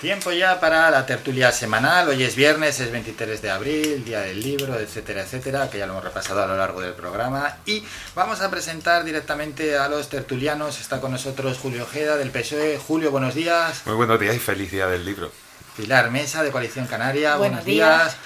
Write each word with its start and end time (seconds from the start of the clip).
Tiempo 0.00 0.32
ya 0.32 0.60
para 0.60 0.90
la 0.90 1.06
tertulia 1.06 1.50
semanal. 1.50 2.08
Hoy 2.08 2.22
es 2.22 2.36
viernes, 2.36 2.78
es 2.80 2.90
23 2.90 3.40
de 3.40 3.50
abril, 3.50 4.04
día 4.04 4.20
del 4.20 4.42
libro, 4.42 4.78
etcétera, 4.78 5.22
etcétera, 5.22 5.70
que 5.70 5.78
ya 5.78 5.86
lo 5.86 5.92
hemos 5.92 6.04
repasado 6.04 6.42
a 6.42 6.46
lo 6.46 6.56
largo 6.56 6.80
del 6.82 6.92
programa. 6.92 7.56
Y 7.64 7.82
vamos 8.14 8.42
a 8.42 8.50
presentar 8.50 9.04
directamente 9.04 9.78
a 9.78 9.88
los 9.88 10.10
tertulianos. 10.10 10.80
Está 10.80 11.00
con 11.00 11.12
nosotros 11.12 11.58
Julio 11.58 11.84
Ojeda 11.84 12.16
del 12.16 12.30
PSOE. 12.30 12.78
Julio, 12.78 13.10
buenos 13.10 13.34
días. 13.34 13.82
Muy 13.86 13.94
buenos 13.94 14.20
días 14.20 14.36
y 14.36 14.40
feliz 14.40 14.70
día 14.70 14.88
del 14.88 15.04
libro. 15.04 15.32
Pilar 15.76 16.10
Mesa 16.10 16.42
de 16.42 16.50
Coalición 16.50 16.86
Canaria, 16.86 17.36
Buenos 17.36 17.64
buenos 17.64 17.64
días. 17.64 18.16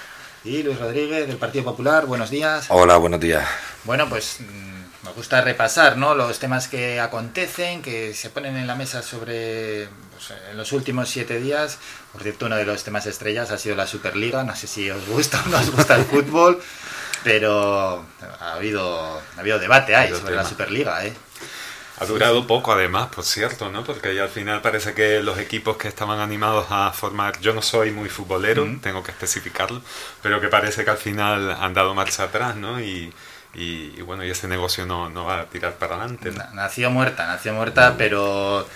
Y 0.44 0.62
Luis 0.62 0.78
Rodríguez 0.78 1.28
del 1.28 1.36
Partido 1.36 1.64
Popular, 1.64 2.06
buenos 2.06 2.30
días. 2.30 2.66
Hola, 2.70 2.96
buenos 2.96 3.20
días. 3.20 3.46
Bueno, 3.84 4.08
pues 4.08 4.38
mm, 5.08 5.10
me 5.10 5.14
gusta 5.14 5.40
repasar 5.40 5.96
¿no? 5.96 6.14
los 6.14 6.38
temas 6.38 6.68
que 6.68 7.00
acontecen, 7.00 7.82
que 7.82 8.14
se 8.14 8.30
ponen 8.30 8.56
en 8.56 8.66
la 8.66 8.74
mesa 8.74 9.02
sobre 9.02 9.88
pues, 10.12 10.32
en 10.50 10.56
los 10.56 10.72
últimos 10.72 11.08
siete 11.08 11.40
días. 11.40 11.78
Por 12.12 12.22
cierto, 12.22 12.46
uno 12.46 12.56
de 12.56 12.64
los 12.64 12.84
temas 12.84 13.06
estrellas 13.06 13.50
ha 13.50 13.58
sido 13.58 13.76
la 13.76 13.86
Superliga. 13.86 14.42
No 14.44 14.54
sé 14.56 14.66
si 14.66 14.90
os 14.90 15.06
gusta 15.06 15.42
o 15.46 15.48
no 15.48 15.58
os 15.58 15.70
gusta 15.70 15.96
el 15.96 16.04
fútbol, 16.04 16.60
pero 17.24 18.04
ha 18.40 18.52
habido, 18.54 19.20
ha 19.36 19.40
habido 19.40 19.58
debate 19.58 19.94
ahí 19.96 20.12
Ha 20.12 20.16
sobre 20.16 20.34
la 20.34 20.44
tema. 20.44 20.48
Superliga. 20.48 21.04
¿eh? 21.06 21.12
Ha 22.00 22.06
durado 22.06 22.46
poco 22.46 22.72
además, 22.72 23.08
por 23.08 23.24
cierto, 23.24 23.70
¿no? 23.70 23.82
Porque 23.82 24.14
ya 24.14 24.22
al 24.24 24.28
final 24.28 24.62
parece 24.62 24.94
que 24.94 25.20
los 25.20 25.36
equipos 25.38 25.76
que 25.76 25.88
estaban 25.88 26.20
animados 26.20 26.66
a 26.70 26.92
formar, 26.92 27.40
yo 27.40 27.52
no 27.54 27.60
soy 27.62 27.90
muy 27.90 28.08
futbolero, 28.08 28.62
Ujú. 28.64 28.78
tengo 28.80 29.02
que 29.02 29.10
especificarlo, 29.10 29.82
pero 30.22 30.40
que 30.40 30.48
parece 30.48 30.84
que 30.84 30.90
al 30.90 30.96
final 30.98 31.50
han 31.50 31.74
dado 31.74 31.94
marcha 31.94 32.24
atrás, 32.24 32.54
¿no? 32.54 32.80
Y, 32.80 33.12
y- 33.58 33.94
y 33.98 34.02
bueno, 34.02 34.24
y 34.24 34.30
ese 34.30 34.48
negocio 34.48 34.86
no, 34.86 35.08
no 35.10 35.24
va 35.24 35.40
a 35.40 35.44
tirar 35.46 35.74
para 35.74 35.96
adelante. 35.96 36.30
¿no? 36.30 36.38
Na- 36.38 36.50
Nació 36.54 36.90
muerta, 36.90 37.26
nació 37.26 37.52
muerta, 37.54 37.94
pero 37.98 38.66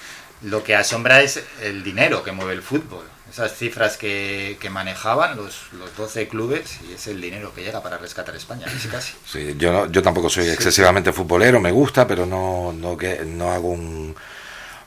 lo 0.43 0.65
que 0.65 0.75
asombra 0.77 1.23
es 1.23 1.43
el 1.63 1.83
dinero 1.85 2.23
que 2.23 2.33
mueve 2.33 2.53
el 2.55 2.63
fútbol. 2.63 3.05
Esas 3.31 3.57
cifras 3.57 3.97
que, 3.97 4.59
que 4.61 4.69
manejaban 4.69 5.37
los, 5.39 5.73
los 5.73 5.97
12 5.97 6.29
clubes 6.29 6.79
y 6.87 6.93
es 6.93 7.07
el 7.07 7.19
dinero 7.19 7.55
que 7.55 7.63
llega 7.63 7.83
para 7.83 7.97
rescatar 7.97 8.37
España, 8.37 8.67
casi 8.67 8.89
casi. 8.89 9.15
Sí, 9.27 9.55
yo, 9.57 9.73
no- 9.73 9.87
yo 9.91 10.03
tampoco 10.03 10.29
soy 10.29 10.49
excesivamente 10.49 11.13
futbolero, 11.15 11.59
me 11.61 11.71
gusta, 11.73 12.07
pero 12.07 12.27
no, 12.27 12.73
no, 12.75 12.97
que, 12.97 13.25
no 13.25 13.51
hago 13.51 13.69
un... 13.71 14.15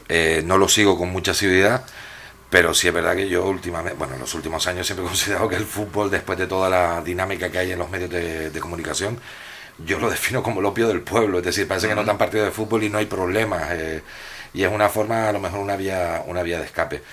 eh, 0.10 0.44
no 0.46 0.58
lo 0.58 0.68
sigo 0.68 0.98
con 0.98 1.10
mucha 1.10 1.32
asiduidad, 1.32 1.84
pero 2.50 2.74
sí 2.76 2.88
es 2.88 2.94
verdad 2.94 3.16
que 3.16 3.28
yo 3.28 3.46
últimamente, 3.46 3.98
bueno, 3.98 4.14
en 4.16 4.20
los 4.22 4.34
últimos 4.36 4.68
años 4.68 4.86
siempre 4.86 5.06
he 5.06 5.10
considerado 5.10 5.50
que 5.50 5.56
el 5.56 5.66
fútbol, 5.66 6.12
después 6.12 6.38
de 6.38 6.48
toda 6.48 6.70
la 6.70 7.02
dinámica 7.02 7.50
que 7.50 7.58
hay 7.58 7.72
en 7.72 7.80
los 7.80 7.90
medios 7.90 8.12
de, 8.12 8.52
de 8.52 8.60
comunicación, 8.60 9.20
yo 9.78 10.00
lo 10.00 10.10
defino 10.10 10.42
como 10.42 10.60
el 10.60 10.66
opio 10.66 10.88
del 10.88 11.02
pueblo, 11.02 11.40
es 11.40 11.46
decir, 11.46 11.68
parece 11.68 11.88
que 11.88 11.96
no 11.96 12.04
dan 12.04 12.18
partido 12.18 12.46
de 12.46 12.52
fútbol 12.52 12.84
y 12.84 12.90
no 12.90 12.98
hay 12.98 13.06
problemas, 13.06 13.72
eh, 13.72 14.02
y 14.54 14.64
es 14.64 14.72
una 14.72 14.90
forma, 14.90 15.30
a 15.30 15.32
lo 15.32 15.40
mejor 15.40 15.60
una 15.60 15.76
vía, 15.76 16.24
una 16.28 16.44
vía 16.44 16.60
de 16.60 16.66
escape. 16.66 17.04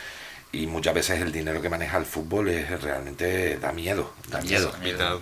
Y 0.53 0.67
muchas 0.67 0.95
veces 0.95 1.21
el 1.21 1.33
dinero 1.33 1.63
que 1.63 1.71
maneja 1.71 1.97
el 1.97 2.05
fútbol 2.05 2.49
es 2.49 2.83
realmente 2.83 3.59
da 3.59 3.73
miedo, 3.73 4.13
da 4.29 4.41
miedo. 4.43 4.73
Mitad. 4.83 5.17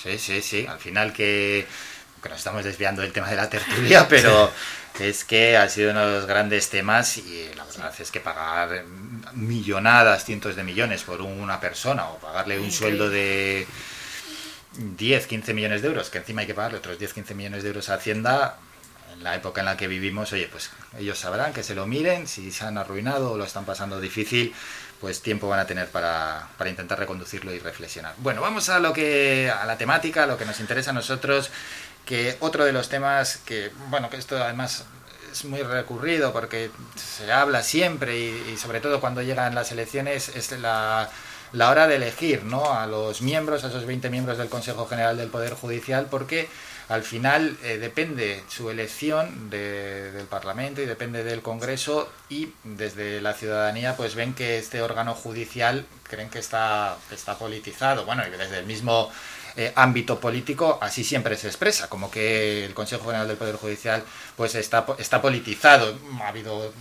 Sí, 0.00 0.16
sí, 0.18 0.40
sí. 0.40 0.66
Al 0.66 0.78
final 0.78 1.12
que, 1.12 1.66
que 2.22 2.28
nos 2.28 2.38
estamos 2.38 2.64
desviando 2.64 3.02
del 3.02 3.12
tema 3.12 3.28
de 3.28 3.36
la 3.36 3.50
tertulia, 3.50 4.06
pero 4.08 4.50
es 4.98 5.24
que 5.24 5.56
ha 5.56 5.68
sido 5.68 5.90
uno 5.90 6.06
de 6.06 6.12
los 6.12 6.26
grandes 6.26 6.70
temas 6.70 7.18
y 7.18 7.50
la 7.56 7.64
verdad 7.64 7.92
es 7.98 8.10
que 8.10 8.20
pagar 8.20 8.84
millonadas, 9.34 10.24
cientos 10.24 10.56
de 10.56 10.62
millones 10.62 11.02
por 11.02 11.20
una 11.20 11.60
persona 11.60 12.08
o 12.08 12.18
pagarle 12.18 12.58
un 12.58 12.70
sueldo 12.70 13.10
de 13.10 13.66
10, 14.76 15.26
15 15.26 15.54
millones 15.54 15.82
de 15.82 15.88
euros, 15.88 16.10
que 16.10 16.18
encima 16.18 16.42
hay 16.42 16.46
que 16.46 16.54
pagarle 16.54 16.78
otros 16.78 16.98
10, 16.98 17.12
15 17.12 17.34
millones 17.34 17.62
de 17.62 17.68
euros 17.68 17.88
a 17.88 17.94
Hacienda, 17.94 18.58
en 19.12 19.24
la 19.24 19.34
época 19.34 19.60
en 19.60 19.66
la 19.66 19.76
que 19.76 19.88
vivimos, 19.88 20.32
oye, 20.32 20.48
pues 20.50 20.70
ellos 20.98 21.18
sabrán 21.18 21.52
que 21.52 21.62
se 21.62 21.74
lo 21.74 21.86
miren, 21.86 22.28
si 22.28 22.50
se 22.52 22.64
han 22.64 22.78
arruinado 22.78 23.32
o 23.32 23.36
lo 23.36 23.44
están 23.44 23.64
pasando 23.64 24.00
difícil, 24.00 24.54
pues 25.00 25.22
tiempo 25.22 25.48
van 25.48 25.60
a 25.60 25.66
tener 25.66 25.88
para, 25.88 26.48
para 26.56 26.70
intentar 26.70 26.98
reconducirlo 26.98 27.52
y 27.52 27.58
reflexionar. 27.58 28.14
Bueno, 28.18 28.42
vamos 28.42 28.68
a 28.68 28.78
lo 28.78 28.92
que 28.92 29.50
a 29.50 29.64
la 29.66 29.76
temática, 29.76 30.24
a 30.24 30.26
lo 30.26 30.38
que 30.38 30.44
nos 30.44 30.60
interesa 30.60 30.90
a 30.90 30.94
nosotros, 30.94 31.50
que 32.04 32.36
otro 32.40 32.64
de 32.64 32.72
los 32.72 32.88
temas 32.88 33.38
que, 33.38 33.72
bueno, 33.88 34.10
que 34.10 34.16
esto 34.16 34.42
además 34.42 34.84
es 35.32 35.44
muy 35.44 35.62
recurrido 35.62 36.32
porque 36.32 36.70
se 36.96 37.32
habla 37.32 37.62
siempre 37.62 38.18
y, 38.18 38.52
y 38.52 38.56
sobre 38.56 38.80
todo 38.80 39.00
cuando 39.00 39.22
llegan 39.22 39.54
las 39.54 39.72
elecciones 39.72 40.28
es 40.28 40.52
la, 40.52 41.08
la 41.52 41.70
hora 41.70 41.86
de 41.88 41.96
elegir 41.96 42.44
¿no? 42.44 42.72
a 42.72 42.86
los 42.86 43.22
miembros, 43.22 43.64
a 43.64 43.68
esos 43.68 43.86
20 43.86 44.08
miembros 44.10 44.38
del 44.38 44.48
Consejo 44.48 44.86
General 44.86 45.16
del 45.16 45.28
Poder 45.28 45.54
Judicial, 45.54 46.06
porque 46.10 46.48
al 46.88 47.02
final 47.04 47.56
eh, 47.62 47.78
depende 47.78 48.42
su 48.48 48.70
elección 48.70 49.50
de- 49.50 50.10
del 50.12 50.26
Parlamento 50.26 50.80
y 50.82 50.86
depende 50.86 51.22
del 51.24 51.40
Congreso 51.42 52.10
y 52.28 52.52
desde 52.64 53.20
la 53.20 53.32
ciudadanía 53.34 53.96
pues 53.96 54.14
ven 54.16 54.34
que 54.34 54.58
este 54.58 54.82
órgano 54.82 55.14
judicial 55.14 55.86
creen 56.04 56.30
que 56.30 56.40
está, 56.40 56.96
está 57.12 57.36
politizado. 57.38 58.04
Bueno, 58.04 58.24
y 58.26 58.30
desde 58.30 58.58
el 58.58 58.66
mismo 58.66 59.10
eh, 59.56 59.72
ámbito 59.76 60.18
político 60.20 60.78
así 60.80 61.02
siempre 61.04 61.36
se 61.36 61.46
expresa, 61.48 61.88
como 61.88 62.10
que 62.10 62.64
el 62.64 62.74
Consejo 62.74 63.04
General 63.06 63.28
del 63.28 63.36
Poder 63.36 63.56
Judicial 63.56 64.02
pues 64.36 64.54
está, 64.56 64.84
está 64.98 65.20
politizado. 65.22 65.96
Ha 66.22 66.28
habido 66.28 66.72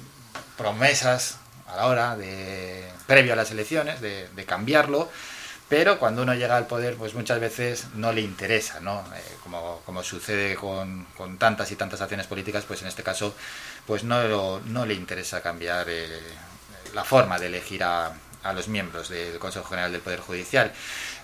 promesas 0.58 1.38
a 1.68 1.76
la 1.76 1.86
hora 1.88 2.16
de 2.18 2.84
previo 3.12 3.34
a 3.34 3.36
las 3.42 3.52
elecciones 3.52 4.00
de, 4.06 4.14
de 4.38 4.44
cambiarlo 4.46 5.10
pero 5.68 6.00
cuando 6.02 6.24
uno 6.24 6.34
llega 6.34 6.58
al 6.58 6.66
poder 6.74 6.96
pues 6.96 7.14
muchas 7.14 7.40
veces 7.48 7.88
no 7.96 8.10
le 8.14 8.22
interesa 8.22 8.80
no 8.80 8.96
Eh, 9.16 9.36
como, 9.44 9.82
como 9.86 10.00
sucede 10.04 10.56
con, 10.56 11.06
con 11.18 11.38
tantas 11.38 11.72
y 11.72 11.76
tantas 11.76 12.00
acciones 12.02 12.28
políticas 12.28 12.64
pues 12.66 12.82
en 12.84 12.88
este 12.88 13.04
caso 13.04 13.36
pues 13.88 14.04
no, 14.04 14.18
no 14.76 14.86
le 14.86 14.94
interesa 14.94 15.42
cambiar 15.42 15.86
eh, 15.90 16.08
la 16.94 17.04
forma 17.04 17.36
de 17.40 17.48
elegir 17.48 17.84
a, 17.84 18.14
a 18.44 18.54
los 18.54 18.68
miembros 18.68 19.10
del 19.10 19.38
Consejo 19.40 19.66
General 19.66 19.92
del 19.92 20.02
Poder 20.02 20.20
Judicial. 20.20 20.72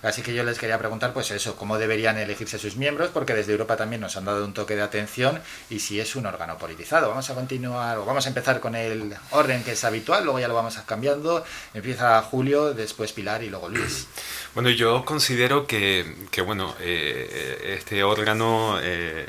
Así 0.01 0.21
que 0.21 0.33
yo 0.33 0.43
les 0.43 0.59
quería 0.59 0.77
preguntar, 0.77 1.13
pues 1.13 1.31
eso, 1.31 1.55
cómo 1.55 1.77
deberían 1.77 2.17
elegirse 2.17 2.59
sus 2.59 2.75
miembros, 2.75 3.09
porque 3.11 3.33
desde 3.33 3.53
Europa 3.53 3.77
también 3.77 4.01
nos 4.01 4.15
han 4.17 4.25
dado 4.25 4.45
un 4.45 4.53
toque 4.53 4.75
de 4.75 4.81
atención 4.81 5.41
y 5.69 5.79
si 5.79 5.99
es 5.99 6.15
un 6.15 6.25
órgano 6.25 6.57
politizado. 6.57 7.09
Vamos 7.09 7.29
a 7.29 7.33
continuar, 7.33 7.97
o 7.97 8.05
vamos 8.05 8.25
a 8.25 8.29
empezar 8.29 8.59
con 8.59 8.75
el 8.75 9.15
orden 9.31 9.63
que 9.63 9.71
es 9.71 9.83
habitual, 9.83 10.23
luego 10.23 10.39
ya 10.39 10.47
lo 10.47 10.55
vamos 10.55 10.77
cambiando. 10.85 11.43
Empieza 11.73 12.21
Julio, 12.21 12.73
después 12.73 13.13
Pilar 13.13 13.43
y 13.43 13.49
luego 13.49 13.69
Luis. 13.69 14.07
Bueno, 14.55 14.69
yo 14.69 15.03
considero 15.03 15.67
que, 15.67 16.16
que, 16.31 16.39
bueno, 16.41 16.75
eh, 16.79 17.75
este 17.77 18.05
órgano 18.05 18.79
eh, 18.81 19.27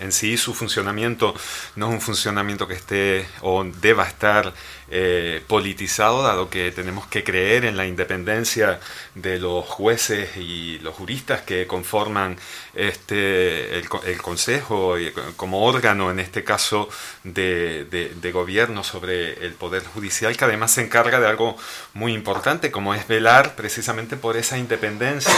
en 0.00 0.10
sí, 0.10 0.36
su 0.36 0.52
funcionamiento 0.52 1.32
no 1.76 1.86
es 1.88 1.92
un 1.94 2.00
funcionamiento 2.00 2.66
que 2.66 2.74
esté 2.74 3.24
o 3.42 3.62
deba 3.64 4.04
estar 4.04 4.52
eh, 4.90 5.42
politizado, 5.46 6.24
dado 6.24 6.50
que 6.50 6.72
tenemos 6.72 7.06
que 7.06 7.22
creer 7.22 7.64
en 7.66 7.76
la 7.76 7.86
independencia 7.86 8.80
de 9.14 9.38
los 9.38 9.64
jueces 9.64 10.36
y 10.36 10.80
los 10.80 10.94
juristas 10.96 11.42
que 11.42 11.68
conforman 11.68 12.36
este, 12.74 13.78
el, 13.78 13.88
co- 13.88 14.02
el 14.04 14.20
Consejo 14.20 14.96
como 15.36 15.64
órgano, 15.64 16.10
en 16.10 16.18
este 16.18 16.42
caso, 16.44 16.88
de- 17.22 17.84
de 17.84 18.32
gobierno 18.32 18.84
sobre 18.84 19.44
el 19.44 19.52
Poder 19.54 19.84
Judicial, 19.84 20.36
que 20.36 20.44
además 20.44 20.72
se 20.72 20.82
encarga 20.82 21.20
de 21.20 21.26
algo 21.28 21.56
muy 21.94 22.12
importante, 22.14 22.70
como 22.70 22.94
es 22.94 23.06
velar 23.08 23.54
precisamente 23.56 24.16
por 24.16 24.36
esa 24.36 24.58
independencia 24.64 25.32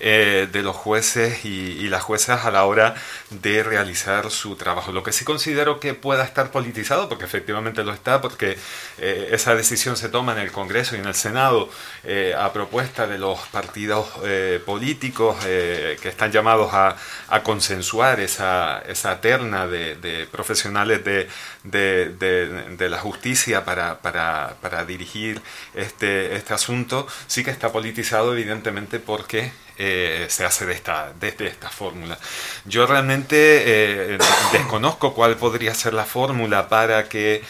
eh, 0.00 0.48
de 0.50 0.62
los 0.62 0.74
jueces 0.74 1.44
y, 1.44 1.88
las 1.88 2.02
juezas 2.02 2.46
a 2.46 2.50
la 2.50 2.64
hora 2.64 2.94
de 3.30 3.62
realizar 3.62 4.30
su 4.30 4.56
trabajo. 4.56 4.90
Lo 4.90 5.02
que 5.02 5.12
sí 5.12 5.24
considero 5.24 5.78
que 5.78 5.94
pueda 5.94 6.24
estar 6.24 6.50
politizado, 6.50 7.08
porque 7.08 7.24
efectivamente 7.24 7.84
lo 7.84 7.92
está, 7.92 8.20
porque 8.20 8.56
eh, 8.98 9.28
esa 9.32 9.54
decisión 9.54 9.96
se 9.96 10.08
toma 10.08 10.32
en 10.32 10.38
el 10.38 10.50
Congreso 10.50 10.96
y 10.96 11.00
en 11.00 11.06
el 11.06 11.14
Senado 11.14 11.68
eh, 12.04 12.34
a 12.36 12.52
propuesta 12.52 13.06
de 13.06 13.16
los 13.16 13.38
partidos 13.52 14.08
eh, 14.24 14.60
políticos 14.66 15.36
eh, 15.46 15.96
que 16.02 16.08
están 16.08 16.32
llamados 16.32 16.74
a, 16.74 16.96
consensuar 17.44 18.18
esa, 18.18 18.82
esa 18.88 19.20
terna 19.20 19.68
de, 19.68 20.26
profesionales 20.30 21.04
de, 21.04 21.28
de, 21.62 22.88
la 22.88 22.98
justicia 22.98 23.64
para, 23.64 24.00
para, 24.00 24.84
dirigir 24.84 25.40
este, 25.74 26.34
este 26.34 26.54
asunto, 26.54 27.06
sí 27.28 27.44
que 27.44 27.50
está 27.50 27.70
politizado 27.70 28.32
evidentemente 28.32 28.98
porque 28.98 29.52
se 29.76 30.44
hace 30.44 30.66
de 30.66 30.74
esta, 30.74 31.12
desde 31.18 31.46
esta 31.46 31.70
fórmula. 31.70 32.18
Yo 32.64 32.86
realmente 32.86 34.18
desconozco 34.52 35.14
cuál 35.14 35.36
podría 35.36 35.74
ser 35.74 35.94
la 35.94 36.04
fórmula 36.04 36.68
para 36.68 37.08
que 37.08 37.42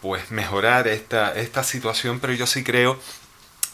pues 0.00 0.30
mejorar 0.30 0.88
esta, 0.88 1.34
esta 1.34 1.64
situación, 1.64 2.20
pero 2.20 2.32
yo 2.34 2.46
sí 2.46 2.62
creo 2.62 2.98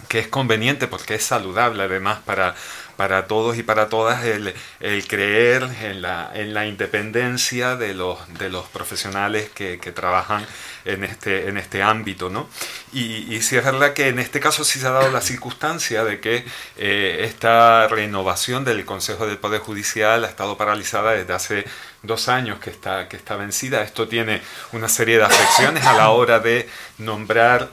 que 0.09 0.19
es 0.19 0.29
conveniente 0.29 0.89
porque 0.89 1.15
es 1.15 1.25
saludable 1.25 1.85
además 1.85 2.19
para, 2.25 2.55
para 2.97 3.27
todos 3.27 3.57
y 3.57 3.63
para 3.63 3.89
todas 3.89 4.25
el, 4.25 4.55
el 4.81 5.07
creer 5.09 5.69
en 5.83 6.03
la, 6.03 6.31
en 6.35 6.55
la 6.55 6.67
independencia 6.67 7.77
de 7.77 7.95
los, 7.95 8.19
de 8.39 8.49
los 8.49 8.67
profesionales 8.67 9.51
que, 9.55 9.79
que 9.79 9.93
trabajan 9.93 10.47
en 10.85 11.05
este, 11.05 11.49
en 11.49 11.57
este 11.59 11.83
ámbito. 11.83 12.31
¿no? 12.31 12.49
Y, 12.93 13.35
y 13.35 13.37
es 13.37 13.51
verdad 13.53 13.93
que 13.93 14.09
en 14.09 14.19
este 14.19 14.41
caso 14.41 14.65
sí 14.65 14.79
se 14.79 14.87
ha 14.87 14.91
dado 14.91 15.11
la 15.11 15.21
circunstancia 15.21 16.05
de 16.05 16.21
que 16.21 16.45
eh, 16.77 17.25
esta 17.25 17.89
renovación 17.89 18.65
del 18.65 18.85
Consejo 18.85 19.27
del 19.27 19.39
Poder 19.39 19.61
Judicial 19.61 20.25
ha 20.25 20.29
estado 20.29 20.57
paralizada 20.57 21.13
desde 21.13 21.33
hace 21.33 21.65
dos 22.03 22.29
años 22.29 22.59
que 22.61 22.71
está, 22.71 23.09
que 23.09 23.17
está 23.17 23.37
vencida. 23.37 23.83
Esto 23.83 24.09
tiene 24.09 24.43
una 24.73 24.89
serie 24.89 25.19
de 25.19 25.25
afecciones 25.25 25.85
a 25.87 25.95
la 25.95 26.11
hora 26.11 26.41
de 26.41 26.69
nombrar 26.99 27.71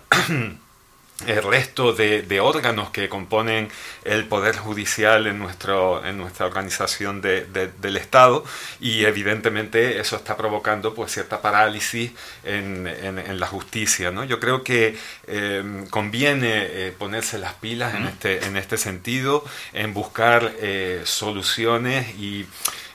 el 1.27 1.43
resto 1.43 1.93
de, 1.93 2.39
órganos 2.39 2.91
que 2.91 3.09
componen 3.09 3.69
el 4.05 4.25
Poder 4.25 4.55
Judicial 4.55 5.27
en, 5.27 5.37
nuestro, 5.37 6.05
en 6.05 6.17
nuestra 6.17 6.45
organización 6.45 7.21
del 7.21 7.97
Estado 7.97 8.43
y 8.79 9.05
evidentemente 9.05 9.99
eso 9.99 10.15
está 10.15 10.37
provocando 10.37 10.93
pues, 10.93 11.11
cierta 11.11 11.41
parálisis 11.41 12.11
en, 12.43 13.39
la 13.39 13.47
justicia. 13.47 14.11
¿no? 14.11 14.23
Yo 14.23 14.39
creo 14.39 14.63
que 14.63 14.97
eh, 15.27 15.85
conviene 15.89 16.51
eh, 16.53 16.95
ponerse 16.97 17.37
las 17.37 17.53
pilas 17.55 17.95
en 17.95 18.05
este, 18.05 18.45
en 18.45 18.57
este 18.57 18.77
sentido, 18.77 19.43
en 19.73 19.93
buscar 19.93 20.53
eh, 20.59 21.01
soluciones 21.05 22.15
y 22.17 22.45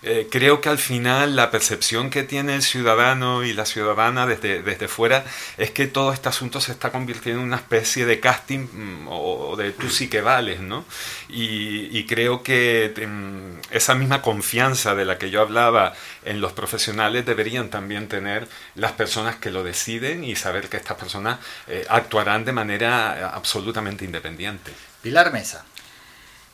eh, 0.07 0.29
creo 0.31 0.61
que 0.61 0.69
al 0.69 0.79
final 0.79 1.35
la 1.35 1.51
percepción 1.51 2.11
que 2.11 2.23
tiene 2.25 2.55
el 2.55 2.63
ciudadano 2.63 3.43
y 3.43 3.55
la 3.55 3.65
ciudadana 3.65 4.27
desde, 4.27 4.63
desde 4.63 4.87
fuera 4.87 5.25
es 5.57 5.71
que 5.71 5.87
todo 5.87 6.13
este 6.13 6.29
asunto 6.29 6.61
se 6.61 6.73
está 6.73 6.93
convirtiendo 6.93 7.41
en 7.41 7.47
una 7.47 7.57
especie 7.57 8.05
de 8.05 8.21
casting 8.21 8.69
mm, 8.71 9.09
o 9.09 9.57
de 9.57 9.73
tú 9.73 9.89
sí 9.89 10.09
que 10.09 10.21
vales, 10.21 10.61
¿no? 10.61 10.85
Y, 11.29 12.05
creo 12.05 12.43
que 12.43 12.93
mm, 12.95 13.75
esa 13.75 13.95
misma 13.95 14.21
confianza 14.21 14.95
de 14.95 15.07
la 15.07 15.17
que 15.17 15.31
yo 15.31 15.41
hablaba 15.41 15.95
en 16.25 16.41
los 16.41 16.53
profesionales 16.53 17.25
deberían 17.25 17.71
también 17.71 18.09
tener 18.09 18.47
las 18.75 18.93
personas 18.93 19.37
que 19.37 19.51
lo 19.51 19.65
deciden 19.65 20.23
y 20.23 20.37
saber 20.37 20.69
que 20.69 20.77
estas 20.77 20.99
personas 20.99 21.39
eh, 21.67 21.87
actuarán 21.89 22.45
de 22.45 22.53
manera 22.53 23.31
absolutamente 23.31 24.05
independiente. 24.05 24.71
Pilar 25.03 25.33
Mesa. 25.33 25.65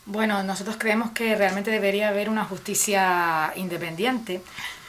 Bueno, 0.06 0.43
nosotros 0.43 0.76
creemos 0.79 1.11
que 1.12 1.37
realmente 1.37 1.70
debería 1.70 2.08
haber 2.08 2.29
una 2.31 2.44
justicia 2.44 3.52
independiente. 3.56 4.41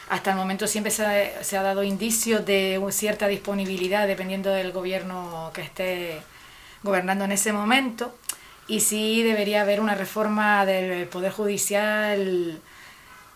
Hasta 0.08 0.30
el 0.30 0.36
momento 0.36 0.66
siempre 0.66 0.90
se 0.90 1.56
ha, 1.56 1.62
dado 1.62 1.82
indicios 1.82 2.44
de 2.44 2.82
cierta 2.90 3.28
disponibilidad 3.28 4.06
dependiendo 4.06 4.50
del 4.50 4.72
gobierno 4.72 5.50
que 5.54 5.62
esté 5.62 6.22
gobernando 6.82 7.24
en 7.24 7.32
ese 7.32 7.52
momento. 7.52 8.14
Y 8.68 8.80
sí 8.80 9.22
debería 9.22 9.62
haber 9.62 9.80
una 9.80 9.94
reforma 9.94 10.64
del 10.66 11.06
Poder 11.08 11.32
Judicial, 11.32 12.60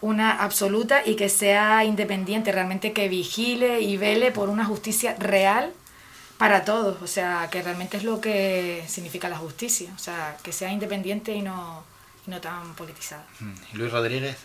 una 0.00 0.42
absoluta 0.42 1.02
y 1.04 1.16
que 1.16 1.28
sea 1.28 1.84
independiente, 1.84 2.52
realmente 2.52 2.92
que 2.92 3.08
vigile 3.08 3.80
y 3.80 3.96
vele 3.96 4.32
por 4.32 4.48
una 4.48 4.64
justicia 4.64 5.16
real 5.18 5.72
para 6.38 6.64
todos, 6.64 7.00
o 7.02 7.06
sea, 7.06 7.48
que 7.50 7.62
realmente 7.62 7.96
es 7.96 8.04
lo 8.04 8.20
que 8.20 8.84
significa 8.88 9.28
la 9.28 9.38
justicia, 9.38 9.90
o 9.94 9.98
sea, 9.98 10.36
que 10.42 10.52
sea 10.52 10.70
independiente 10.70 11.32
y 11.32 11.42
no, 11.42 11.84
no 12.26 12.40
tan 12.40 12.74
politizada. 12.74 13.24
Mm. 13.40 13.54
Luis 13.74 13.92
Rodríguez. 13.92 14.36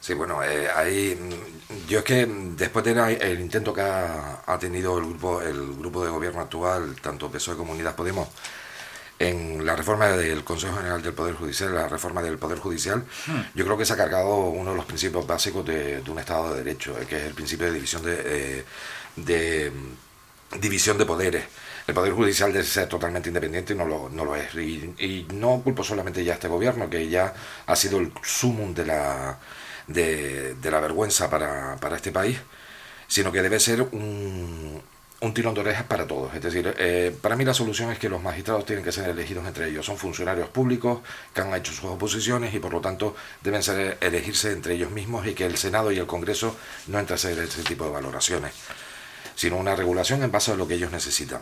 Sí, 0.00 0.12
bueno, 0.12 0.42
eh, 0.42 0.68
ahí 0.70 1.18
yo 1.88 2.00
es 2.00 2.04
que 2.04 2.26
después 2.26 2.84
del 2.84 3.40
intento 3.40 3.72
que 3.72 3.80
ha, 3.80 4.58
tenido 4.60 4.98
el 4.98 5.06
grupo 5.06 5.40
el 5.40 5.76
grupo 5.76 6.04
de 6.04 6.10
gobierno 6.10 6.42
actual, 6.42 6.94
tanto 7.00 7.30
PSOE 7.30 7.56
como 7.56 7.72
Unidas 7.72 7.94
Podemos, 7.94 8.28
en 9.18 9.64
la 9.64 9.76
reforma 9.76 10.08
del 10.08 10.44
Consejo 10.44 10.76
General 10.76 11.00
del 11.00 11.14
Poder 11.14 11.34
Judicial, 11.34 11.74
la 11.74 11.88
reforma 11.88 12.20
del 12.22 12.36
Poder 12.36 12.58
Judicial, 12.58 12.98
mm. 13.26 13.40
yo 13.54 13.64
creo 13.64 13.78
que 13.78 13.86
se 13.86 13.94
ha 13.94 13.96
cargado 13.96 14.36
uno 14.36 14.72
de 14.72 14.76
los 14.76 14.84
principios 14.84 15.26
básicos 15.26 15.64
de, 15.64 16.02
un 16.06 16.18
Estado 16.18 16.52
de 16.52 16.62
Derecho, 16.62 16.98
eh, 17.00 17.06
que 17.06 17.16
es 17.16 17.22
el 17.24 17.34
principio 17.34 17.66
de 17.66 17.72
división 17.72 18.02
de, 18.02 18.22
eh, 18.24 18.64
de 19.16 19.72
división 20.60 20.98
de 20.98 21.06
poderes. 21.06 21.44
El 21.86 21.94
Poder 21.94 22.12
Judicial 22.12 22.52
debe 22.52 22.64
ser 22.64 22.88
totalmente 22.88 23.28
independiente 23.28 23.74
y 23.74 23.76
no 23.76 23.84
lo, 23.84 24.08
no 24.08 24.24
lo 24.24 24.34
es. 24.34 24.54
Y, 24.54 25.26
no 25.34 25.60
culpo 25.62 25.84
solamente 25.84 26.24
ya 26.24 26.32
a 26.32 26.34
este 26.36 26.48
gobierno, 26.48 26.88
que 26.88 27.08
ya 27.08 27.34
ha 27.66 27.76
sido 27.76 27.98
el 27.98 28.10
sumum 28.22 28.72
de 28.72 28.86
la, 28.86 29.38
de, 29.86 30.56
la 30.62 30.80
vergüenza 30.80 31.28
para, 31.28 31.76
para, 31.76 31.96
este 31.96 32.10
país, 32.10 32.38
sino 33.06 33.30
que 33.30 33.42
debe 33.42 33.60
ser 33.60 33.82
un, 33.82 34.80
un 35.20 35.34
tirón 35.34 35.52
de 35.52 35.60
orejas 35.60 35.84
para 35.84 36.06
todos. 36.06 36.34
Es 36.34 36.42
decir, 36.42 36.74
eh, 36.78 37.14
para 37.20 37.36
mí 37.36 37.44
la 37.44 37.52
solución 37.52 37.90
es 37.92 37.98
que 37.98 38.08
los 38.08 38.22
magistrados 38.22 38.64
tienen 38.64 38.82
que 38.82 38.92
ser 38.92 39.10
elegidos 39.10 39.46
entre 39.46 39.68
ellos. 39.68 39.84
Son 39.84 39.98
funcionarios 39.98 40.48
públicos 40.48 41.00
que 41.34 41.42
han 41.42 41.52
hecho 41.54 41.72
sus 41.72 41.84
oposiciones 41.84 42.54
y 42.54 42.60
por 42.60 42.72
lo 42.72 42.80
tanto 42.80 43.14
deben 43.42 43.62
ser 43.62 43.98
elegirse 44.00 44.52
entre 44.52 44.74
ellos 44.74 44.90
mismos 44.90 45.26
y 45.26 45.34
que 45.34 45.44
el 45.44 45.58
Senado 45.58 45.92
y 45.92 45.98
el 45.98 46.06
Congreso 46.06 46.56
no 46.86 46.98
entren 46.98 47.14
a 47.14 47.16
hacer 47.16 47.38
ese 47.40 47.62
tipo 47.62 47.84
de 47.84 47.90
valoraciones 47.90 48.52
sino 49.34 49.56
una 49.56 49.76
regulación 49.76 50.22
en 50.22 50.32
base 50.32 50.52
a 50.52 50.56
lo 50.56 50.66
que 50.66 50.74
ellos 50.74 50.92
necesitan. 50.92 51.40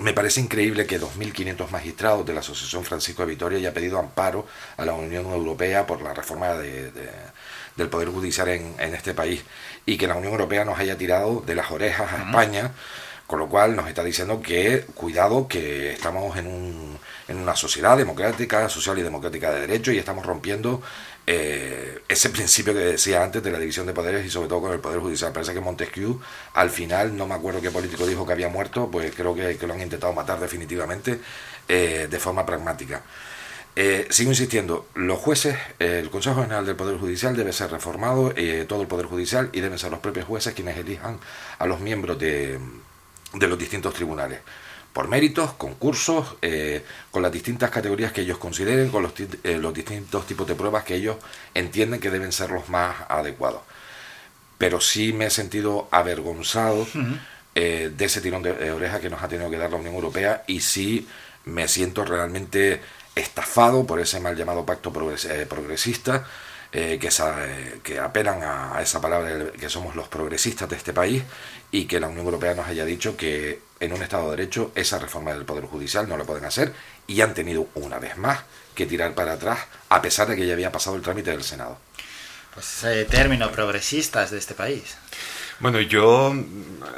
Me 0.00 0.12
parece 0.12 0.40
increíble 0.40 0.86
que 0.86 1.00
2.500 1.00 1.70
magistrados 1.70 2.26
de 2.26 2.34
la 2.34 2.40
Asociación 2.40 2.84
Francisco 2.84 3.22
de 3.22 3.28
Vitoria 3.28 3.58
haya 3.58 3.72
pedido 3.72 3.98
amparo 3.98 4.44
a 4.76 4.84
la 4.84 4.92
Unión 4.92 5.26
Europea 5.26 5.86
por 5.86 6.02
la 6.02 6.12
reforma 6.12 6.54
del 6.54 7.88
Poder 7.88 8.08
Judicial 8.08 8.48
en, 8.48 8.94
este 8.94 9.14
país 9.14 9.44
y 9.86 9.96
que 9.96 10.08
la 10.08 10.16
Unión 10.16 10.32
Europea 10.32 10.64
nos 10.64 10.80
haya 10.80 10.98
tirado 10.98 11.44
de 11.46 11.54
las 11.54 11.70
orejas 11.70 12.12
a 12.12 12.24
España, 12.24 12.72
con 13.28 13.38
lo 13.38 13.48
cual 13.48 13.76
nos 13.76 13.86
está 13.86 14.02
diciendo 14.02 14.42
que 14.42 14.84
cuidado, 14.94 15.46
que 15.46 15.92
estamos 15.92 16.36
en, 16.38 16.48
un, 16.48 16.98
en 17.28 17.36
una 17.36 17.54
sociedad 17.54 17.96
democrática, 17.96 18.68
social 18.68 18.98
y 18.98 19.02
democrática 19.02 19.52
de 19.52 19.60
derecho 19.60 19.92
y 19.92 19.98
estamos 19.98 20.26
rompiendo 20.26 20.82
eh, 21.26 22.02
ese 22.08 22.28
principio 22.28 22.74
que 22.74 22.80
decía 22.80 23.22
antes 23.22 23.42
de 23.42 23.50
la 23.50 23.58
división 23.58 23.86
de 23.86 23.94
poderes 23.94 24.26
y 24.26 24.30
sobre 24.30 24.48
todo 24.48 24.60
con 24.60 24.72
el 24.72 24.80
Poder 24.80 25.00
Judicial. 25.00 25.32
Parece 25.32 25.54
que 25.54 25.60
Montesquieu, 25.60 26.20
al 26.54 26.70
final, 26.70 27.16
no 27.16 27.26
me 27.26 27.34
acuerdo 27.34 27.60
qué 27.60 27.70
político 27.70 28.06
dijo 28.06 28.26
que 28.26 28.32
había 28.32 28.48
muerto, 28.48 28.90
pues 28.90 29.12
creo 29.14 29.34
que, 29.34 29.58
lo 29.66 29.72
han 29.72 29.80
intentado 29.80 30.12
matar 30.12 30.38
definitivamente 30.38 31.20
eh, 31.68 32.08
de 32.10 32.18
forma 32.18 32.44
pragmática. 32.44 33.02
Eh, 33.76 34.06
sigo 34.10 34.30
insistiendo, 34.30 34.86
los 34.94 35.18
jueces, 35.18 35.56
el 35.78 36.10
Consejo 36.10 36.42
General 36.42 36.64
del 36.64 36.76
Poder 36.76 36.98
Judicial 36.98 37.34
debe 37.36 37.52
ser 37.52 37.70
reformado, 37.70 38.32
todo 38.68 38.82
el 38.82 38.88
Poder 38.88 39.06
Judicial, 39.06 39.50
y 39.52 39.60
deben 39.60 39.78
ser 39.78 39.90
los 39.90 40.00
propios 40.00 40.26
jueces 40.26 40.54
quienes 40.54 40.76
elijan 40.76 41.18
a 41.58 41.66
los 41.66 41.80
miembros 41.80 42.18
de 42.18 42.58
los 43.32 43.58
distintos 43.58 43.94
tribunales 43.94 44.40
por 44.94 45.08
méritos, 45.08 45.54
concursos, 45.54 46.36
eh, 46.40 46.84
con 47.10 47.20
las 47.20 47.32
distintas 47.32 47.68
categorías 47.68 48.12
que 48.12 48.20
ellos 48.20 48.38
consideren, 48.38 48.90
con 48.90 49.02
los, 49.02 49.12
eh, 49.18 49.58
los, 49.58 49.74
distintos 49.74 50.24
tipos 50.24 50.46
de 50.46 50.54
pruebas 50.54 50.84
que 50.84 50.94
ellos 50.94 51.16
entienden 51.52 51.98
que 51.98 52.10
deben 52.10 52.30
ser 52.30 52.52
los 52.52 52.68
más 52.68 52.94
adecuados. 53.08 53.62
Pero 54.56 54.80
sí 54.80 55.12
me 55.12 55.26
he 55.26 55.30
sentido 55.30 55.88
avergonzado 55.90 56.86
eh, 57.56 57.90
de 57.94 58.04
ese 58.04 58.20
tirón 58.20 58.44
de, 58.44 58.70
oreja 58.70 59.00
que 59.00 59.10
nos 59.10 59.20
ha 59.20 59.26
tenido 59.26 59.50
que 59.50 59.56
dar 59.56 59.72
la 59.72 59.78
Unión 59.78 59.96
Europea 59.96 60.44
y 60.46 60.60
sí 60.60 61.08
me 61.44 61.66
siento 61.66 62.04
realmente 62.04 62.80
estafado 63.16 63.84
por 63.84 63.98
ese 63.98 64.20
mal 64.20 64.36
llamado 64.36 64.64
pacto 64.64 64.92
progresista. 64.92 66.24
que, 66.70 67.10
que, 67.82 67.98
apelan 67.98 68.42
a, 68.44 68.76
a, 68.76 68.82
esa 68.82 69.00
palabra 69.00 69.50
que 69.58 69.68
somos 69.68 69.96
los 69.96 70.08
progresistas 70.08 70.68
de 70.68 70.76
este 70.76 70.92
país 70.92 71.24
y 71.72 71.86
que 71.86 71.98
la 71.98 72.06
Unión 72.06 72.26
Europea 72.26 72.54
nos 72.54 72.68
haya 72.68 72.84
dicho 72.84 73.16
que 73.16 73.60
en 73.84 73.92
un 73.92 74.02
Estado 74.02 74.30
de 74.30 74.36
Derecho 74.36 74.72
esa 74.74 74.98
reforma 74.98 75.32
del 75.32 75.44
Poder 75.44 75.64
Judicial 75.64 76.08
no 76.08 76.16
la 76.16 76.24
pueden 76.24 76.44
hacer 76.44 76.72
y 77.06 77.20
han 77.20 77.34
tenido 77.34 77.68
una 77.74 77.98
vez 77.98 78.16
más 78.16 78.40
que 78.74 78.86
tirar 78.86 79.14
para 79.14 79.34
atrás 79.34 79.60
a 79.88 80.02
pesar 80.02 80.28
de 80.28 80.36
que 80.36 80.46
ya 80.46 80.54
había 80.54 80.72
pasado 80.72 80.96
el 80.96 81.02
trámite 81.02 81.30
del 81.30 81.44
Senado. 81.44 81.78
Pues 82.54 82.84
ese 82.84 83.04
término 83.04 83.50
progresistas 83.50 84.30
de 84.30 84.38
este 84.38 84.54
país. 84.54 84.96
Bueno, 85.60 85.80
yo, 85.80 86.34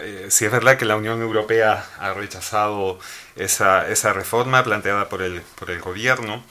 eh, 0.00 0.26
sí 0.30 0.44
es 0.44 0.50
verdad 0.50 0.78
que 0.78 0.84
la 0.84 0.96
Unión 0.96 1.20
Europea 1.20 1.86
ha 1.98 2.12
rechazado 2.14 2.98
esa, 3.36 3.88
esa 3.88 4.12
reforma 4.12 4.64
planteada 4.64 5.08
por 5.08 5.22
el, 5.22 5.42
por 5.58 5.70
el 5.70 5.80
gobierno. 5.80 6.42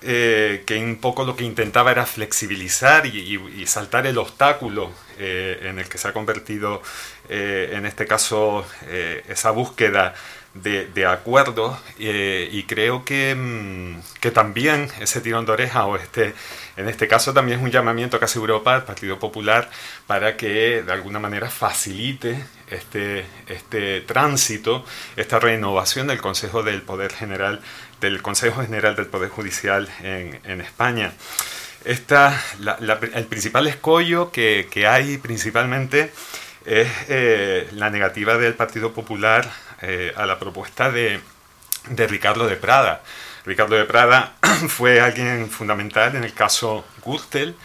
Eh, 0.00 0.62
que 0.64 0.78
un 0.78 1.00
poco 1.00 1.24
lo 1.24 1.34
que 1.34 1.42
intentaba 1.42 1.90
era 1.90 2.06
flexibilizar 2.06 3.04
y, 3.06 3.66
saltar 3.66 4.06
el 4.06 4.16
obstáculo 4.18 4.92
eh, 5.18 5.58
en 5.62 5.80
el 5.80 5.88
que 5.88 5.98
se 5.98 6.06
ha 6.06 6.12
convertido, 6.12 6.82
eh, 7.28 7.70
en 7.72 7.84
este 7.84 8.06
caso, 8.06 8.64
esa 9.28 9.50
búsqueda 9.50 10.14
de, 10.54 10.86
de 10.86 11.04
acuerdos 11.06 11.78
y 11.98 12.62
creo 12.64 13.04
que, 13.04 13.34
mm, 13.34 14.00
que, 14.20 14.30
también 14.30 14.88
ese 15.00 15.20
tirón 15.20 15.46
de 15.46 15.52
oreja 15.52 15.84
o 15.86 15.96
este, 15.96 16.32
en 16.76 16.88
este 16.88 17.08
caso 17.08 17.34
también 17.34 17.58
es 17.58 17.64
un 17.64 17.70
llamamiento 17.70 18.18
que 18.18 18.24
hace 18.24 18.38
Europa 18.38 18.74
al 18.74 18.84
Partido 18.84 19.18
Popular 19.18 19.68
para 20.06 20.36
que 20.36 20.82
de 20.82 20.92
alguna 20.92 21.18
manera 21.18 21.50
facilite 21.50 22.44
este, 22.70 23.26
este 23.48 24.00
tránsito, 24.02 24.84
esta 25.16 25.38
renovación 25.38 26.06
del 26.06 26.20
Consejo 26.20 26.62
del 26.62 26.82
Poder 26.82 27.12
General 27.12 27.60
del 28.00 28.22
Consejo 28.22 28.62
General 28.62 28.94
del 28.96 29.06
Poder 29.06 29.28
Judicial 29.28 29.88
en, 30.02 30.60
España. 30.60 31.12
El 31.84 33.26
principal 33.28 33.66
escollo 33.66 34.30
que, 34.30 34.86
hay 34.88 35.18
principalmente 35.18 36.12
es 36.64 36.88
eh, 37.08 37.68
la 37.72 37.90
negativa 37.90 38.36
del 38.36 38.54
Partido 38.54 38.92
Popular 38.92 39.50
eh, 39.80 40.12
a 40.16 40.26
la 40.26 40.38
propuesta 40.38 40.90
de, 40.90 41.20
Ricardo 41.88 42.46
de 42.46 42.56
Prada. 42.56 43.02
Ricardo 43.44 43.76
de 43.76 43.84
Prada 43.84 44.34
fue 44.68 45.00
alguien 45.00 45.48
fundamental 45.50 46.16
en 46.16 46.24
el 46.24 46.34
caso 46.34 46.84
Gürtel 47.04 47.56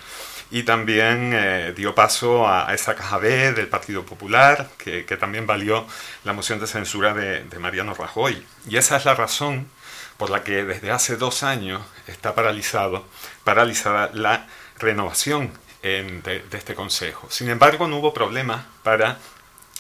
y 0.52 0.64
también 0.64 1.32
eh, 1.34 1.74
dio 1.76 1.96
paso 1.96 2.48
a, 2.48 2.74
esa 2.74 2.96
caja 2.96 3.18
B 3.18 3.54
del 3.54 3.68
Partido 3.68 4.06
Popular, 4.06 4.70
que, 4.78 5.04
también 5.20 5.48
valió 5.48 5.88
la 6.24 6.34
moción 6.34 6.60
de 6.60 6.68
censura 6.68 7.14
de, 7.14 7.44
de 7.44 7.60
Mariano 7.60 7.96
Rajoy. 7.96 8.46
Y 8.70 8.78
esa 8.78 8.98
es 8.98 9.06
la 9.06 9.16
razón 9.16 9.68
por 10.18 10.30
la 10.30 10.44
que 10.44 10.64
desde 10.64 10.92
hace 10.92 11.18
dos 11.18 11.44
años 11.44 11.82
está 12.08 12.36
paralizado, 12.36 13.06
paralizada 13.44 14.10
la 14.14 14.48
renovación 14.80 15.52
de, 15.84 16.44
este 16.52 16.76
Consejo. 16.76 17.28
Sin 17.30 17.50
embargo, 17.50 17.88
no 17.88 17.98
hubo 17.98 18.14
problema 18.14 18.66
para 18.84 19.18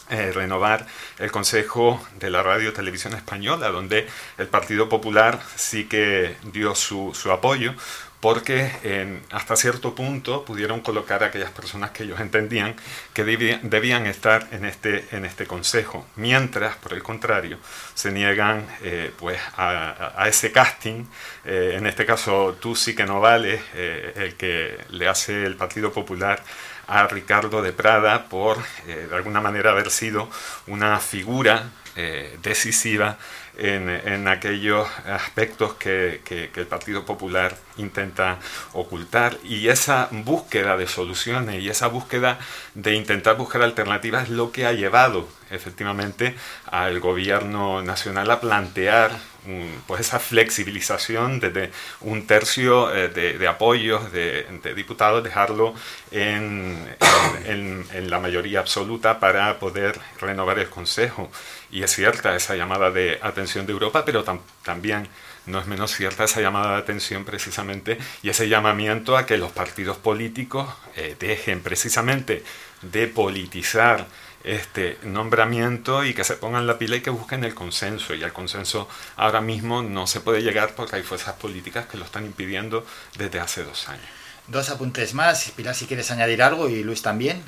eh, 0.09 0.31
renovar 0.33 0.85
el 1.17 1.31
Consejo 1.31 2.05
de 2.19 2.29
la 2.29 2.43
Radio 2.43 2.73
Televisión 2.73 3.13
Española, 3.13 3.69
donde 3.69 4.07
el 4.37 4.47
Partido 4.47 4.89
Popular 4.89 5.41
sí 5.55 5.85
que 5.85 6.35
dio 6.51 6.75
su, 6.75 7.13
su 7.13 7.31
apoyo, 7.31 7.73
porque 8.23 8.71
hasta 9.31 9.57
cierto 9.57 9.93
punto 9.93 10.45
pudieron 10.45 10.79
colocar 10.79 11.23
a 11.23 11.25
aquellas 11.25 11.51
personas 11.51 11.91
que 11.91 12.03
ellos 12.03 12.21
entendían 12.21 12.73
que 13.11 13.25
debían, 13.25 14.05
estar 14.05 14.47
en 14.53 14.63
este, 14.63 15.03
en 15.11 15.25
este 15.25 15.45
consejo, 15.45 16.07
mientras, 16.15 16.77
por 16.77 16.93
el 16.93 17.03
contrario, 17.03 17.57
se 17.93 18.13
niegan 18.13 18.65
eh, 18.81 19.11
pues 19.19 19.37
a, 19.57 20.25
ese 20.25 20.53
casting, 20.53 21.03
eh, 21.43 21.75
en 21.77 21.85
este 21.85 22.05
caso 22.05 22.55
tú 22.61 22.77
sí 22.77 22.95
que 22.95 23.05
no 23.05 23.19
vales, 23.19 23.61
eh, 23.73 24.13
el 24.15 24.35
que 24.35 24.77
le 24.91 25.09
hace 25.09 25.43
el 25.43 25.57
Partido 25.57 25.91
Popular 25.91 26.41
a 26.93 27.07
Ricardo 27.07 27.61
de 27.61 27.73
Prada 27.73 28.25
por 28.29 28.57
de 28.85 29.15
alguna 29.15 29.41
manera 29.41 29.71
haber 29.71 29.89
sido 29.89 30.29
una 30.67 30.99
figura 30.99 31.69
decisiva 32.41 33.17
en, 33.57 34.27
aquellos 34.27 34.87
aspectos 35.05 35.73
que, 35.75 36.21
el 36.55 36.67
Partido 36.67 37.05
Popular 37.05 37.55
intenta 37.77 38.39
ocultar. 38.73 39.37
Y 39.43 39.67
esa 39.67 40.07
búsqueda 40.11 40.77
de 40.77 40.87
soluciones 40.87 41.61
y 41.61 41.69
esa 41.69 41.87
búsqueda 41.87 42.39
de 42.73 42.95
intentar 42.95 43.37
buscar 43.37 43.61
alternativas 43.61 44.23
es 44.23 44.29
lo 44.29 44.51
que 44.51 44.65
ha 44.65 44.73
llevado 44.73 45.27
efectivamente 45.51 46.35
al 46.65 46.99
gobierno 46.99 47.81
nacional 47.81 48.31
a 48.31 48.39
plantear 48.39 49.11
pues 49.87 50.01
esa 50.01 50.19
flexibilización 50.19 51.39
desde 51.39 51.71
un 52.01 52.25
tercio 52.27 52.93
eh, 52.93 53.09
de, 53.09 53.47
apoyos 53.47 54.11
de, 54.11 54.45
diputados, 54.75 55.23
dejarlo 55.23 55.73
en, 56.11 56.87
en, 57.45 58.09
la 58.09 58.19
mayoría 58.19 58.59
absoluta 58.59 59.19
para 59.19 59.59
poder 59.59 59.99
renovar 60.19 60.59
el 60.59 60.69
Consejo. 60.69 61.29
Y 61.71 61.83
es 61.83 61.91
cierta 61.93 62.35
esa 62.35 62.55
llamada 62.55 62.91
de 62.91 63.19
atención 63.21 63.65
de 63.65 63.73
Europa, 63.73 64.05
pero 64.05 64.23
también 64.63 65.07
no 65.45 65.59
es 65.59 65.67
menos 65.67 65.91
cierta 65.91 66.23
esa 66.23 66.41
llamada 66.41 66.73
de 66.73 66.77
atención 66.77 67.25
precisamente 67.25 67.97
y 68.21 68.29
ese 68.29 68.47
llamamiento 68.47 69.17
a 69.17 69.25
que 69.25 69.37
los 69.37 69.51
partidos 69.51 69.97
políticos 69.97 70.73
eh, 70.95 71.15
dejen 71.19 71.61
precisamente 71.61 72.43
de 72.81 73.07
politizar 73.07 74.07
este 74.43 74.97
nombramiento 75.03 76.03
y 76.03 76.13
que 76.13 76.23
se 76.23 76.35
pongan 76.35 76.67
la 76.67 76.77
pila 76.77 76.97
y 76.97 77.01
que 77.01 77.09
busquen 77.09 77.43
el 77.43 77.55
consenso. 77.55 78.13
Y 78.13 78.23
al 78.23 78.33
consenso 78.33 78.87
ahora 79.15 79.41
mismo 79.41 79.81
no 79.81 80.07
se 80.07 80.19
puede 80.19 80.41
llegar 80.41 80.75
porque 80.75 80.97
hay 80.97 81.03
fuerzas 81.03 81.35
políticas 81.35 81.85
que 81.85 81.97
lo 81.97 82.05
están 82.05 82.25
impidiendo 82.25 82.85
desde 83.17 83.39
hace 83.39 83.63
dos 83.63 83.87
años. 83.89 84.05
Dos 84.47 84.69
apuntes 84.69 85.13
más. 85.13 85.51
Pilar, 85.51 85.75
si 85.75 85.85
quieres 85.85 86.11
añadir 86.11 86.43
algo 86.43 86.69
y 86.69 86.83
Luis 86.83 87.01
también. 87.01 87.41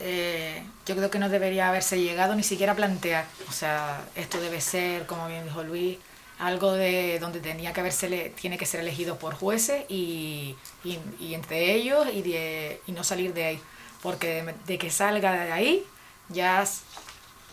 Eh, 0.00 0.62
yo 0.84 0.96
creo 0.96 1.10
que 1.10 1.18
no 1.18 1.28
debería 1.28 1.68
haberse 1.68 2.00
llegado 2.00 2.34
ni 2.34 2.42
siquiera 2.42 2.72
a 2.72 2.76
plantear. 2.76 3.24
O 3.48 3.52
sea, 3.52 4.04
esto 4.14 4.40
debe 4.40 4.60
ser, 4.60 5.06
como 5.06 5.28
bien 5.28 5.44
dijo 5.44 5.62
Luis, 5.62 5.96
algo 6.38 6.72
de 6.72 7.18
donde 7.20 7.40
tenía 7.40 7.72
que 7.72 7.80
haberse 7.80 8.32
tiene 8.40 8.58
que 8.58 8.66
ser 8.66 8.80
elegido 8.80 9.18
por 9.18 9.34
jueces 9.34 9.84
y, 9.88 10.56
y, 10.84 11.34
entre 11.34 11.72
ellos 11.72 12.06
y, 12.12 12.22
de, 12.22 12.80
y 12.86 12.92
no 12.92 13.04
salir 13.04 13.32
de 13.32 13.44
ahí. 13.44 13.60
Porque 14.02 14.44
de 14.66 14.78
que 14.78 14.90
salga 14.90 15.32
de 15.32 15.52
ahí 15.52 15.86
ya 16.32 16.64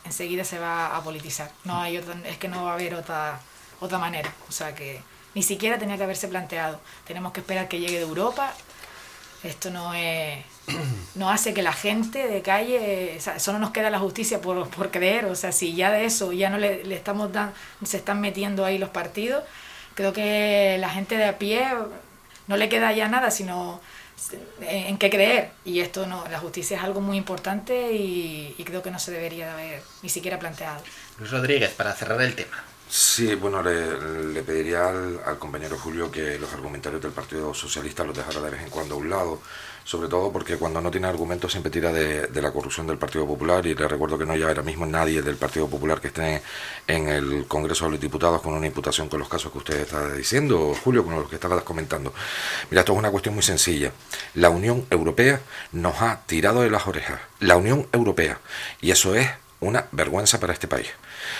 enseguida 0.06 0.44
se 0.44 0.60
va 0.60 0.96
a 0.96 1.04
politizar. 1.04 1.52
No 1.64 1.80
hay 1.80 1.98
otra, 1.98 2.16
es 2.26 2.38
que 2.38 2.48
no 2.48 2.66
va 2.66 2.72
a 2.72 2.74
haber 2.76 2.96
otra, 2.96 3.40
otra 3.80 3.98
manera. 3.98 4.34
O 4.48 4.52
sea 4.52 4.74
que 4.76 5.02
ni 5.36 5.44
siquiera 5.44 5.78
tenía 5.78 5.98
que 5.98 6.04
haberse 6.04 6.28
planteado. 6.28 6.80
Tenemos 7.06 7.32
que 7.34 7.42
esperar 7.42 7.68
que 7.68 7.80
llegue 7.80 7.98
de 7.98 8.04
Europa. 8.04 8.54
Esto 9.44 9.70
no 9.70 9.94
es, 9.94 10.44
no 11.16 11.30
hace 11.30 11.54
que 11.54 11.62
la 11.62 11.74
gente 11.74 12.28
de 12.28 12.42
calle, 12.42 13.16
o 13.18 13.22
sea, 13.22 13.36
eso 13.36 13.54
no 13.54 13.60
nos 13.60 13.72
queda 13.72 13.90
la 13.90 14.00
justicia 14.00 14.42
por, 14.42 14.70
por 14.70 14.92
creer. 14.92 15.26
O 15.26 15.36
sea, 15.36 15.52
si 15.52 15.76
ya 15.76 15.92
de 15.92 16.06
eso 16.06 16.34
ya 16.34 16.50
no 16.50 16.58
le, 16.58 16.84
le 16.84 16.96
estamos 16.96 17.32
dando, 17.32 17.54
se 17.86 17.98
están 17.98 18.22
metiendo 18.22 18.66
ahí 18.66 18.78
los 18.78 18.90
partidos, 18.90 19.44
creo 19.96 20.14
que 20.14 20.78
la 20.80 20.90
gente 20.90 21.18
de 21.18 21.26
a 21.26 21.38
pie 21.38 21.68
no 22.48 22.58
le 22.58 22.70
queda 22.70 22.92
ya 22.94 23.08
nada, 23.08 23.32
sino 23.32 23.80
en 24.62 24.98
qué 24.98 25.10
creer. 25.10 25.52
Y 25.66 25.80
esto 25.80 26.06
no, 26.06 26.28
la 26.30 26.40
justicia 26.40 26.78
es 26.78 26.84
algo 26.84 27.02
muy 27.02 27.18
importante 27.18 27.94
y, 27.94 28.56
creo 28.66 28.84
que 28.84 28.92
no 28.92 29.00
se 29.00 29.12
debería 29.12 29.54
haber 29.54 29.82
ni 30.04 30.10
siquiera 30.10 30.38
planteado. 30.38 30.82
Luis 31.18 31.32
Rodríguez, 31.32 31.72
para 31.72 31.94
cerrar 31.94 32.22
el 32.22 32.36
tema. 32.36 32.64
Sí, 32.88 33.36
bueno, 33.36 33.62
le, 33.62 34.42
pediría 34.42 34.90
al, 34.90 35.20
al, 35.26 35.38
compañero 35.38 35.78
Julio 35.78 36.12
que 36.12 36.40
los 36.40 36.52
argumentarios 36.54 37.02
del 37.02 37.12
Partido 37.12 37.54
Socialista 37.54 38.04
los 38.04 38.18
dejara 38.18 38.42
de 38.42 38.50
vez 38.50 38.62
en 38.62 38.70
cuando 38.70 38.96
a 38.96 38.98
un 38.98 39.10
lado 39.10 39.42
sobre 39.84 40.08
todo 40.08 40.32
porque 40.32 40.58
cuando 40.58 40.82
no 40.82 40.92
tiene 40.92 41.08
argumentos 41.08 41.52
siempre 41.52 41.72
tira 41.72 41.92
de, 41.92 42.30
la 42.42 42.52
corrupción 42.52 42.88
del 42.88 42.98
Partido 42.98 43.26
Popular 43.26 43.66
y 43.66 43.76
le 43.76 43.88
recuerdo 43.88 44.18
que 44.18 44.26
no 44.26 44.34
hay 44.34 44.44
ahora 44.44 44.62
mismo 44.62 44.86
nadie 44.86 45.22
del 45.22 45.36
Partido 45.36 45.68
Popular 45.68 46.00
que 46.00 46.08
esté 46.08 46.42
en 46.88 47.10
el 47.10 47.46
Congreso 47.48 47.86
de 47.86 47.92
los 47.92 48.00
Diputados 48.00 48.42
con 48.42 48.54
una 48.54 48.68
imputación 48.68 49.10
con 49.10 49.20
los 49.20 49.30
casos 49.30 49.52
que 49.52 49.58
usted 49.58 49.80
está 49.82 50.14
diciendo, 50.14 50.76
Julio, 50.84 51.04
con 51.04 51.16
los 51.16 51.30
que 51.30 51.36
estabas 51.36 51.64
comentando. 51.64 52.14
Mira, 52.70 52.82
esto 52.82 52.94
es 52.94 53.00
una 53.00 53.12
cuestión 53.12 53.36
muy 53.36 53.44
sencilla. 53.44 53.92
La 54.36 54.50
Unión 54.50 54.86
Europea 54.90 55.42
nos 55.72 56.02
ha 56.02 56.22
tirado 56.26 56.62
de 56.62 56.70
las 56.70 56.88
orejas. 56.88 57.20
La 57.40 57.58
Unión 57.58 57.88
Europea. 57.92 58.40
Y 58.82 58.92
eso 58.92 59.16
es 59.16 59.28
una 59.60 59.88
vergüenza 59.92 60.40
para 60.40 60.54
este 60.54 60.68
país. 60.68 60.88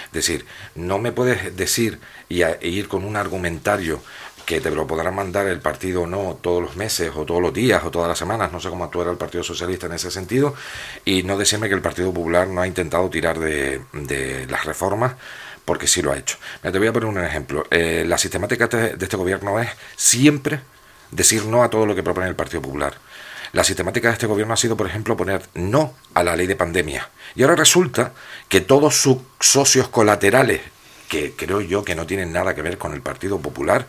Es 0.08 0.12
decir, 0.12 0.46
no 0.76 1.00
me 1.00 1.12
puedes 1.12 1.56
decir 1.56 2.00
y 2.28 2.44
ir 2.44 2.88
con 2.88 3.06
un 3.06 3.16
argumentario 3.16 4.02
que 4.50 4.62
te 4.62 4.72
lo 4.72 4.88
podrán 4.88 5.14
mandar 5.14 5.46
el 5.46 5.60
partido 5.60 6.02
o 6.02 6.08
no 6.08 6.40
todos 6.42 6.60
los 6.60 6.76
meses 6.76 7.12
o 7.16 7.24
todos 7.24 7.40
los 7.40 7.54
días 7.54 7.84
o 7.84 7.92
todas 7.92 8.08
las 8.08 8.18
semanas, 8.18 8.52
no 8.52 8.60
sé 8.60 8.68
cómo 8.70 8.84
actuará 8.84 9.12
el 9.12 9.18
Partido 9.18 9.44
Socialista 9.44 9.86
en 9.86 9.94
ese 9.94 10.10
sentido, 10.10 10.56
y 11.06 11.22
no 11.22 11.38
decirme 11.38 11.70
que 11.70 11.76
el 11.76 11.84
Partido 11.84 12.12
Popular 12.12 12.48
no 12.48 12.60
ha 12.60 12.66
intentado 12.66 13.08
tirar 13.12 13.38
de, 13.38 14.48
las 14.50 14.66
reformas 14.66 15.14
porque 15.66 15.86
sí 15.86 16.02
lo 16.02 16.12
ha 16.12 16.18
hecho. 16.18 16.38
te 16.64 16.80
voy 16.80 16.88
a 16.88 16.94
poner 16.94 17.08
un 17.08 17.24
ejemplo. 17.24 17.64
Eh, 17.70 18.04
la 18.08 18.18
sistemática 18.18 18.66
de 18.66 18.98
este 19.00 19.18
gobierno 19.18 19.60
es 19.60 19.70
siempre 19.96 20.62
decir 21.12 21.46
no 21.46 21.62
a 21.62 21.70
todo 21.70 21.86
lo 21.86 21.94
que 21.94 22.02
propone 22.02 22.28
el 22.28 22.36
Partido 22.36 22.64
Popular. 22.64 22.96
La 23.52 23.64
sistemática 23.64 24.08
de 24.08 24.14
este 24.14 24.26
gobierno 24.26 24.56
ha 24.56 24.58
sido, 24.58 24.76
por 24.76 24.88
ejemplo, 24.88 25.16
poner 25.16 25.44
no 25.54 25.94
a 26.16 26.24
la 26.24 26.36
ley 26.36 26.48
de 26.48 26.56
pandemia. 26.56 27.08
Y 27.36 27.44
ahora 27.44 27.56
resulta 27.56 28.14
que 28.48 28.62
todos 28.62 29.00
sus 29.00 29.18
socios 29.40 29.90
colaterales, 29.90 30.62
que 31.08 31.36
creo 31.36 31.62
yo 31.62 31.84
que 31.84 31.94
no 31.94 32.08
tienen 32.08 32.34
nada 32.34 32.56
que 32.56 32.64
ver 32.64 32.80
con 32.80 32.96
el 32.96 33.02
Partido 33.02 33.40
Popular, 33.40 33.86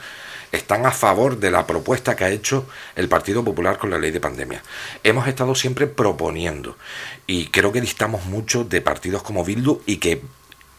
están 0.53 0.87
a 0.87 0.91
favor 0.91 1.39
de 1.39 1.51
la 1.51 1.67
propuesta 1.67 2.17
que 2.17 2.25
ha 2.25 2.31
hecho 2.31 2.67
el 2.97 3.09
Partido 3.09 3.45
Popular 3.45 3.79
con 3.79 3.91
la 3.91 3.99
ley 3.99 4.11
de 4.11 4.21
pandemia. 4.21 4.63
Hemos 5.05 5.27
estado 5.29 5.55
siempre 5.55 5.87
proponiendo 5.87 6.77
y 7.27 7.47
creo 7.47 7.73
que 7.73 7.81
distamos 7.81 8.25
mucho 8.27 8.65
de 8.65 8.81
partidos 8.81 9.23
como 9.23 9.45
Bildu 9.45 9.81
y 9.87 9.99
que 9.99 10.23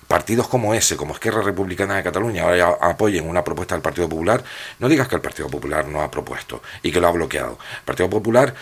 partidos 0.08 0.50
como 0.50 0.74
ese, 0.74 0.98
como 0.98 1.14
Esquerra 1.14 1.42
Republicana 1.42 1.96
de 1.96 2.04
Cataluña, 2.04 2.44
ahora 2.44 2.78
apoyen 2.82 3.30
una 3.30 3.46
propuesta 3.46 3.76
del 3.76 3.82
Partido 3.82 4.10
Popular, 4.10 4.44
no 4.80 4.90
digas 4.90 5.08
que 5.08 5.16
el 5.16 5.22
Partido 5.22 5.48
Popular 5.48 5.88
no 5.88 6.02
ha 6.02 6.12
propuesto 6.12 6.62
y 6.84 6.92
que 6.92 7.00
lo 7.00 7.08
ha 7.08 7.12
bloqueado. 7.12 7.58
El 7.80 7.86
Partido 7.86 8.10
Popular 8.10 8.54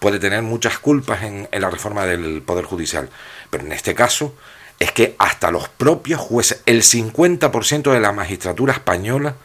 puede 0.00 0.18
tener 0.18 0.42
muchas 0.42 0.80
culpas 0.80 1.22
en, 1.22 1.48
en 1.52 1.62
la 1.62 1.70
reforma 1.70 2.06
del 2.06 2.42
Poder 2.42 2.64
Judicial, 2.64 3.08
pero 3.50 3.64
en 3.64 3.70
este 3.70 3.94
caso 3.94 4.34
es 4.80 4.90
que 4.90 5.14
hasta 5.18 5.52
los 5.52 5.68
propios 5.68 6.20
jueces, 6.20 6.62
el 6.66 6.82
50% 6.82 7.92
de 7.92 8.00
la 8.00 8.10
magistratura 8.10 8.72
española, 8.72 9.36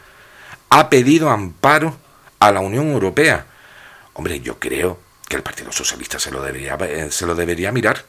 ha 0.72 0.90
pedido 0.90 1.30
amparo 1.30 1.98
a 2.40 2.52
la 2.52 2.62
Unión 2.62 2.88
Europea. 2.88 3.46
Hombre, 4.14 4.40
yo 4.40 4.58
creo 4.58 5.00
que 5.28 5.36
el 5.36 5.44
Partido 5.44 5.72
Socialista 5.72 6.18
se 6.18 6.32
lo 6.32 6.42
debería, 6.42 6.76
eh, 6.76 7.12
se 7.12 7.26
lo 7.26 7.36
debería 7.36 7.74
mirar, 7.74 8.06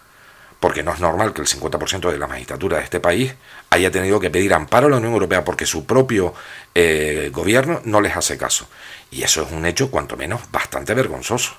porque 0.61 0.85
no 0.85 0.95
es 0.95 1.01
normal 1.01 1.35
que 1.35 1.41
el 1.41 1.49
50% 1.49 2.11
de 2.13 2.19
la 2.19 2.29
magistratura 2.29 2.79
de 2.79 2.85
este 2.85 3.01
país 3.01 3.35
haya 3.71 3.91
tenido 3.91 4.21
que 4.21 4.31
pedir 4.31 4.55
amparo 4.55 4.87
a 4.87 4.91
la 4.91 4.99
Unión 4.99 5.13
Europea 5.13 5.45
porque 5.45 5.67
su 5.67 5.87
propio 5.87 6.35
eh, 6.73 7.31
gobierno 7.33 7.81
no 7.85 8.01
les 8.01 8.17
hace 8.17 8.39
caso. 8.39 8.69
Y 9.11 9.25
eso 9.25 9.43
es 9.43 9.51
un 9.51 9.67
hecho, 9.67 9.91
cuanto 9.91 10.17
menos, 10.17 10.41
bastante 10.53 10.95
vergonzoso. 10.95 11.55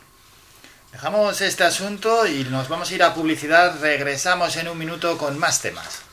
Dejamos 0.93 1.41
este 1.41 1.65
asunto 1.65 2.25
y 2.25 2.45
nos 2.45 2.69
vamos 2.69 2.89
a 2.89 2.95
ir 2.95 3.03
a 3.03 3.13
publicidad. 3.13 3.77
Regresamos 3.81 4.55
en 4.55 4.69
un 4.69 4.77
minuto 4.77 5.17
con 5.17 5.37
más 5.37 5.61
temas. 5.61 6.12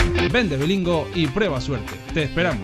Vende 0.31 0.57
Belingo 0.57 1.07
y 1.13 1.27
prueba 1.27 1.59
suerte. 1.61 1.93
Te 2.13 2.23
esperamos. 2.23 2.63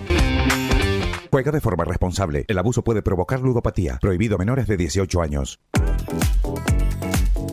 Juega 1.31 1.51
de 1.51 1.61
forma 1.61 1.83
responsable. 1.83 2.45
El 2.47 2.57
abuso 2.57 2.83
puede 2.83 3.01
provocar 3.01 3.41
ludopatía. 3.41 3.97
Prohibido 4.01 4.37
menores 4.37 4.67
de 4.67 4.77
18 4.77 5.21
años. 5.21 5.59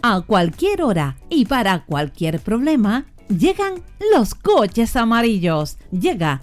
A 0.02 0.20
cualquier 0.20 0.82
hora 0.82 1.16
y 1.28 1.46
para 1.46 1.84
cualquier 1.84 2.40
problema, 2.40 3.06
Llegan 3.28 3.82
los 4.14 4.34
coches 4.34 4.96
amarillos. 4.96 5.78
Llega 5.90 6.42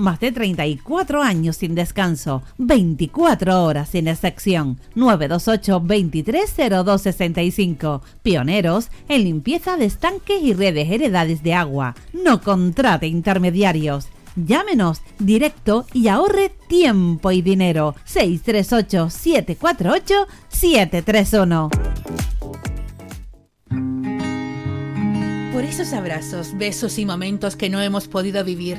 más 0.00 0.20
de 0.20 0.32
34 0.32 1.22
años 1.22 1.56
sin 1.56 1.74
descanso, 1.74 2.42
24 2.58 3.62
horas 3.62 3.90
sin 3.90 4.08
excepción. 4.08 4.80
928 4.94 5.80
230265. 5.80 8.02
Pioneros 8.22 8.88
en 9.08 9.24
limpieza 9.24 9.76
de 9.76 9.84
estanques 9.84 10.42
y 10.42 10.54
redes 10.54 10.90
heredades 10.90 11.42
de 11.42 11.52
agua. 11.54 11.94
No 12.12 12.40
contrate 12.40 13.06
intermediarios. 13.06 14.08
Llámenos 14.36 15.02
directo 15.18 15.86
y 15.92 16.08
ahorre 16.08 16.52
tiempo 16.68 17.30
y 17.30 17.42
dinero. 17.42 17.94
638 18.04 19.10
748 19.10 20.26
731. 20.48 21.68
Por 25.52 25.64
esos 25.64 25.92
abrazos, 25.92 26.56
besos 26.56 26.98
y 26.98 27.04
momentos 27.04 27.56
que 27.56 27.68
no 27.68 27.82
hemos 27.82 28.08
podido 28.08 28.42
vivir 28.44 28.78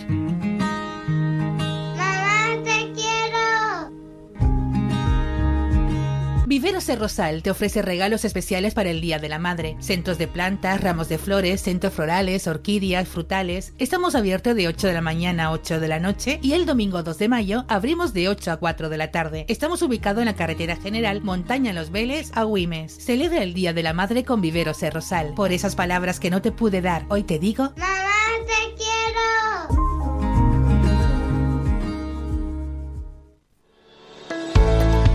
Viveros 6.52 6.86
de 6.86 6.98
Rosal 6.98 7.44
te 7.44 7.50
ofrece 7.50 7.82
regalos 7.82 8.26
especiales 8.26 8.74
para 8.74 8.90
el 8.90 9.00
Día 9.00 9.20
de 9.20 9.30
la 9.30 9.40
Madre. 9.40 9.78
Centros 9.80 10.18
de 10.18 10.28
plantas, 10.28 10.82
ramos 10.82 11.08
de 11.08 11.18
flores, 11.18 11.62
centros 11.62 11.94
florales, 11.94 12.46
orquídeas, 12.46 13.08
frutales. 13.08 13.74
Estamos 13.78 14.16
abiertos 14.16 14.54
de 14.58 14.68
8 14.68 14.88
de 14.88 14.94
la 14.94 15.00
mañana 15.00 15.46
a 15.46 15.52
8 15.54 15.80
de 15.80 15.88
la 15.88 16.02
noche 16.02 16.40
y 16.44 16.52
el 16.52 16.66
domingo 16.66 17.04
2 17.04 17.18
de 17.20 17.30
mayo 17.30 17.64
abrimos 17.70 18.12
de 18.14 18.28
8 18.28 18.52
a 18.52 18.58
4 18.58 18.90
de 18.90 18.98
la 18.98 19.12
tarde. 19.12 19.46
Estamos 19.48 19.82
ubicados 19.82 20.20
en 20.20 20.26
la 20.26 20.36
carretera 20.36 20.76
general 20.76 21.22
Montaña 21.22 21.72
Los 21.72 21.90
Vélez 21.90 22.32
a 22.34 22.46
Huimes. 22.46 22.98
Celebra 22.98 23.44
el 23.44 23.54
Día 23.54 23.72
de 23.72 23.84
la 23.84 23.94
Madre 23.94 24.26
con 24.26 24.42
Viveros 24.42 24.82
de 24.82 24.90
Rosal. 24.90 25.34
Por 25.36 25.54
esas 25.54 25.76
palabras 25.76 26.20
que 26.20 26.32
no 26.32 26.42
te 26.42 26.52
pude 26.52 26.82
dar, 26.82 27.06
hoy 27.08 27.24
te 27.24 27.40
digo... 27.40 27.72
¡Mamá, 27.78 28.12
te 28.46 28.76
quiero! 28.76 29.81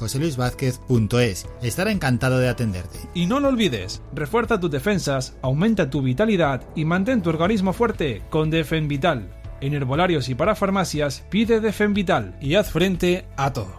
joseluisvázquez.es. 0.00 1.46
Estará 1.62 1.92
encantado 1.92 2.38
de 2.38 2.48
atenderte. 2.48 2.98
Y 3.14 3.26
no 3.26 3.38
lo 3.38 3.48
olvides, 3.48 4.02
refuerza 4.14 4.58
tus 4.58 4.70
defensas, 4.70 5.36
aumenta 5.42 5.90
tu 5.90 6.02
vitalidad 6.02 6.62
y 6.74 6.84
mantén 6.84 7.22
tu 7.22 7.30
organismo 7.30 7.72
fuerte 7.72 8.22
con 8.30 8.50
Defen 8.50 8.88
Vital. 8.88 9.36
En 9.60 9.74
herbolarios 9.74 10.28
y 10.30 10.34
para 10.34 10.54
farmacias 10.54 11.22
pide 11.28 11.60
Defen 11.60 11.92
Vital 11.94 12.36
y 12.40 12.54
haz 12.54 12.70
frente 12.70 13.26
a 13.36 13.52
todo. 13.52 13.78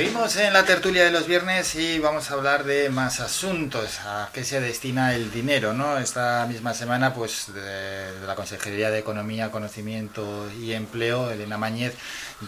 Seguimos 0.00 0.34
en 0.36 0.54
la 0.54 0.64
tertulia 0.64 1.04
de 1.04 1.10
los 1.10 1.26
viernes 1.26 1.74
y 1.74 1.98
vamos 1.98 2.30
a 2.30 2.34
hablar 2.34 2.64
de 2.64 2.88
más 2.88 3.20
asuntos, 3.20 4.00
a 4.06 4.30
qué 4.32 4.44
se 4.44 4.58
destina 4.58 5.14
el 5.14 5.30
dinero, 5.30 5.74
¿no? 5.74 5.98
Esta 5.98 6.46
misma 6.46 6.72
semana, 6.72 7.12
pues, 7.12 7.52
de, 7.52 8.26
la 8.26 8.34
Consejería 8.34 8.90
de 8.90 8.98
Economía, 8.98 9.50
Conocimiento 9.50 10.50
y 10.58 10.72
Empleo, 10.72 11.30
Elena 11.30 11.58
Mañez, 11.58 11.96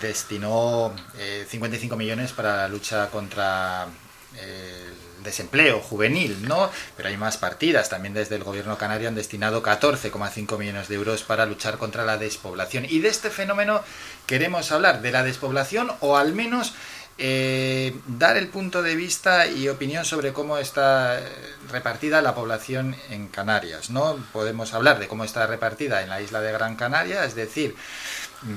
destinó 0.01 0.95
55 1.47 1.95
eh, 1.95 1.99
millones 1.99 2.33
para 2.33 2.57
la 2.57 2.69
lucha 2.69 3.11
contra 3.11 3.87
el 4.41 5.23
desempleo 5.23 5.81
juvenil, 5.81 6.49
¿no? 6.49 6.71
Pero 6.97 7.11
hay 7.11 7.19
más 7.19 7.37
partidas. 7.37 7.91
También 7.91 8.15
desde 8.15 8.37
el 8.37 8.45
gobierno 8.45 8.79
canario 8.79 9.09
han 9.09 9.15
destinado 9.15 9.63
14,5 9.63 10.59
millones 10.59 10.89
de 10.89 10.95
euros 10.95 11.23
para 11.23 11.45
luchar 11.45 11.77
contra 11.77 12.07
la 12.07 12.17
despoblación. 12.17 12.87
Y 12.89 13.01
de 13.01 13.09
este 13.09 13.29
fenómeno 13.29 13.83
queremos 14.27 14.73
hablar, 14.73 15.03
de 15.03 15.13
la 15.13 15.23
despoblación 15.23 15.93
o 16.01 16.17
al 16.17 16.33
menos 16.33 16.73
eh, 17.25 17.95
dar 18.09 18.37
el 18.37 18.49
punto 18.49 18.83
de 18.83 18.97
vista 18.97 19.47
y 19.47 19.69
opinión 19.69 20.05
sobre 20.05 20.33
cómo 20.33 20.59
está 20.59 21.21
repartida 21.71 22.21
la 22.21 22.35
población 22.35 22.97
en 23.11 23.29
Canarias. 23.29 23.91
¿no? 23.91 24.17
Podemos 24.33 24.75
hablar 24.75 24.99
de 24.99 25.07
cómo 25.07 25.23
está 25.23 25.47
repartida 25.47 26.03
en 26.03 26.09
la 26.09 26.21
isla 26.21 26.41
de 26.41 26.51
Gran 26.51 26.75
Canaria, 26.75 27.25
es 27.25 27.37
decir, 27.37 27.77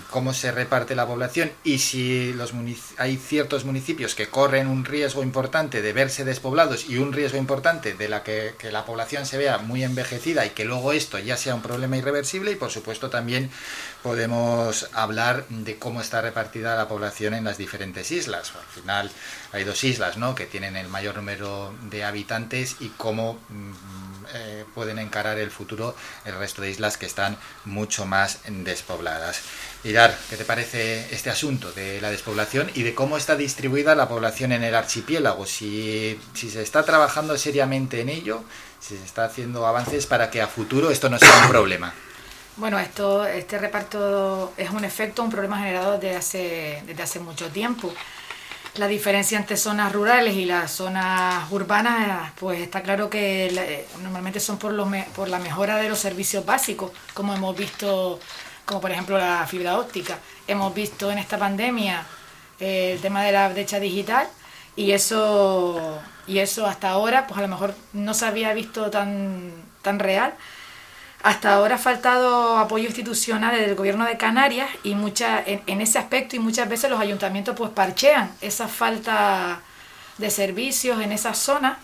cómo 0.10 0.34
se 0.34 0.52
reparte 0.52 0.96
la 0.96 1.06
población 1.06 1.52
y 1.64 1.80
si 1.80 2.34
los 2.34 2.54
hay 2.98 3.18
ciertos 3.18 3.66
municipios 3.66 4.16
que 4.16 4.28
corren 4.28 4.68
un 4.68 4.86
riesgo 4.86 5.24
importante 5.24 5.82
de 5.82 5.94
verse 5.94 6.26
despoblados 6.26 6.90
y 6.90 6.98
un 6.98 7.14
riesgo 7.14 7.38
importante 7.38 7.94
de 7.94 8.10
la 8.10 8.24
que, 8.24 8.56
la 8.72 8.86
población 8.86 9.26
se 9.26 9.38
vea 9.38 9.60
muy 9.60 9.84
envejecida 9.84 10.46
y 10.46 10.52
que 10.52 10.66
luego 10.66 10.92
esto 10.92 11.20
ya 11.20 11.38
sea 11.38 11.56
un 11.56 11.62
problema 11.62 11.98
irreversible 11.98 12.52
y 12.52 12.56
por 12.56 12.72
supuesto 12.72 13.10
también 13.10 13.52
podemos 14.02 14.90
hablar 14.94 15.46
de 15.50 15.78
cómo 15.78 16.02
está 16.02 16.22
repartida 16.22 16.76
la 16.76 16.88
población 16.88 17.34
en 17.34 17.44
las 17.44 17.58
diferentes 17.58 18.12
islas. 18.12 18.54
Al 18.56 18.82
final 18.82 19.12
hay 19.52 19.64
dos 19.64 19.84
islas 19.84 20.18
¿no? 20.18 20.36
que 20.36 20.46
tienen 20.46 20.76
el 20.76 20.88
mayor 20.88 21.16
número 21.16 21.74
de 21.90 22.04
habitantes 22.04 22.78
y 22.80 22.90
cómo 22.90 23.40
mm, 23.50 23.72
eh, 24.34 24.66
pueden 24.74 25.00
encarar 25.00 25.38
el 25.38 25.52
futuro 25.52 25.96
el 26.26 26.36
resto 26.36 26.62
de 26.62 26.72
islas 26.72 26.98
que 26.98 27.06
están 27.06 27.38
mucho 27.66 28.06
más 28.06 28.40
despobladas. 28.48 29.42
Irar, 29.86 30.18
¿qué 30.32 30.36
te 30.36 30.46
parece 30.46 31.14
este 31.14 31.30
asunto 31.30 31.72
de 31.72 32.02
la 32.02 32.10
despoblación 32.10 32.72
y 32.74 32.82
de 32.82 32.96
cómo 32.96 33.18
está 33.18 33.36
distribuida 33.36 33.94
la 33.94 34.10
población 34.10 34.52
en 34.52 34.64
el 34.64 34.74
archipiélago? 34.74 35.46
Si, 35.46 36.20
si 36.34 36.50
se 36.50 36.64
está 36.64 36.84
trabajando 36.84 37.38
seriamente 37.38 38.02
en 38.02 38.10
ello, 38.10 38.44
si 38.80 38.98
se 38.98 39.06
está 39.06 39.26
haciendo 39.26 39.68
avances 39.68 40.08
para 40.08 40.32
que 40.32 40.42
a 40.42 40.48
futuro 40.48 40.90
esto 40.90 41.08
no 41.08 41.20
sea 41.20 41.32
un 41.44 41.50
problema. 41.50 41.94
Bueno, 42.58 42.80
esto, 42.80 43.28
este 43.28 43.60
reparto 43.60 44.54
es 44.58 44.72
un 44.72 44.84
efecto, 44.84 45.22
un 45.22 45.30
problema 45.30 45.60
generado 45.60 46.00
desde 46.00 46.16
hace, 46.16 46.84
desde 46.88 47.04
hace 47.04 47.20
mucho 47.20 47.50
tiempo. 47.50 47.94
La 48.78 48.88
diferencia 48.88 49.38
entre 49.38 49.56
zonas 49.56 49.94
rurales 49.94 50.34
y 50.34 50.46
las 50.46 50.72
zonas 50.72 51.46
urbanas, 51.52 52.32
pues 52.40 52.60
está 52.60 52.82
claro 52.82 53.08
que 53.08 53.46
eh, 53.46 53.86
normalmente 54.02 54.40
son 54.40 54.58
por, 54.58 54.74
los 54.74 54.88
por 55.16 55.30
la 55.30 55.38
mejora 55.38 55.78
de 55.78 55.90
los 55.90 56.00
servicios 56.00 56.44
básicos, 56.44 56.92
como 57.14 57.36
hemos 57.36 57.56
visto 57.56 58.20
como 58.66 58.82
por 58.82 58.92
ejemplo 58.92 59.18
la 59.18 59.46
fibra 59.48 59.80
óptica. 59.80 60.20
Hemos 60.48 60.74
visto 60.74 61.12
en 61.12 61.18
esta 61.18 61.38
pandemia 61.38 62.06
eh, 62.60 62.94
el 62.94 63.02
tema 63.02 63.24
de 63.24 63.32
la 63.32 63.50
brecha 63.50 63.80
digital 63.80 64.28
y 64.76 64.92
eso, 64.92 66.00
y 66.28 66.40
eso 66.40 66.66
hasta 66.66 66.90
ahora 66.90 67.28
pues 67.28 67.38
a 67.40 67.42
lo 67.42 67.48
mejor 67.48 67.76
no 67.94 68.14
se 68.14 68.26
había 68.26 68.54
visto 68.54 68.90
tan, 68.90 69.52
tan 69.82 70.00
real. 70.00 70.34
Hasta 71.24 71.56
ahora 71.56 71.76
ha 71.76 71.80
faltado 71.80 72.58
apoyo 72.58 72.86
institucional 72.86 73.56
del 73.60 73.76
gobierno 73.76 74.06
de 74.06 74.16
Canarias 74.18 74.70
y 74.84 74.94
mucha, 74.94 75.44
en, 75.44 75.82
ese 75.82 75.98
aspecto 75.98 76.36
y 76.36 76.40
muchas 76.40 76.70
veces 76.70 76.90
los 76.90 77.00
ayuntamientos 77.00 77.56
pues 77.56 77.72
parchean 77.72 78.32
esa 78.42 78.68
falta 78.68 79.62
de 80.20 80.30
servicios 80.30 81.02
en 81.02 81.12
esa 81.12 81.34
zona 81.34 81.80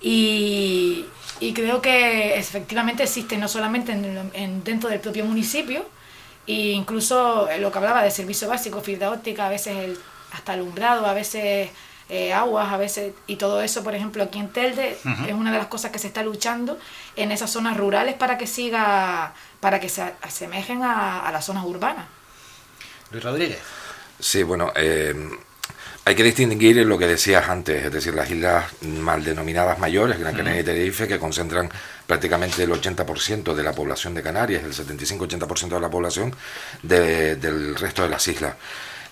y, 0.00 1.06
creo 1.54 1.80
que 1.80 2.38
efectivamente 2.38 3.02
existe 3.02 3.38
no 3.38 3.48
solamente 3.48 3.92
en, 3.92 4.62
dentro 4.62 4.90
del 4.90 5.00
propio 5.00 5.24
municipio, 5.24 5.86
e 6.46 6.72
incluso 6.72 7.48
lo 7.58 7.72
que 7.72 7.78
hablaba 7.78 8.02
de 8.02 8.10
servicio 8.10 8.48
básico, 8.48 8.80
fibra 8.80 9.10
óptica, 9.10 9.46
a 9.46 9.50
veces 9.50 9.76
el, 9.76 9.98
hasta 10.32 10.52
alumbrado, 10.52 11.06
a 11.06 11.14
veces 11.14 11.70
eh, 12.08 12.32
aguas, 12.32 12.72
a 12.72 12.76
veces, 12.76 13.14
y 13.26 13.34
todo 13.36 13.62
eso, 13.62 13.82
por 13.82 13.94
ejemplo, 13.94 14.22
aquí 14.22 14.38
en 14.38 14.48
Telde, 14.48 14.96
es 15.26 15.32
una 15.32 15.50
de 15.50 15.58
las 15.58 15.66
cosas 15.66 15.90
que 15.90 15.98
se 15.98 16.06
está 16.06 16.22
luchando 16.22 16.78
en 17.16 17.32
esas 17.32 17.50
zonas 17.50 17.76
rurales 17.76 18.14
para 18.14 18.38
que 18.38 18.46
siga, 18.46 19.34
para 19.58 19.80
que 19.80 19.88
se 19.88 20.02
asemejen 20.22 20.82
a, 20.84 21.28
las 21.32 21.44
zonas 21.44 21.64
urbanas. 21.64 22.06
Luis 23.10 23.24
Rodríguez. 23.24 23.58
Sí, 24.20 24.42
bueno, 24.44 24.72
eh, 24.76 25.14
Hay 26.04 26.14
que 26.14 26.22
distinguir 26.22 26.76
lo 26.86 26.96
que 26.96 27.08
decías 27.08 27.48
antes, 27.48 27.84
es 27.84 27.92
decir, 27.92 28.14
las 28.14 28.30
islas 28.30 28.64
mal 28.82 29.24
denominadas 29.24 29.80
mayores, 29.80 30.20
Gran 30.20 30.36
Canaria 30.36 30.60
y 30.60 30.64
Tenerife, 30.64 31.08
que 31.08 31.18
concentran 31.18 31.68
prácticamente 32.06 32.62
el 32.62 32.70
80% 32.70 33.54
de 33.54 33.62
la 33.62 33.72
población 33.72 34.14
de 34.14 34.22
Canarias, 34.22 34.64
el 34.64 34.72
75-80% 34.72 35.68
de 35.68 35.80
la 35.80 35.90
población 35.90 36.34
del 36.82 37.74
resto 37.76 38.02
de 38.02 38.08
las 38.08 38.26
islas. 38.28 38.54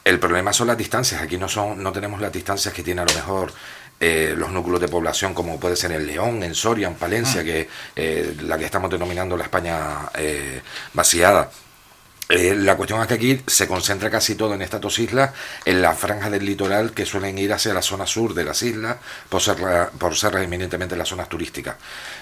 El 0.04 0.18
problema 0.18 0.52
son 0.52 0.66
las 0.66 0.76
distancias, 0.76 1.22
aquí 1.22 1.38
no, 1.38 1.48
son, 1.48 1.82
no 1.82 1.90
tenemos 1.90 2.20
las 2.20 2.32
distancias 2.32 2.74
que 2.74 2.82
tiene 2.82 3.00
a 3.00 3.06
lo 3.06 3.14
mejor 3.14 3.52
eh, 3.98 4.34
los 4.36 4.50
núcleos 4.50 4.80
de 4.80 4.88
población 4.88 5.32
como 5.32 5.58
puede 5.58 5.76
ser 5.76 5.92
en 5.92 6.06
León, 6.06 6.42
en 6.42 6.54
Soria, 6.54 6.88
en 6.88 6.94
Palencia, 6.94 7.40
ah. 7.40 7.44
que 7.44 7.68
eh, 7.96 8.36
la 8.42 8.58
que 8.58 8.66
estamos 8.66 8.90
denominando 8.90 9.36
la 9.36 9.44
España 9.44 10.10
eh, 10.14 10.60
vaciada. 10.92 11.50
Eh, 12.28 12.54
la 12.56 12.76
cuestión 12.76 13.02
es 13.02 13.06
que 13.06 13.14
aquí 13.14 13.42
se 13.46 13.68
concentra 13.68 14.10
casi 14.10 14.34
todo 14.34 14.54
en 14.54 14.62
estas 14.62 14.80
dos 14.80 14.98
islas, 14.98 15.32
en 15.64 15.82
la 15.82 15.94
franja 15.94 16.30
del 16.30 16.44
litoral 16.44 16.92
que 16.92 17.04
suelen 17.04 17.36
ir 17.38 17.52
hacia 17.52 17.74
la 17.74 17.82
zona 17.82 18.06
sur 18.06 18.32
de 18.32 18.44
las 18.44 18.62
islas, 18.62 18.96
por 19.28 19.42
ser, 19.42 19.56
por 19.98 20.16
ser 20.16 20.34
eminentemente 20.36 20.96
las 20.96 21.08
zonas 21.08 21.28
turísticas. 21.28 21.76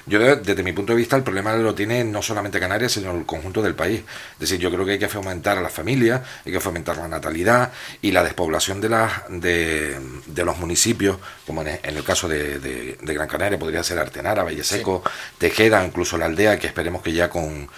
Yo, 0.07 0.19
desde 0.37 0.63
mi 0.65 0.73
punto 0.73 0.93
de 0.93 0.97
vista, 0.97 1.15
el 1.15 1.23
problema 1.23 1.55
lo 1.55 1.75
tiene 1.75 2.03
no 2.03 2.21
solamente 2.21 2.59
Canarias, 2.59 2.93
sino 2.93 3.17
el 3.17 3.25
conjunto 3.25 3.63
del 3.63 3.77
país. 3.77 4.03
Es 4.35 4.41
decir, 4.41 4.59
yo 4.59 4.71
creo 4.73 4.85
que 4.85 4.93
hay 4.93 4.99
que 4.99 5.09
fomentar 5.09 5.59
a 5.59 5.61
las 5.61 5.73
familias, 5.73 6.23
hay 6.45 6.53
que 6.53 6.61
fomentar 6.61 6.97
la 6.97 7.07
natalidad 7.07 7.73
y 8.01 8.11
la 8.11 8.25
despoblación 8.25 8.81
de, 8.81 8.89
las, 8.89 9.13
de, 9.29 10.45
los 10.45 10.59
municipios, 10.59 11.19
como 11.47 11.63
en 11.63 11.79
el 11.85 12.03
caso 12.03 12.29
de, 12.29 12.99
Gran 13.01 13.29
Canaria, 13.29 13.59
podría 13.59 13.85
ser 13.85 13.99
Artenara, 13.99 14.43
Valle 14.43 14.65
Seco, 14.65 15.05
Tejeda, 15.39 15.85
incluso 15.85 16.19
la 16.19 16.27
aldea, 16.27 16.59
que 16.59 16.67
esperemos 16.67 17.03
que 17.03 17.13
ya 17.13 17.29
con 17.31 17.69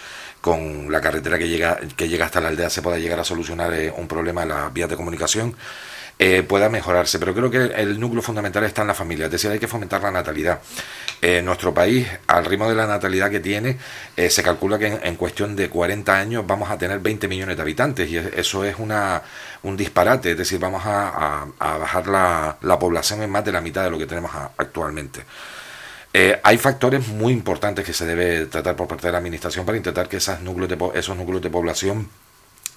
con 0.44 0.92
la 0.92 1.00
carretera 1.00 1.38
que 1.38 1.48
llega, 1.48 1.78
que 1.96 2.06
llega 2.06 2.26
hasta 2.26 2.38
la 2.38 2.48
aldea 2.48 2.68
se 2.68 2.82
pueda 2.82 2.98
llegar 2.98 3.18
a 3.18 3.24
solucionar 3.24 3.72
eh, 3.72 3.90
un 3.96 4.06
problema 4.06 4.42
en 4.42 4.50
las 4.50 4.70
vías 4.74 4.90
de 4.90 4.94
comunicación, 4.94 5.56
eh, 6.18 6.42
pueda 6.42 6.68
mejorarse. 6.68 7.18
Pero 7.18 7.34
creo 7.34 7.50
que 7.50 7.80
el 7.80 7.98
núcleo 7.98 8.20
fundamental 8.20 8.62
está 8.64 8.82
en 8.82 8.88
la 8.88 8.94
familia, 8.94 9.24
es 9.24 9.32
decir, 9.32 9.50
hay 9.50 9.58
que 9.58 9.68
fomentar 9.68 10.02
la 10.02 10.10
natalidad. 10.10 10.60
Eh, 11.22 11.40
nuestro 11.40 11.72
país, 11.72 12.06
al 12.26 12.44
ritmo 12.44 12.68
de 12.68 12.74
la 12.74 12.86
natalidad 12.86 13.30
que 13.30 13.40
tiene, 13.40 13.78
se 14.14 14.42
calcula 14.42 14.78
que 14.78 15.00
en, 15.02 15.16
cuestión 15.16 15.56
de 15.56 15.70
40 15.70 16.14
años 16.14 16.46
vamos 16.46 16.70
a 16.70 16.76
tener 16.76 16.98
20 16.98 17.26
millones 17.26 17.56
de 17.56 17.62
habitantes 17.62 18.10
y 18.10 18.18
eso 18.18 18.64
es 18.64 18.78
una, 18.78 19.22
un 19.62 19.78
disparate, 19.78 20.32
es 20.32 20.36
decir, 20.36 20.58
vamos 20.58 20.82
a, 20.84 21.46
bajar 21.58 22.06
la, 22.06 22.58
la, 22.60 22.78
población 22.78 23.22
en 23.22 23.30
más 23.30 23.46
de 23.46 23.52
la 23.52 23.62
mitad 23.62 23.82
de 23.82 23.90
lo 23.90 23.96
que 23.96 24.04
tenemos 24.04 24.30
actualmente. 24.58 25.22
Eh, 26.16 26.38
hay 26.44 26.58
factores 26.58 27.08
muy 27.08 27.32
importantes 27.32 27.84
que 27.84 27.92
se 27.92 28.06
debe 28.06 28.46
tratar 28.46 28.76
por 28.76 28.86
parte 28.86 29.08
de 29.08 29.12
la 29.12 29.18
administración 29.18 29.66
para 29.66 29.76
intentar 29.76 30.08
que 30.08 30.18
esas 30.18 30.40
núcleos 30.42 30.68
de, 30.70 30.78
esos 30.94 31.16
núcleos 31.16 31.42
de 31.42 31.50
población 31.50 32.08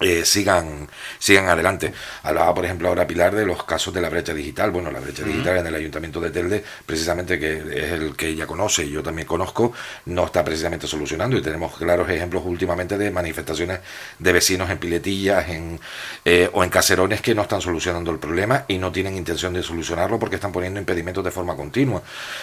eh, 0.00 0.24
sigan, 0.24 0.88
sigan 1.18 1.48
adelante. 1.48 1.92
Hablaba, 2.22 2.54
por 2.54 2.64
ejemplo, 2.64 2.88
ahora 2.88 3.06
Pilar 3.06 3.34
de 3.34 3.46
los 3.46 3.64
casos 3.64 3.92
de 3.92 4.00
la 4.00 4.10
brecha 4.10 4.34
digital. 4.34 4.70
Bueno, 4.70 4.90
la 4.90 5.00
brecha 5.00 5.24
digital 5.24 5.58
en 5.58 5.66
el 5.66 5.74
Ayuntamiento 5.74 6.20
de 6.20 6.30
Telde, 6.30 6.64
precisamente 6.84 7.38
que 7.38 7.56
es 7.56 7.92
el 7.92 8.14
que 8.14 8.28
ella 8.28 8.46
conoce 8.46 8.84
y 8.84 8.90
yo 8.90 9.02
también 9.02 9.26
conozco, 9.26 9.72
no 10.06 10.26
está 10.26 10.44
precisamente 10.44 10.86
solucionando. 10.86 11.36
Y 11.36 11.42
tenemos 11.42 11.76
claros 11.76 12.08
ejemplos 12.10 12.42
últimamente 12.44 12.98
de 12.98 13.10
manifestaciones 13.10 13.80
de 14.18 14.32
vecinos 14.32 14.70
en 14.70 14.78
piletillas 14.78 15.48
en, 15.48 15.80
eh, 16.24 16.48
o 16.52 16.62
en 16.62 16.70
caserones 16.70 17.20
que 17.20 17.34
no 17.34 17.42
están 17.42 17.60
solucionando 17.60 18.10
el 18.10 18.18
problema 18.18 18.64
y 18.68 18.78
no 18.78 18.92
tienen 18.92 19.16
intención 19.16 19.52
de 19.52 19.62
solucionarlo 19.62 20.18
porque 20.18 20.36
están 20.36 20.52
poniendo 20.52 20.78
impedimentos 20.78 21.24
de 21.24 21.30
forma 21.30 21.56
continua. 21.56 22.02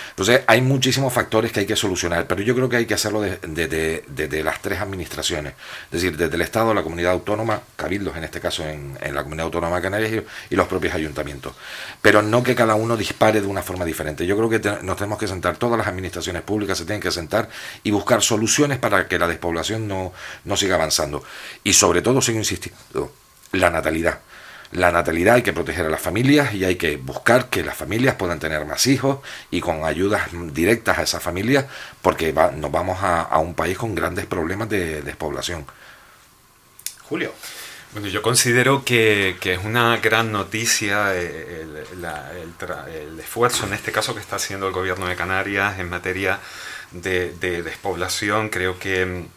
Entonces, 0.09 0.41
hay 0.47 0.61
muchísimos 0.61 1.13
factores 1.13 1.51
que 1.51 1.61
hay 1.61 1.65
que 1.65 1.75
solucionar, 1.75 2.27
pero 2.27 2.41
yo 2.41 2.55
creo 2.55 2.69
que 2.69 2.77
hay 2.77 2.85
que 2.85 2.93
hacerlo 2.93 3.21
desde 3.21 4.03
de, 4.07 4.43
las 4.43 4.61
tres 4.61 4.79
administraciones, 4.79 5.53
es 5.85 6.01
decir, 6.01 6.17
desde 6.17 6.35
el 6.35 6.41
Estado, 6.41 6.73
la 6.73 6.83
comunidad 6.83 7.13
autónoma, 7.13 7.44
cabildos 7.75 8.15
en 8.17 8.23
este 8.23 8.39
caso 8.39 8.63
en, 8.63 8.97
la 9.13 9.23
Comunidad 9.23 9.45
Autónoma 9.45 9.77
de 9.77 9.81
Canarias 9.81 10.23
y, 10.49 10.55
los 10.55 10.67
propios 10.67 10.93
ayuntamientos. 10.93 11.53
Pero 12.01 12.21
no 12.21 12.43
que 12.43 12.55
cada 12.55 12.75
uno 12.75 12.97
dispare 12.97 13.41
de 13.41 13.47
una 13.47 13.61
forma 13.61 13.85
diferente. 13.85 14.25
Yo 14.25 14.37
creo 14.37 14.49
que 14.49 14.83
nos 14.83 14.97
tenemos 14.97 15.19
que 15.19 15.27
sentar, 15.27 15.57
todas 15.57 15.77
las 15.77 15.87
administraciones 15.87 16.41
públicas 16.41 16.77
se 16.77 16.85
tienen 16.85 17.01
que 17.01 17.11
sentar 17.11 17.49
y 17.83 17.91
buscar 17.91 18.21
soluciones 18.21 18.77
para 18.79 19.07
que 19.07 19.19
la 19.19 19.27
despoblación 19.27 19.87
no, 19.87 20.13
no 20.43 20.57
siga 20.57 20.75
avanzando. 20.75 21.23
Y 21.63 21.73
sobre 21.73 22.01
todo, 22.01 22.21
sigo 22.21 22.37
insistiendo, 22.37 23.11
la 23.51 23.69
natalidad. 23.69 24.19
La 24.71 24.91
natalidad 24.91 25.35
hay 25.35 25.41
que 25.41 25.53
proteger 25.53 25.85
a 25.85 25.89
las 25.89 26.01
familias 26.01 26.53
y 26.53 26.65
hay 26.65 26.75
que 26.75 26.97
buscar 26.97 27.49
que 27.49 27.63
las 27.63 27.77
familias 27.77 28.15
puedan 28.15 28.39
tener 28.39 28.65
más 28.65 28.87
hijos 28.87 29.19
y 29.51 29.61
con 29.61 29.85
ayudas 29.85 30.29
directas 30.53 30.97
a 30.97 31.03
esas 31.03 31.23
familias 31.23 31.65
porque 32.01 32.33
nos 32.33 32.71
vamos 32.71 32.97
a, 33.01 33.37
un 33.39 33.53
país 33.53 33.77
con 33.77 33.93
grandes 33.95 34.25
problemas 34.25 34.67
de 34.67 35.01
despoblación. 35.01 35.65
Julio. 37.09 37.33
Bueno, 37.93 38.09
yo 38.09 38.21
considero 38.21 38.83
que, 38.83 39.37
es 39.41 39.59
una 39.63 39.97
gran 39.97 40.31
noticia 40.31 41.15
eh, 41.15 41.65
el, 41.93 43.19
esfuerzo, 43.19 43.65
en 43.65 43.73
este 43.73 43.91
caso, 43.91 44.13
que 44.13 44.19
está 44.19 44.35
haciendo 44.35 44.67
el 44.67 44.73
gobierno 44.73 45.07
de 45.07 45.15
Canarias 45.15 45.79
en 45.79 45.89
materia 45.89 46.39
de, 46.91 47.31
de 47.31 47.63
despoblación. 47.63 48.49
Creo 48.49 48.77
que 48.79 49.05
mm, 49.05 49.27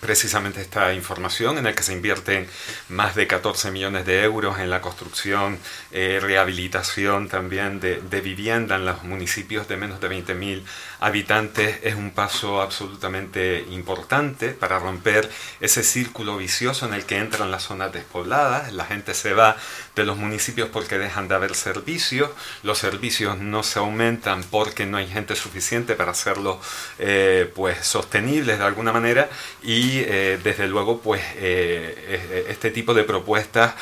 precisamente 0.00 0.60
esta 0.60 0.92
información 0.94 1.58
en 1.58 1.64
la 1.64 1.74
que 1.74 1.82
se 1.82 1.92
invierten 1.92 2.48
más 2.88 3.14
de 3.14 3.26
14 3.26 3.70
millones 3.70 4.06
de 4.06 4.22
euros 4.22 4.58
en 4.58 4.70
la 4.70 4.80
construcción, 4.80 5.58
eh, 5.92 6.18
rehabilitación 6.20 7.28
también 7.28 7.80
de, 7.80 8.00
de, 8.00 8.20
vivienda 8.20 8.76
en 8.76 8.86
los 8.86 9.02
municipios 9.04 9.68
de 9.68 9.76
menos 9.76 10.00
de 10.00 10.08
20.000 10.08 10.62
habitantes. 11.00 11.78
Es 11.82 11.94
un 11.94 12.10
paso 12.10 12.60
absolutamente 12.62 13.64
importante 13.70 14.50
para 14.50 14.78
romper 14.78 15.30
ese 15.60 15.82
círculo 15.82 16.36
vicioso 16.38 16.86
en 16.86 16.94
el 16.94 17.04
que 17.04 17.18
entran 17.18 17.50
las 17.50 17.64
zonas 17.64 17.92
despobladas, 17.92 18.72
la 18.72 18.84
gente 18.84 19.14
se 19.14 19.34
va 19.34 19.56
de 19.96 20.04
los 20.04 20.16
municipios 20.16 20.68
porque 20.68 20.98
dejan 20.98 21.28
de 21.28 21.34
haber 21.34 21.54
servicios, 21.54 22.30
los 22.62 22.78
servicios 22.78 23.38
no 23.38 23.62
se 23.62 23.78
aumentan 23.78 24.42
porque 24.44 24.86
no 24.86 24.96
hay 24.96 25.06
gente 25.06 25.34
suficiente 25.34 25.94
para 25.94 26.12
hacerlos 26.12 26.58
eh, 26.98 27.50
pues 27.54 27.84
sostenibles 27.84 28.58
de 28.58 28.64
alguna 28.64 28.92
manera 28.92 29.28
y 29.62 29.98
eh, 30.00 30.38
desde 30.42 30.68
luego 30.68 31.00
pues 31.00 31.22
eh, 31.36 32.46
este 32.48 32.70
tipo 32.70 32.94
de 32.94 33.04
propuestas 33.04 33.74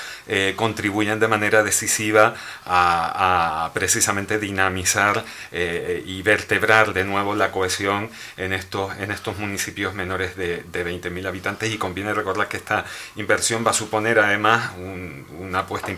contribuyen 0.56 1.18
de 1.20 1.28
manera 1.28 1.62
decisiva 1.62 2.34
a, 2.66 3.70
precisamente 3.72 4.38
dinamizar 4.38 5.24
y 5.52 6.22
vertebrar 6.22 6.92
de 6.92 7.04
nuevo 7.04 7.34
la 7.34 7.50
cohesión 7.50 8.10
en 8.36 8.52
estos, 8.52 8.96
en 8.98 9.10
estos 9.10 9.38
municipios 9.38 9.94
menores 9.94 10.36
de, 10.36 10.64
de 10.70 10.86
20.000 10.86 11.26
habitantes. 11.26 11.72
Y 11.72 11.78
conviene 11.78 12.12
recordar 12.12 12.48
que 12.48 12.58
esta 12.58 12.84
inversión 13.16 13.64
va 13.66 13.70
a 13.70 13.74
suponer 13.74 14.18
además 14.18 14.72
una 15.38 15.60
apuesta 15.60 15.90
importante 15.90 15.97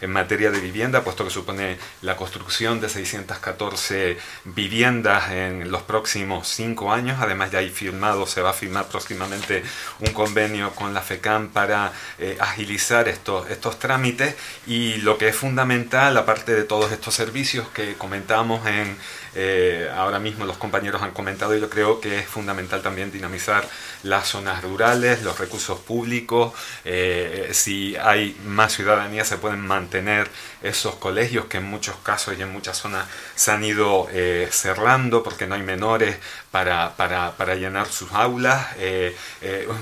en 0.00 0.10
materia 0.10 0.50
de 0.50 0.60
vivienda 0.60 1.02
puesto 1.02 1.24
que 1.24 1.30
supone 1.30 1.78
la 2.02 2.16
construcción 2.16 2.80
de 2.80 2.88
614 2.88 4.18
viviendas 4.44 5.30
en 5.30 5.70
los 5.70 5.82
próximos 5.82 6.48
cinco 6.48 6.92
años. 6.92 7.18
Además 7.20 7.50
ya 7.50 7.60
hay 7.60 7.70
firmado 7.70 8.26
se 8.26 8.42
va 8.42 8.50
a 8.50 8.52
firmar 8.52 8.86
próximamente 8.86 9.62
un 10.00 10.12
convenio 10.12 10.72
con 10.72 10.94
la 10.94 11.02
FECAM 11.02 11.48
para 11.48 11.92
eh, 12.18 12.36
agilizar 12.40 13.08
estos, 13.08 13.50
estos 13.50 13.78
trámites. 13.78 14.34
Y 14.66 14.96
lo 14.98 15.18
que 15.18 15.28
es 15.28 15.36
fundamental, 15.36 16.16
aparte 16.16 16.54
de 16.54 16.64
todos 16.64 16.92
estos 16.92 17.14
servicios 17.14 17.68
que 17.68 17.94
comentamos 17.94 18.66
en, 18.66 18.96
eh, 19.34 19.88
ahora 19.94 20.18
mismo 20.18 20.44
los 20.44 20.56
compañeros 20.56 21.02
han 21.02 21.12
comentado 21.12 21.56
y 21.56 21.60
yo 21.60 21.68
creo 21.68 22.00
que 22.00 22.18
es 22.18 22.26
fundamental 22.26 22.82
también 22.82 23.10
dinamizar 23.10 23.66
las 24.02 24.28
zonas 24.28 24.62
rurales, 24.62 25.22
los 25.22 25.38
recursos 25.38 25.80
públicos, 25.80 26.52
eh, 26.84 27.50
si 27.52 27.96
hay 27.96 28.36
más 28.44 28.74
ciudadanía 28.74 29.24
se 29.24 29.38
pueden 29.38 29.60
mantener 29.60 30.28
esos 30.62 30.96
colegios 30.96 31.46
que 31.46 31.58
en 31.58 31.64
muchos 31.64 31.96
casos 32.02 32.34
y 32.38 32.42
en 32.42 32.52
muchas 32.52 32.78
zonas 32.78 33.06
se 33.34 33.50
han 33.50 33.64
ido 33.64 34.08
eh, 34.12 34.48
cerrando 34.50 35.22
porque 35.22 35.46
no 35.46 35.54
hay 35.54 35.62
menores 35.62 36.16
para, 36.54 36.94
para, 36.96 37.32
para 37.32 37.56
llenar 37.56 37.88
sus 37.88 38.12
aulas, 38.12 38.64
es 38.78 39.12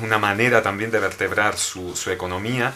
una 0.01 0.17
manera 0.17 0.63
también 0.63 0.91
de 0.91 1.01
vertebrar 1.01 1.59
su, 1.59 1.95
su 1.95 2.11
economía, 2.11 2.73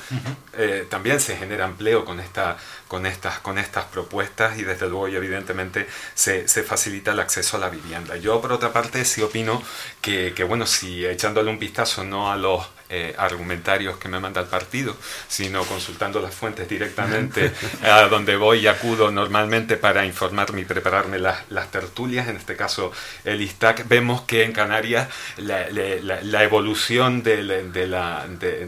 también 0.90 1.18
se 1.18 1.34
genera 1.34 1.64
empleo 1.64 2.04
con 2.04 2.20
esta 2.20 2.58
con 2.88 3.06
estas, 3.06 3.38
con 3.40 3.56
estas 3.58 3.86
propuestas 3.86 4.58
y 4.58 4.64
desde 4.64 4.86
luego 4.88 5.08
y 5.08 5.16
evidentemente 5.16 5.86
se, 6.14 6.46
se, 6.46 6.62
facilita 6.62 7.12
el 7.12 7.20
acceso 7.20 7.56
a 7.56 7.60
la 7.60 7.70
vivienda. 7.70 8.16
Yo 8.16 8.40
por 8.42 8.52
otra 8.52 8.70
parte 8.72 9.04
sí 9.06 9.22
opino 9.22 9.62
que, 10.02 10.34
que 10.36 10.44
bueno, 10.44 10.66
si 10.66 11.04
echándole 11.06 11.50
un 11.50 11.58
vistazo 11.58 12.04
no 12.04 12.30
a 12.30 12.36
los 12.36 12.75
eh, 12.88 13.14
argumentarios 13.18 13.96
que 13.98 14.08
me 14.08 14.20
manda 14.20 14.40
el 14.40 14.46
partido, 14.46 14.96
sino 15.28 15.64
consultando 15.64 16.20
las 16.20 16.34
fuentes 16.34 16.68
directamente 16.68 17.52
a 17.82 18.02
donde 18.02 18.36
voy 18.36 18.60
y 18.60 18.66
acudo 18.68 19.10
normalmente 19.10 19.76
para 19.76 20.04
informarme 20.04 20.60
y 20.60 20.64
prepararme 20.64 21.18
las, 21.18 21.70
tertulias, 21.70 22.28
en 22.28 22.36
este 22.36 22.54
caso 22.54 22.92
el 23.24 23.42
ISTAC, 23.42 23.88
vemos 23.88 24.22
que 24.22 24.44
en 24.44 24.52
Canarias 24.52 25.08
la, 25.36 26.44
evolución 26.44 27.22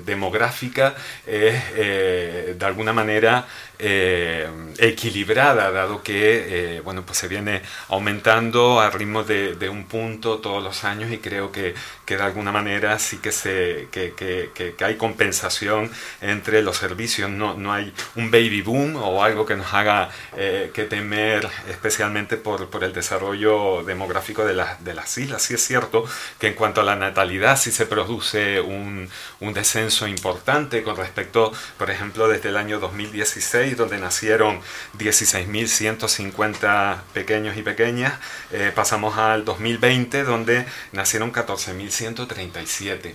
demográfica 0.04 0.94
es 1.26 1.62
eh, 1.76 2.56
de 2.58 2.66
alguna 2.66 2.92
manera 2.92 3.46
eh, 3.78 4.48
equilibrada, 4.78 5.70
dado 5.70 6.02
que 6.02 6.80
bueno, 6.84 7.04
pues 7.04 7.18
se 7.18 7.28
viene 7.28 7.62
aumentando 7.88 8.80
a 8.80 8.90
ritmo 8.90 9.24
de, 9.24 9.54
de, 9.54 9.68
un 9.68 9.84
punto 9.86 10.38
todos 10.38 10.62
los 10.62 10.84
años 10.84 11.10
y 11.12 11.18
creo 11.18 11.52
que, 11.52 11.74
que 12.04 12.16
de 12.16 12.22
alguna 12.22 12.52
manera 12.52 12.98
sí 12.98 13.18
que 13.18 13.32
se, 13.32 13.88
que, 13.90 14.14
que, 14.14 14.50
que, 14.54 14.84
hay 14.84 14.96
compensación 14.96 15.90
entre 16.20 16.62
los 16.62 16.76
servicios, 16.76 17.30
no, 17.30 17.54
no 17.54 17.72
hay 17.72 17.92
un 18.16 18.30
baby 18.30 18.62
boom 18.62 18.96
o 18.96 19.22
algo 19.22 19.44
que 19.44 19.56
nos 19.56 19.72
haga 19.74 20.10
eh, 20.36 20.70
que 20.72 20.84
temer 20.84 21.48
especialmente 21.68 22.36
por, 22.36 22.68
por 22.70 22.84
el 22.84 22.92
desarrollo 22.92 23.82
demográfico 23.84 24.44
de, 24.44 24.54
de 24.80 24.94
las 24.94 25.18
islas. 25.18 25.42
Sí 25.42 25.54
es 25.54 25.64
cierto 25.64 26.04
que 26.38 26.48
en 26.48 26.54
cuanto 26.54 26.80
a 26.80 26.84
la 26.84 26.96
natalidad 26.96 27.58
sí 27.58 27.70
se 27.70 27.86
produce 27.86 28.60
un, 28.60 29.08
un 29.40 29.52
descenso 29.52 30.06
importante 30.06 30.82
con 30.82 30.96
respecto, 30.96 31.52
por 31.76 31.90
ejemplo, 31.90 32.28
desde 32.28 32.48
el 32.48 32.56
año 32.56 32.80
2016, 32.80 33.67
donde 33.74 33.98
nacieron 33.98 34.60
16.150 34.98 37.02
pequeños 37.12 37.56
y 37.56 37.62
pequeñas, 37.62 38.14
eh, 38.50 38.72
pasamos 38.74 39.18
al 39.18 39.44
2020, 39.44 40.24
donde 40.24 40.66
nacieron 40.92 41.32
14.137. 41.32 43.14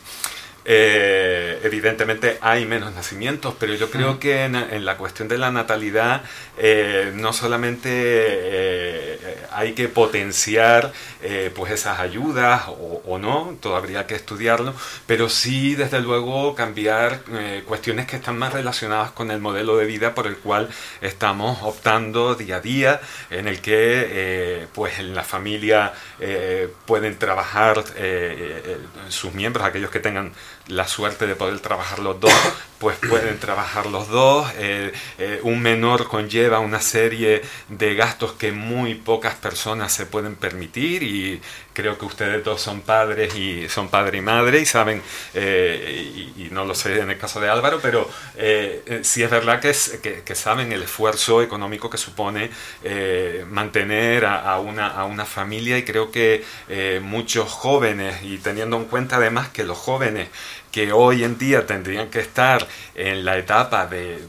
Eh, 0.65 1.59
evidentemente 1.63 2.37
hay 2.41 2.65
menos 2.65 2.93
nacimientos, 2.93 3.55
pero 3.59 3.73
yo 3.73 3.89
creo 3.91 4.19
que 4.19 4.45
en, 4.45 4.85
la 4.85 4.97
cuestión 4.97 5.27
de 5.27 5.37
la 5.37 5.51
natalidad 5.51 6.23
eh, 6.57 7.11
no 7.15 7.33
solamente 7.33 7.89
eh, 7.91 9.37
hay 9.51 9.73
que 9.73 9.89
potenciar 9.89 10.91
pues 11.55 11.71
esas 11.71 11.99
ayudas 11.99 12.63
o, 12.67 13.17
no, 13.17 13.55
todavía 13.61 14.05
que 14.05 14.15
estudiarlo, 14.15 14.73
pero 15.07 15.29
sí 15.29 15.73
desde 15.75 16.01
luego 16.01 16.53
cambiar 16.53 17.21
cuestiones 17.65 18.07
que 18.07 18.17
están 18.17 18.37
más 18.37 18.51
relacionadas 18.51 19.11
con 19.11 19.31
el 19.31 19.39
modelo 19.39 19.77
de 19.77 19.85
vida 19.85 20.13
por 20.15 20.27
el 20.27 20.35
cual 20.35 20.67
estamos 20.99 21.59
optando 21.61 22.35
día 22.35 22.57
a 22.57 22.59
día, 22.59 23.01
en 23.29 23.47
el 23.47 23.61
que 23.61 24.67
pues 24.73 24.99
en 24.99 25.15
la 25.15 25.23
familia 25.23 25.93
pueden 26.85 27.17
trabajar 27.17 27.85
sus 29.07 29.33
miembros, 29.33 29.65
aquellos 29.65 29.91
que 29.91 29.99
tengan 30.01 30.33
la 30.67 30.87
suerte 30.87 31.27
de 31.27 31.35
poder 31.35 31.59
trabajar 31.59 31.99
los 31.99 32.19
dos, 32.19 32.33
pues 32.79 32.97
pueden 32.97 33.39
trabajar 33.39 33.85
los 33.85 34.07
dos. 34.07 34.49
Eh, 34.57 34.93
eh, 35.17 35.39
un 35.43 35.61
menor 35.61 36.07
conlleva 36.07 36.59
una 36.59 36.81
serie 36.81 37.41
de 37.69 37.95
gastos 37.95 38.33
que 38.33 38.51
muy 38.51 38.95
pocas 38.95 39.35
personas 39.35 39.93
se 39.93 40.05
pueden 40.05 40.35
permitir 40.35 41.03
y 41.03 41.41
creo 41.73 41.97
que 41.97 42.05
ustedes 42.05 42.43
dos 42.43 42.61
son 42.61 42.81
padres 42.81 43.35
y 43.35 43.67
son 43.69 43.89
padre 43.89 44.19
y 44.19 44.21
madre 44.21 44.61
y 44.61 44.65
saben, 44.65 45.01
eh, 45.33 46.31
y, 46.37 46.49
no 46.51 46.65
lo 46.65 46.75
sé 46.75 46.99
en 46.99 47.09
el 47.09 47.17
caso 47.17 47.41
de 47.41 47.49
Álvaro, 47.49 47.79
pero 47.81 48.07
sí 49.01 49.23
es 49.23 49.29
verdad 49.29 49.59
que, 49.59 49.73
saben 50.35 50.71
el 50.71 50.83
esfuerzo 50.83 51.41
económico 51.41 51.89
que 51.89 51.97
supone 51.97 52.51
mantener 53.49 54.25
a, 54.25 54.59
una, 54.59 54.87
a 54.87 55.05
una 55.05 55.25
familia 55.25 55.77
y 55.79 55.83
creo 55.83 56.11
que 56.11 56.43
muchos 57.01 57.49
jóvenes, 57.49 58.21
y 58.21 58.37
teniendo 58.37 58.77
en 58.77 58.85
cuenta 58.85 59.15
además 59.15 59.49
que 59.49 59.63
los 59.63 59.79
jóvenes 59.79 60.29
que 60.73 60.91
hoy 60.91 61.23
en 61.23 61.37
día 61.37 61.67
tendrían 61.67 62.09
que 62.09 62.19
estar 62.19 62.67
en 62.95 63.23
la 63.23 63.37
etapa 63.37 63.85
de, 63.85 64.19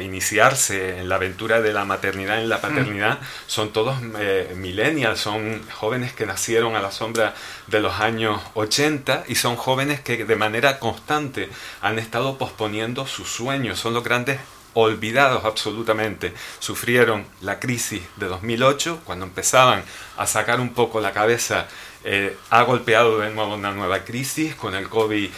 iniciarse 0.00 0.98
en 0.98 1.08
la 1.08 1.16
aventura 1.16 1.60
de 1.60 1.72
la 1.72 1.84
maternidad 1.84 2.40
en 2.40 2.48
la 2.48 2.58
mm. 2.58 2.60
paternidad, 2.60 3.18
son 3.48 3.72
todos 3.72 3.98
eh, 4.20 4.54
millennials, 4.56 5.18
son 5.18 5.60
jóvenes 5.72 6.12
que 6.12 6.24
nacieron 6.24 6.76
a 6.76 6.80
la 6.80 6.92
sombra 6.92 7.34
de 7.66 7.80
los 7.80 7.98
años 7.98 8.40
80 8.54 9.24
y 9.26 9.34
son 9.34 9.56
jóvenes 9.56 10.00
que 10.00 10.24
de 10.24 10.36
manera 10.36 10.78
constante 10.78 11.48
han 11.82 11.98
estado 11.98 12.38
posponiendo 12.38 13.08
sus 13.08 13.28
sueños, 13.28 13.80
son 13.80 13.92
los 13.92 14.04
grandes 14.04 14.38
olvidados 14.74 15.44
absolutamente. 15.44 16.32
Sufrieron 16.60 17.26
la 17.40 17.58
crisis 17.58 18.02
de 18.16 18.26
2008, 18.26 19.00
cuando 19.04 19.26
empezaban 19.26 19.82
a 20.16 20.26
sacar 20.26 20.60
un 20.60 20.74
poco 20.74 21.00
la 21.00 21.12
cabeza 21.12 21.66
eh, 22.02 22.34
ha 22.48 22.62
golpeado 22.62 23.18
de 23.18 23.30
nuevo 23.30 23.54
una 23.54 23.72
nueva 23.72 24.04
crisis 24.04 24.54
con 24.54 24.74
el 24.74 24.88
COVID-19 24.88 25.30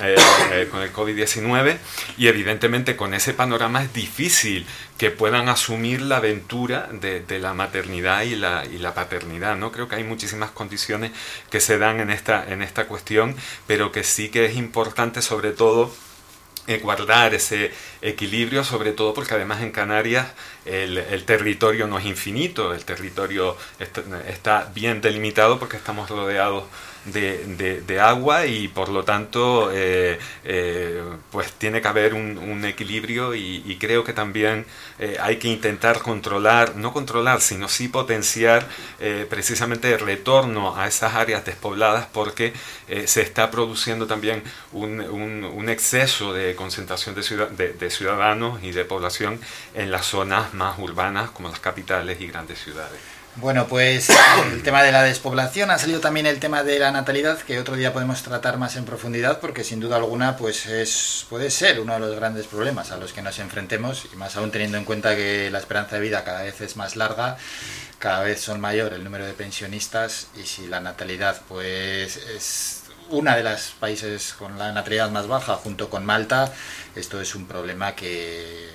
eh, 0.00 0.16
eh, 0.52 0.90
COVID 0.92 1.76
y 2.16 2.28
evidentemente 2.28 2.94
con 2.94 3.14
ese 3.14 3.34
panorama 3.34 3.82
es 3.82 3.92
difícil 3.92 4.64
que 4.96 5.10
puedan 5.10 5.48
asumir 5.48 6.00
la 6.02 6.18
aventura 6.18 6.88
de, 6.92 7.38
la 7.40 7.52
maternidad 7.52 8.22
y 8.22 8.36
la, 8.36 8.64
y 8.64 8.78
la, 8.78 8.94
paternidad. 8.94 9.56
¿no? 9.56 9.72
Creo 9.72 9.88
que 9.88 9.96
hay 9.96 10.04
muchísimas 10.04 10.50
condiciones 10.50 11.10
que 11.50 11.60
se 11.60 11.78
dan 11.78 11.98
en 11.98 12.10
esta, 12.10 12.48
en 12.48 12.62
esta 12.62 12.86
cuestión, 12.86 13.34
pero 13.66 13.90
que 13.90 14.04
sí 14.04 14.28
que 14.28 14.46
es 14.46 14.56
importante 14.56 15.20
sobre 15.20 15.50
todo 15.50 15.92
guardar 16.76 17.34
ese 17.34 17.72
equilibrio, 18.02 18.62
sobre 18.62 18.92
todo 18.92 19.14
porque 19.14 19.34
además 19.34 19.62
en 19.62 19.70
Canarias 19.70 20.26
el, 20.66 21.24
territorio 21.24 21.86
no 21.86 21.98
es 21.98 22.04
infinito, 22.04 22.74
el 22.74 22.84
territorio 22.84 23.56
está, 24.28 24.70
bien 24.74 25.00
delimitado 25.00 25.58
porque 25.58 25.78
estamos 25.78 26.10
rodeados 26.10 26.64
de, 27.12 28.00
agua 28.00 28.46
y 28.46 28.68
por 28.68 28.88
lo 28.88 29.04
tanto 29.04 29.70
eh, 29.72 30.18
eh, 30.44 31.02
pues 31.30 31.52
tiene 31.52 31.80
que 31.80 31.88
haber 31.88 32.14
un, 32.14 32.64
equilibrio 32.64 33.34
y, 33.34 33.76
creo 33.78 34.02
que 34.02 34.12
también 34.12 34.66
eh, 34.98 35.16
hay 35.20 35.36
que 35.36 35.48
intentar 35.48 36.00
controlar, 36.00 36.76
no 36.76 36.92
controlar, 36.92 37.40
sino 37.40 37.68
sí 37.68 37.88
potenciar 37.88 38.66
precisamente 39.28 39.92
el 39.92 40.00
retorno 40.00 40.76
a 40.76 40.88
esas 40.88 41.14
áreas 41.14 41.44
despobladas 41.44 42.06
porque 42.12 42.52
se 43.06 43.22
está 43.22 43.50
produciendo 43.50 44.06
también 44.06 44.42
un 44.72 45.68
exceso 45.68 46.32
de 46.32 46.54
concentración 46.56 47.14
de, 47.14 47.22
ciudad, 47.22 47.48
de 47.50 47.90
ciudadanos 47.90 48.62
y 48.62 48.72
de 48.72 48.84
población 48.84 49.40
en 49.74 49.90
las 49.90 50.06
zonas 50.06 50.54
más 50.54 50.78
urbanas 50.78 51.30
como 51.30 51.48
las 51.48 51.60
capitales 51.60 52.20
y 52.20 52.26
grandes 52.26 52.58
ciudades. 52.58 53.17
Bueno, 53.40 53.68
pues 53.68 54.08
el 54.52 54.64
tema 54.64 54.82
de 54.82 54.90
la 54.90 55.04
despoblación 55.04 55.70
ha 55.70 55.78
salido 55.78 56.00
también 56.00 56.26
el 56.26 56.40
tema 56.40 56.64
de 56.64 56.80
la 56.80 56.90
natalidad, 56.90 57.38
que 57.38 57.60
otro 57.60 57.76
día 57.76 57.92
podemos 57.92 58.20
tratar 58.24 58.58
más 58.58 58.74
en 58.74 58.84
profundidad, 58.84 59.38
porque 59.38 59.62
sin 59.62 59.78
duda 59.78 59.94
alguna, 59.94 60.36
pues 60.36 60.66
es 60.66 61.24
puede 61.30 61.52
ser 61.52 61.78
uno 61.78 61.94
de 61.94 62.00
los 62.00 62.16
grandes 62.16 62.48
problemas 62.48 62.90
a 62.90 62.96
los 62.96 63.12
que 63.12 63.22
nos 63.22 63.38
enfrentemos, 63.38 64.08
y 64.12 64.16
más 64.16 64.34
aún 64.34 64.50
teniendo 64.50 64.76
en 64.76 64.84
cuenta 64.84 65.14
que 65.14 65.50
la 65.52 65.58
esperanza 65.58 65.94
de 65.94 66.02
vida 66.02 66.24
cada 66.24 66.42
vez 66.42 66.60
es 66.60 66.76
más 66.76 66.96
larga, 66.96 67.36
cada 68.00 68.24
vez 68.24 68.40
son 68.40 68.60
mayor 68.60 68.92
el 68.92 69.04
número 69.04 69.24
de 69.24 69.34
pensionistas, 69.34 70.26
y 70.36 70.44
si 70.44 70.66
la 70.66 70.80
natalidad, 70.80 71.40
pues 71.46 72.16
es 72.16 72.82
una 73.08 73.36
de 73.36 73.44
los 73.44 73.70
países 73.78 74.34
con 74.36 74.58
la 74.58 74.72
natalidad 74.72 75.10
más 75.10 75.28
baja, 75.28 75.54
junto 75.54 75.88
con 75.90 76.04
Malta, 76.04 76.52
esto 76.96 77.20
es 77.20 77.36
un 77.36 77.46
problema 77.46 77.94
que 77.94 78.68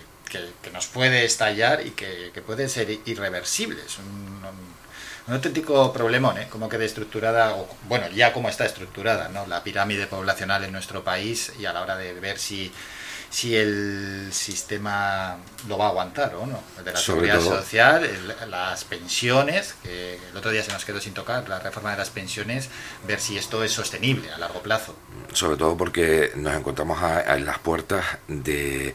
que, 0.61 0.71
nos 0.71 0.87
puede 0.87 1.25
estallar 1.25 1.85
y 1.85 1.91
que, 1.91 2.31
puede 2.45 2.69
ser 2.69 2.89
irreversible. 3.05 3.81
Es 3.85 3.97
un, 3.97 4.33
auténtico 5.27 5.93
problemón, 5.93 6.37
¿eh? 6.37 6.47
como 6.49 6.67
quede 6.67 6.85
estructurada, 6.85 7.55
o, 7.55 7.67
bueno, 7.87 8.09
ya 8.09 8.33
como 8.33 8.49
está 8.49 8.65
estructurada, 8.65 9.29
¿no? 9.29 9.47
la 9.47 9.63
pirámide 9.63 10.05
poblacional 10.05 10.65
en 10.65 10.73
nuestro 10.73 11.03
país 11.03 11.53
y 11.57 11.65
a 11.65 11.71
la 11.71 11.81
hora 11.81 11.95
de 11.95 12.13
ver 12.19 12.37
si 12.37 12.71
si 13.33 13.55
el 13.55 14.29
sistema 14.31 15.37
lo 15.67 15.79
va 15.79 15.85
a 15.85 15.89
aguantar 15.89 16.35
o 16.35 16.45
no. 16.45 16.61
De 16.83 16.91
la 16.91 16.99
seguridad 16.99 17.41
social, 17.41 18.07
las 18.47 18.83
pensiones, 18.83 19.73
que 19.81 20.19
el 20.29 20.37
otro 20.37 20.51
día 20.51 20.61
se 20.61 20.71
nos 20.71 20.85
quedó 20.85 21.01
sin 21.01 21.15
tocar, 21.15 21.49
la 21.49 21.57
reforma 21.57 21.89
de 21.91 21.97
las 21.97 22.11
pensiones, 22.11 22.69
ver 23.07 23.19
si 23.19 23.35
esto 23.35 23.63
es 23.63 23.71
sostenible 23.71 24.29
a 24.31 24.37
largo 24.37 24.61
plazo. 24.61 24.95
Sobre 25.33 25.57
todo 25.57 25.75
porque 25.75 26.31
nos 26.35 26.53
encontramos 26.53 26.99
en 27.25 27.43
las 27.43 27.57
puertas 27.57 28.05
de 28.27 28.93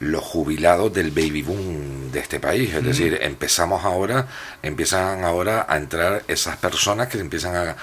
los 0.00 0.22
jubilados 0.22 0.92
del 0.92 1.10
baby 1.10 1.42
boom 1.42 2.10
de 2.10 2.20
este 2.20 2.40
país. 2.40 2.74
Es 2.74 2.84
decir, 2.84 3.18
empezamos 3.22 3.84
ahora, 3.84 4.28
empiezan 4.62 5.24
ahora 5.24 5.66
a 5.68 5.76
entrar 5.76 6.22
esas 6.28 6.56
personas 6.56 7.08
que 7.08 7.18
empiezan 7.18 7.56
a, 7.56 7.76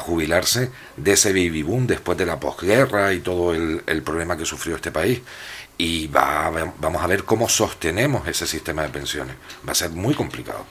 jubilarse 0.00 0.70
de 0.96 1.12
ese 1.14 1.32
baby 1.32 1.64
boom 1.64 1.88
después 1.88 2.16
de 2.16 2.24
la 2.24 2.38
posguerra 2.38 3.12
y 3.12 3.18
todo 3.18 3.52
el, 3.52 3.82
el 3.86 4.02
problema 4.02 4.36
que 4.36 4.46
sufrió 4.46 4.76
este 4.76 4.92
país. 4.92 5.20
Y 5.78 6.06
va, 6.06 6.48
vamos 6.78 7.02
a 7.02 7.08
ver 7.08 7.24
cómo 7.24 7.48
sostenemos 7.48 8.28
ese 8.28 8.46
sistema 8.46 8.82
de 8.82 8.90
pensiones. 8.90 9.34
Va 9.66 9.72
a 9.72 9.74
ser 9.74 9.90
muy 9.90 10.14
complicado. 10.14 10.64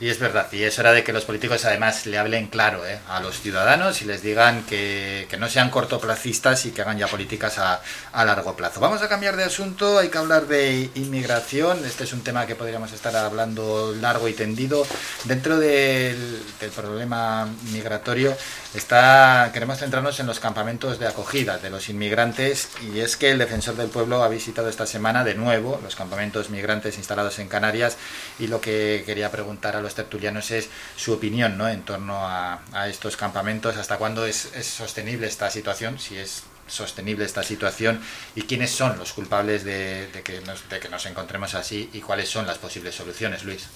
Y 0.00 0.08
es 0.08 0.18
verdad, 0.18 0.48
y 0.50 0.64
es 0.64 0.76
hora 0.80 0.90
de 0.90 1.04
que 1.04 1.12
los 1.12 1.24
políticos 1.24 1.64
además 1.64 2.04
le 2.06 2.18
hablen 2.18 2.48
claro 2.48 2.84
¿eh? 2.84 2.98
a 3.08 3.20
los 3.20 3.40
ciudadanos 3.40 4.02
y 4.02 4.06
les 4.06 4.22
digan 4.22 4.64
que, 4.64 5.28
que, 5.30 5.36
no 5.36 5.48
sean 5.48 5.70
cortoplacistas 5.70 6.66
y 6.66 6.72
que 6.72 6.82
hagan 6.82 6.98
ya 6.98 7.06
políticas 7.06 7.58
a, 7.58 7.80
a, 8.12 8.24
largo 8.24 8.56
plazo. 8.56 8.80
Vamos 8.80 9.02
a 9.02 9.08
cambiar 9.08 9.36
de 9.36 9.44
asunto, 9.44 9.98
hay 9.98 10.08
que 10.08 10.18
hablar 10.18 10.48
de 10.48 10.90
inmigración, 10.96 11.84
este 11.84 12.02
es 12.04 12.12
un 12.12 12.24
tema 12.24 12.44
que 12.44 12.56
podríamos 12.56 12.90
estar 12.92 13.14
hablando 13.14 13.94
largo 14.00 14.28
y 14.28 14.32
tendido. 14.32 14.84
Dentro 15.24 15.58
del, 15.58 16.42
del 16.58 16.70
problema 16.72 17.48
migratorio 17.70 18.36
está, 18.74 19.50
queremos 19.52 19.78
centrarnos 19.78 20.18
en 20.18 20.26
los 20.26 20.40
campamentos 20.40 20.98
de 20.98 21.06
acogida 21.06 21.58
de 21.58 21.70
los 21.70 21.88
inmigrantes 21.88 22.68
y 22.92 22.98
es 22.98 23.16
que 23.16 23.30
el 23.30 23.38
defensor 23.38 23.76
del 23.76 23.90
pueblo 23.90 24.24
ha 24.24 24.28
visitado 24.28 24.68
esta 24.68 24.86
semana 24.86 25.22
de 25.22 25.36
nuevo 25.36 25.80
los 25.84 25.94
campamentos 25.94 26.50
migrantes 26.50 26.98
instalados 26.98 27.38
en 27.38 27.46
Canarias 27.46 27.96
y 28.40 28.48
lo 28.48 28.60
que 28.60 29.04
quería 29.06 29.30
preguntar 29.30 29.76
a 29.76 29.83
los 29.84 29.94
tertulianos 29.94 30.50
es 30.50 30.68
su 30.96 31.12
opinión 31.12 31.56
¿no? 31.56 31.68
en 31.68 31.82
torno 31.82 32.26
a, 32.26 32.60
estos 32.88 33.16
campamentos, 33.16 33.76
hasta 33.76 33.98
cuándo 33.98 34.26
es, 34.26 34.48
sostenible 34.62 35.26
esta 35.26 35.50
situación, 35.50 35.98
si 35.98 36.16
es 36.16 36.42
sostenible 36.66 37.24
esta 37.26 37.42
situación 37.42 38.00
y 38.34 38.42
quiénes 38.42 38.70
son 38.70 38.98
los 38.98 39.12
culpables 39.12 39.64
de, 39.64 40.08
que 40.24 40.40
nos, 40.40 40.68
de 40.70 40.80
que 40.80 40.88
nos 40.88 41.04
encontremos 41.06 41.54
así 41.54 41.90
y 41.92 42.00
cuáles 42.00 42.28
son 42.28 42.46
las 42.46 42.58
posibles 42.58 42.94
soluciones, 42.94 43.44
Luis. 43.44 43.68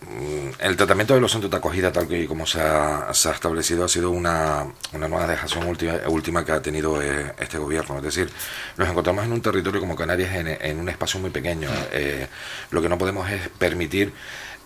mm, 0.00 0.48
el 0.60 0.76
tratamiento 0.76 1.14
de 1.14 1.20
los 1.20 1.30
centros 1.30 1.50
de 1.50 1.58
acogida, 1.58 1.92
tal 1.92 2.08
que 2.08 2.26
como 2.26 2.46
se 2.46 2.62
ha, 2.62 3.10
establecido, 3.10 3.84
ha 3.84 3.88
sido 3.88 4.10
una, 4.10 4.66
nueva 4.92 5.26
dejación 5.26 5.66
última, 5.66 6.00
última 6.08 6.44
que 6.44 6.52
ha 6.52 6.62
tenido 6.62 7.02
eh, 7.02 7.34
este 7.38 7.58
gobierno. 7.58 7.98
Es 7.98 8.04
decir, 8.04 8.30
nos 8.78 8.88
encontramos 8.88 9.24
en 9.24 9.32
un 9.32 9.42
territorio 9.42 9.80
como 9.80 9.94
Canarias 9.94 10.34
en, 10.34 10.80
un 10.80 10.88
espacio 10.88 11.20
muy 11.20 11.30
pequeño. 11.30 11.68
Eh, 11.92 12.26
lo 12.70 12.80
que 12.80 12.88
no 12.88 12.96
podemos 12.96 13.30
es 13.30 13.48
permitir 13.50 14.14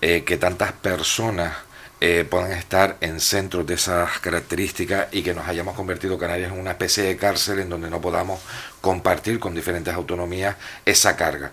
que 0.00 0.36
tantas 0.38 0.72
personas 0.72 1.54
puedan 2.30 2.52
estar 2.52 2.96
en 3.00 3.18
centros 3.18 3.66
de 3.66 3.74
esas 3.74 4.20
características 4.20 5.08
y 5.10 5.22
que 5.22 5.34
nos 5.34 5.48
hayamos 5.48 5.74
convertido 5.74 6.16
Canarias 6.16 6.52
en 6.52 6.60
una 6.60 6.70
especie 6.70 7.02
de 7.02 7.16
cárcel 7.16 7.58
en 7.58 7.68
donde 7.68 7.90
no 7.90 8.00
podamos 8.00 8.40
compartir 8.80 9.40
con 9.40 9.54
diferentes 9.54 9.92
autonomías 9.92 10.54
esa 10.84 11.16
carga. 11.16 11.50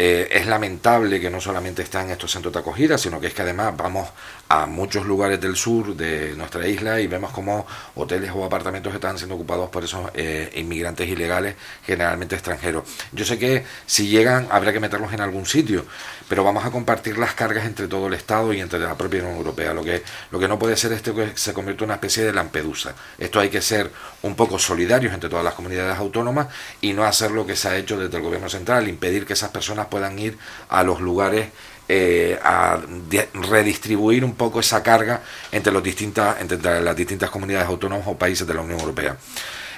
Eh, 0.00 0.28
es 0.30 0.46
lamentable 0.46 1.20
que 1.20 1.28
no 1.28 1.40
solamente 1.40 1.82
están 1.82 2.06
en 2.06 2.12
estos 2.12 2.30
centros 2.30 2.54
de 2.54 2.60
acogida, 2.60 2.96
sino 2.96 3.20
que 3.20 3.26
es 3.26 3.34
que 3.34 3.42
además 3.42 3.76
vamos 3.76 4.08
a 4.48 4.66
muchos 4.66 5.04
lugares 5.04 5.40
del 5.40 5.56
sur 5.56 5.94
de 5.94 6.34
nuestra 6.36 6.66
isla 6.66 7.00
y 7.00 7.06
vemos 7.06 7.32
como 7.32 7.66
hoteles 7.94 8.30
o 8.34 8.44
apartamentos 8.44 8.94
están 8.94 9.18
siendo 9.18 9.34
ocupados 9.34 9.68
por 9.68 9.84
esos 9.84 10.10
eh, 10.14 10.50
inmigrantes 10.56 11.08
ilegales, 11.08 11.56
generalmente 11.84 12.34
extranjeros. 12.34 12.84
Yo 13.12 13.24
sé 13.24 13.38
que 13.38 13.64
si 13.86 14.08
llegan 14.08 14.48
habrá 14.50 14.72
que 14.72 14.80
meterlos 14.80 15.12
en 15.12 15.20
algún 15.20 15.44
sitio, 15.44 15.84
pero 16.28 16.44
vamos 16.44 16.64
a 16.64 16.70
compartir 16.70 17.18
las 17.18 17.34
cargas 17.34 17.66
entre 17.66 17.88
todo 17.88 18.06
el 18.06 18.14
Estado 18.14 18.52
y 18.52 18.60
entre 18.60 18.78
la 18.78 18.96
propia 18.96 19.20
Unión 19.20 19.36
Europea. 19.36 19.74
Lo 19.74 19.84
que, 19.84 20.02
lo 20.30 20.38
que 20.38 20.48
no 20.48 20.58
puede 20.58 20.76
ser 20.76 20.92
es 20.92 21.02
que 21.02 21.32
se 21.34 21.52
convierta 21.52 21.84
en 21.84 21.90
una 21.90 21.94
especie 21.94 22.24
de 22.24 22.32
Lampedusa. 22.32 22.94
Esto 23.18 23.40
hay 23.40 23.50
que 23.50 23.60
ser 23.60 23.90
un 24.22 24.34
poco 24.34 24.58
solidarios 24.58 25.12
entre 25.12 25.28
todas 25.28 25.44
las 25.44 25.54
comunidades 25.54 25.98
autónomas 25.98 26.48
y 26.80 26.94
no 26.94 27.04
hacer 27.04 27.30
lo 27.30 27.46
que 27.46 27.56
se 27.56 27.68
ha 27.68 27.76
hecho 27.76 27.98
desde 27.98 28.16
el 28.16 28.22
Gobierno 28.22 28.48
Central, 28.48 28.88
impedir 28.88 29.26
que 29.26 29.34
esas 29.34 29.50
personas 29.50 29.86
puedan 29.86 30.18
ir 30.18 30.38
a 30.68 30.82
los 30.82 31.00
lugares 31.00 31.48
eh, 31.90 32.38
a 32.42 32.78
redistribuir 33.32 34.22
un 34.22 34.34
poco 34.34 34.60
esa 34.60 34.82
carga 34.82 35.22
entre, 35.50 35.72
los 35.72 35.82
distintas, 35.82 36.38
entre 36.38 36.58
las 36.82 36.94
distintas 36.94 37.30
comunidades 37.30 37.66
autónomas 37.66 38.06
o 38.06 38.18
países 38.18 38.46
de 38.46 38.52
la 38.52 38.60
Unión 38.60 38.78
Europea. 38.78 39.16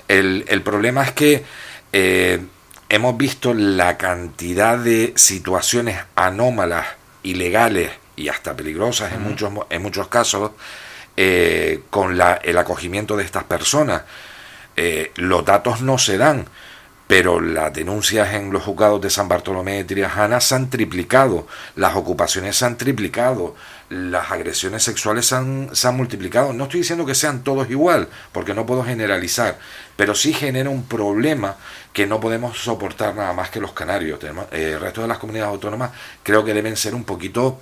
El, 0.09 0.63
problema 0.63 1.05
es 1.05 1.13
que 1.13 1.45
eh, 1.93 2.41
hemos 2.89 3.17
visto 3.17 3.55
la 3.55 3.97
cantidad 3.97 4.77
de 4.77 5.13
situaciones 5.15 6.01
anómalas, 6.17 6.87
ilegales 7.23 7.93
y 8.17 8.29
hasta 8.29 8.57
peligrosas 8.57 9.13
en, 9.13 9.23
muchos, 9.23 9.53
en 9.71 9.81
muchos 9.81 10.09
casos 10.09 10.51
eh, 11.17 11.83
con 11.91 12.19
la, 12.19 12.41
el 12.43 12.59
acogimiento 12.59 13.17
de 13.17 13.23
estas 13.23 13.45
personas. 13.45 14.03
los 15.15 15.45
datos 15.45 15.81
no 15.81 15.97
se 15.97 16.19
dan 16.19 16.47
pero 17.11 17.41
las 17.41 17.73
denuncias 17.73 18.35
en 18.35 18.53
los 18.53 18.63
juzgados 18.63 19.01
de 19.01 19.11
San 19.11 19.27
Bartolomé 19.27 19.79
de 19.79 19.83
Triajana 19.85 20.39
se 20.39 20.55
han 20.55 20.71
triplicado, 20.71 21.49
las 21.75 21.97
ocupaciones 21.97 22.55
se 22.55 22.67
han 22.67 22.79
triplicado, 22.79 23.57
las 23.89 24.31
agresiones 24.31 24.85
sexuales 24.85 25.27
se 25.27 25.35
han, 25.35 25.97
multiplicado. 25.97 26.53
No 26.53 26.65
estoy 26.65 26.83
diciendo 26.83 27.05
que 27.05 27.17
sean 27.17 27.43
todos 27.43 27.69
igual, 27.69 28.09
porque 28.31 28.55
no 28.55 28.65
puedo 28.65 28.85
generalizar, 28.85 29.59
pero 29.97 30.15
sí 30.15 30.33
genera 30.33 30.71
un 30.71 30.85
problema 30.85 31.57
que 31.93 32.07
no 32.07 32.21
podemos 32.21 32.57
soportar 32.59 33.17
nada 33.17 33.33
más 33.33 33.51
que 33.51 33.59
los 33.59 33.73
canarios. 33.73 34.21
Eh, 34.53 34.75
el 34.75 34.81
resto 34.81 35.03
de 35.03 35.09
las 35.09 35.19
comunidades 35.19 35.53
autónomas 35.53 35.91
creo 36.23 36.45
que 36.45 36.55
deben 36.55 36.77
ser 36.77 36.95
un 36.95 37.03
poquito 37.03 37.61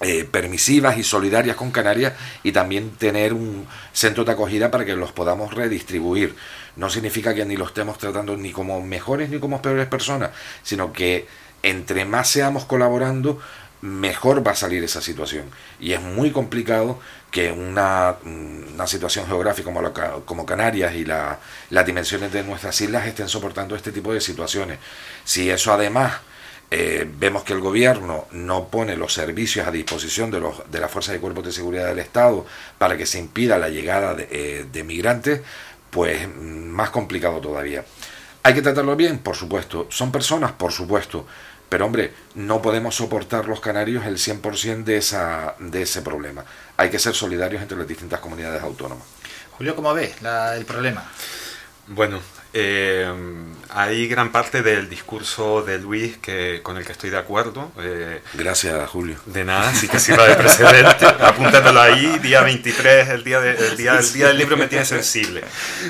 eh, 0.00 0.24
permisivas 0.24 0.98
y 0.98 1.04
solidarias 1.04 1.56
con 1.56 1.70
Canarias 1.70 2.12
y 2.42 2.52
también 2.52 2.90
tener 2.90 3.32
un 3.32 3.66
centro 3.94 4.24
de 4.24 4.32
acogida 4.32 4.70
para 4.70 4.84
que 4.84 4.94
los 4.94 5.12
podamos 5.12 5.54
redistribuir 5.54 6.36
no 6.76 6.90
significa 6.90 7.34
que 7.34 7.44
ni 7.44 7.56
los 7.56 7.68
estemos 7.68 7.98
tratando 7.98 8.36
ni 8.36 8.52
como 8.52 8.80
mejores 8.80 9.30
ni 9.30 9.38
como 9.38 9.62
peores 9.62 9.86
personas, 9.86 10.30
sino 10.62 10.92
que 10.92 11.26
entre 11.62 12.04
más 12.04 12.28
seamos 12.28 12.64
colaborando, 12.66 13.40
mejor 13.80 14.46
va 14.46 14.52
a 14.52 14.56
salir 14.56 14.82
esa 14.82 15.00
situación. 15.00 15.44
Y 15.78 15.92
es 15.92 16.00
muy 16.00 16.30
complicado 16.30 16.98
que 17.30 17.52
una, 17.52 18.16
una 18.24 18.86
situación 18.86 19.26
geográfica 19.26 19.70
como, 19.72 19.92
como 20.24 20.46
Canarias 20.46 20.94
y 20.94 21.04
la, 21.04 21.38
las 21.70 21.84
dimensiones 21.84 22.32
de 22.32 22.44
nuestras 22.44 22.80
islas 22.80 23.06
estén 23.06 23.28
soportando 23.28 23.76
este 23.76 23.92
tipo 23.92 24.12
de 24.12 24.20
situaciones. 24.20 24.78
Si 25.24 25.50
eso 25.50 25.72
además 25.72 26.14
eh, 26.70 27.06
vemos 27.18 27.44
que 27.44 27.52
el 27.52 27.60
gobierno 27.60 28.26
no 28.32 28.68
pone 28.68 28.96
los 28.96 29.12
servicios 29.12 29.66
a 29.66 29.70
disposición 29.70 30.30
de, 30.30 30.40
los, 30.40 30.70
de 30.70 30.80
las 30.80 30.90
fuerzas 30.90 31.16
y 31.16 31.18
cuerpos 31.18 31.44
de 31.44 31.52
seguridad 31.52 31.86
del 31.86 31.98
Estado 31.98 32.46
para 32.78 32.96
que 32.96 33.04
se 33.04 33.18
impida 33.18 33.58
la 33.58 33.68
llegada 33.68 34.14
de, 34.14 34.28
eh, 34.30 34.66
de 34.72 34.82
migrantes, 34.82 35.42
pues 35.94 36.28
más 36.36 36.90
complicado 36.90 37.40
todavía. 37.40 37.84
¿Hay 38.42 38.52
que 38.52 38.62
tratarlo 38.62 38.96
bien? 38.96 39.20
Por 39.20 39.36
supuesto. 39.36 39.86
¿Son 39.90 40.10
personas? 40.10 40.50
Por 40.50 40.72
supuesto. 40.72 41.24
Pero 41.68 41.86
hombre, 41.86 42.12
no 42.34 42.60
podemos 42.60 42.96
soportar 42.96 43.46
los 43.46 43.60
canarios 43.60 44.04
el 44.04 44.16
100% 44.16 44.82
de, 44.82 44.96
esa, 44.96 45.54
de 45.60 45.82
ese 45.82 46.02
problema. 46.02 46.44
Hay 46.76 46.90
que 46.90 46.98
ser 46.98 47.14
solidarios 47.14 47.62
entre 47.62 47.78
las 47.78 47.86
distintas 47.86 48.18
comunidades 48.18 48.60
autónomas. 48.60 49.04
Julio, 49.52 49.76
¿cómo 49.76 49.94
ve 49.94 50.12
el 50.56 50.64
problema? 50.64 51.04
Bueno, 51.86 52.20
eh, 52.54 53.12
hay 53.70 54.06
gran 54.06 54.30
parte 54.30 54.62
del 54.62 54.88
discurso 54.88 55.62
de 55.62 55.78
Luis 55.78 56.16
que, 56.18 56.60
con 56.62 56.76
el 56.76 56.86
que 56.86 56.92
estoy 56.92 57.10
de 57.10 57.18
acuerdo. 57.18 57.72
Eh, 57.80 58.20
Gracias, 58.34 58.88
Julio. 58.88 59.16
De 59.26 59.44
nada, 59.44 59.74
sí 59.74 59.88
que 59.88 59.98
sirva 59.98 60.28
de 60.28 60.36
precedente. 60.36 61.04
Apúntatelo 61.20 61.80
ahí, 61.80 62.20
día 62.20 62.42
23, 62.42 63.08
el 63.08 63.24
día, 63.24 63.38
el 63.38 63.76
día, 63.76 63.98
el 63.98 64.12
día 64.12 64.28
del 64.28 64.38
libro 64.38 64.56
me 64.56 64.68
tiene 64.68 64.84
sensible. 64.84 65.42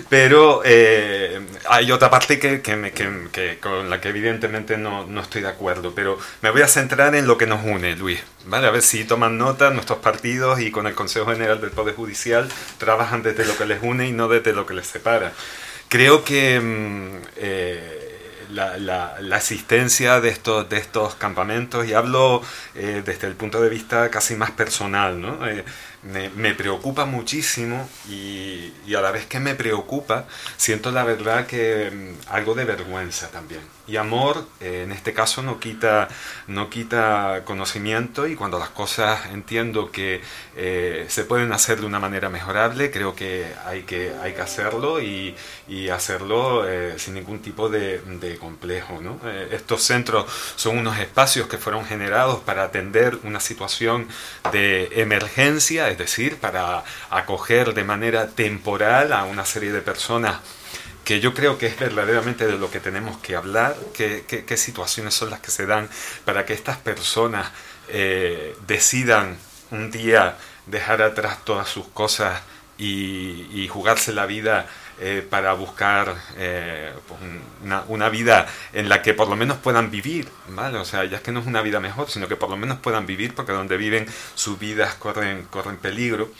Pero 0.08 0.62
eh, 0.64 1.42
hay 1.68 1.92
otra 1.92 2.08
parte 2.08 2.38
que, 2.38 2.62
que, 2.62 3.58
con 3.60 3.90
la 3.90 4.00
que 4.00 4.08
evidentemente 4.08 4.78
no, 4.78 5.06
no, 5.06 5.20
estoy 5.20 5.42
de 5.42 5.48
acuerdo. 5.48 5.94
Pero 5.94 6.18
me 6.40 6.50
voy 6.50 6.62
a 6.62 6.68
centrar 6.68 7.14
en 7.14 7.26
lo 7.26 7.36
que 7.36 7.46
nos 7.46 7.62
une, 7.62 7.96
Luis. 7.96 8.20
¿vale? 8.46 8.66
A 8.66 8.70
ver 8.70 8.80
si 8.80 9.04
toman 9.04 9.36
nota 9.36 9.68
nuestros 9.70 9.98
partidos 9.98 10.58
y 10.60 10.70
con 10.70 10.86
el 10.86 10.94
Consejo 10.94 11.26
General 11.26 11.60
del 11.60 11.70
Poder 11.70 11.94
Judicial 11.94 12.48
trabajan 12.78 13.22
desde 13.22 13.44
lo 13.44 13.58
que 13.58 13.66
les 13.66 13.82
une 13.82 14.08
y 14.08 14.12
no 14.12 14.28
desde 14.28 14.54
lo 14.54 14.64
que 14.64 14.72
les 14.72 14.86
separa. 14.86 15.34
Creo 15.94 16.24
que 16.24 16.58
mm, 16.58 17.22
eh, 17.36 18.48
la, 18.50 18.78
la, 18.78 19.36
asistencia 19.36 20.20
de 20.20 20.28
estos, 20.28 20.68
de 20.68 20.78
estos 20.78 21.14
campamentos, 21.14 21.86
y 21.86 21.92
hablo 21.92 22.42
eh, 22.74 23.04
desde 23.06 23.28
el 23.28 23.34
punto 23.36 23.60
de 23.60 23.68
vista 23.68 24.10
casi 24.10 24.34
más 24.34 24.50
personal, 24.50 25.20
¿no? 25.20 25.38
Me, 26.04 26.54
preocupa 26.54 27.06
muchísimo 27.06 27.88
y, 28.08 28.72
a 28.94 29.00
la 29.00 29.10
vez 29.10 29.26
que 29.26 29.40
me 29.40 29.54
preocupa, 29.54 30.26
siento 30.56 30.90
la 30.90 31.02
verdad 31.02 31.46
que 31.46 31.90
mm, 31.90 32.32
algo 32.32 32.54
de 32.54 32.64
vergüenza 32.64 33.28
también. 33.28 33.62
Y 33.86 33.96
amor, 33.96 34.46
eh, 34.60 34.82
en 34.84 34.92
este 34.92 35.12
caso, 35.12 35.42
no 35.42 35.60
quita, 35.60 36.08
no 36.46 36.70
quita 36.70 37.42
conocimiento 37.44 38.26
y 38.26 38.34
cuando 38.34 38.58
las 38.58 38.70
cosas 38.70 39.26
entiendo 39.32 39.92
que 39.92 40.22
eh, 40.56 41.04
se 41.08 41.24
pueden 41.24 41.52
hacer 41.52 41.80
de 41.80 41.86
una 41.86 41.98
manera 41.98 42.30
mejorable, 42.30 42.90
creo 42.90 43.14
que 43.14 43.52
hay 43.66 43.82
que, 43.82 44.14
hay 44.22 44.32
que 44.32 44.40
hacerlo 44.40 45.02
y, 45.02 45.34
hacerlo 45.92 46.66
eh, 46.68 46.94
sin 46.98 47.14
ningún 47.14 47.40
tipo 47.40 47.68
de, 47.68 48.00
complejo. 48.40 49.00
estos 49.50 49.82
centros 49.82 50.26
son 50.56 50.78
unos 50.78 50.98
espacios 50.98 51.46
que 51.46 51.58
fueron 51.58 51.84
generados 51.84 52.40
para 52.40 52.64
atender 52.64 53.18
una 53.22 53.38
situación 53.38 54.08
de 54.50 54.88
emergencia, 54.94 55.90
es 55.94 55.98
decir, 55.98 56.38
para 56.38 56.84
acoger 57.10 57.72
de 57.72 57.84
manera 57.84 58.28
temporal 58.28 59.12
a 59.12 59.24
una 59.24 59.44
serie 59.44 59.72
de 59.72 59.80
personas 59.80 60.40
que 61.04 61.20
yo 61.20 61.34
creo 61.34 61.58
que 61.58 61.66
es 61.66 61.78
verdaderamente 61.78 62.46
de 62.46 62.58
lo 62.58 62.70
que 62.70 62.80
tenemos 62.80 63.18
que 63.18 63.36
hablar, 63.36 63.76
qué, 63.92 64.56
situaciones 64.56 65.14
son 65.14 65.30
las 65.30 65.40
que 65.40 65.50
se 65.50 65.66
dan 65.66 65.88
para 66.24 66.44
que 66.46 66.54
estas 66.54 66.78
personas 66.78 67.50
eh, 67.88 68.56
decidan 68.66 69.36
un 69.70 69.90
día 69.90 70.36
dejar 70.66 71.02
atrás 71.02 71.44
todas 71.44 71.68
sus 71.68 71.86
cosas 71.88 72.40
y, 72.78 73.68
jugarse 73.68 74.12
la 74.12 74.26
vida 74.26 74.66
eh, 75.00 75.26
para 75.28 75.52
buscar 75.54 76.14
eh, 76.36 76.92
pues 77.08 77.20
una, 77.88 78.08
vida 78.08 78.46
en 78.72 78.88
la 78.88 79.02
que 79.02 79.14
por 79.14 79.28
lo 79.28 79.36
menos 79.36 79.58
puedan 79.58 79.90
vivir, 79.90 80.28
¿vale? 80.48 80.78
O 80.78 80.84
sea, 80.84 81.04
ya 81.04 81.16
es 81.16 81.22
que 81.22 81.32
no 81.32 81.40
es 81.40 81.46
una 81.46 81.62
vida 81.62 81.80
mejor, 81.80 82.10
sino 82.10 82.28
que 82.28 82.36
por 82.36 82.50
lo 82.50 82.56
menos 82.56 82.78
puedan 82.78 83.06
vivir 83.06 83.34
porque 83.34 83.52
donde 83.52 83.76
viven 83.76 84.06
sus 84.34 84.58
vidas 84.58 84.94
corren, 84.94 85.46
corren 85.50 85.76
peligro 85.76 86.30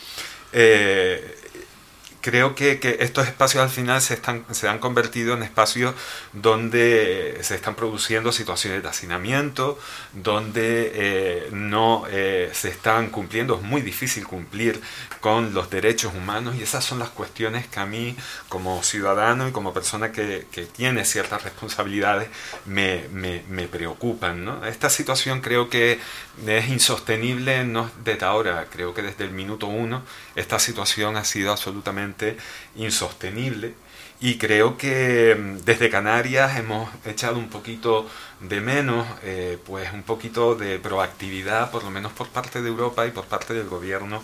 creo 2.24 2.54
que, 2.54 2.80
estos 3.00 3.28
espacios 3.28 3.62
al 3.62 3.68
final 3.68 4.00
se, 4.00 4.18
han 4.66 4.78
convertido 4.78 5.34
en 5.34 5.42
espacios 5.42 5.94
donde 6.32 7.38
se 7.42 7.54
están 7.54 7.74
produciendo 7.74 8.32
situaciones 8.32 8.82
de 8.82 8.88
hacinamiento, 8.88 9.78
donde 10.14 10.90
eh, 10.94 11.48
no 11.52 12.04
eh, 12.08 12.48
se 12.54 12.70
están 12.70 13.10
cumpliendo, 13.10 13.56
es 13.56 13.62
muy 13.62 13.82
difícil 13.82 14.26
cumplir 14.26 14.80
con 15.20 15.52
los 15.52 15.68
derechos 15.68 16.14
humanos 16.14 16.56
y 16.56 16.62
esas 16.62 16.82
son 16.82 16.98
las 16.98 17.10
cuestiones 17.10 17.66
que 17.66 17.80
a 17.80 17.84
mí 17.84 18.16
como 18.48 18.82
ciudadano 18.82 19.46
y 19.46 19.52
como 19.52 19.74
persona 19.74 20.10
que, 20.10 20.46
que 20.50 20.64
tiene 20.64 21.04
ciertas 21.04 21.42
responsabilidades 21.42 22.30
me 22.64 23.68
preocupan. 23.70 24.46
¿no? 24.46 24.64
Esta 24.64 24.88
situación 24.88 25.42
creo 25.42 25.68
que 25.68 25.98
es 26.46 26.68
insostenible 26.68 27.64
no 27.64 27.90
desde 28.02 28.24
ahora, 28.24 28.66
creo 28.70 28.94
que 28.94 29.02
desde 29.02 29.24
el 29.24 29.30
minuto 29.30 29.66
uno 29.66 30.02
esta 30.36 30.58
situación 30.58 31.16
ha 31.16 31.24
sido 31.24 31.52
absolutamente 31.52 32.36
insostenible 32.76 33.74
y 34.20 34.38
creo 34.38 34.76
que 34.78 35.34
mm, 35.34 35.64
desde 35.64 35.90
Canarias 35.90 36.56
hemos 36.58 36.88
echado 37.04 37.38
un 37.38 37.48
poquito 37.48 38.08
de 38.40 38.60
menos, 38.60 39.06
eh, 39.22 39.58
pues 39.66 39.92
un 39.92 40.02
poquito 40.02 40.54
de 40.54 40.78
proactividad, 40.78 41.70
por 41.70 41.84
lo 41.84 41.90
menos 41.90 42.12
por 42.12 42.28
parte 42.28 42.62
de 42.62 42.68
Europa 42.68 43.06
y 43.06 43.10
por 43.10 43.26
parte 43.26 43.54
del 43.54 43.68
gobierno 43.68 44.22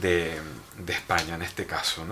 de, 0.00 0.40
de 0.78 0.92
España 0.92 1.34
en 1.34 1.42
este 1.42 1.66
caso. 1.66 2.04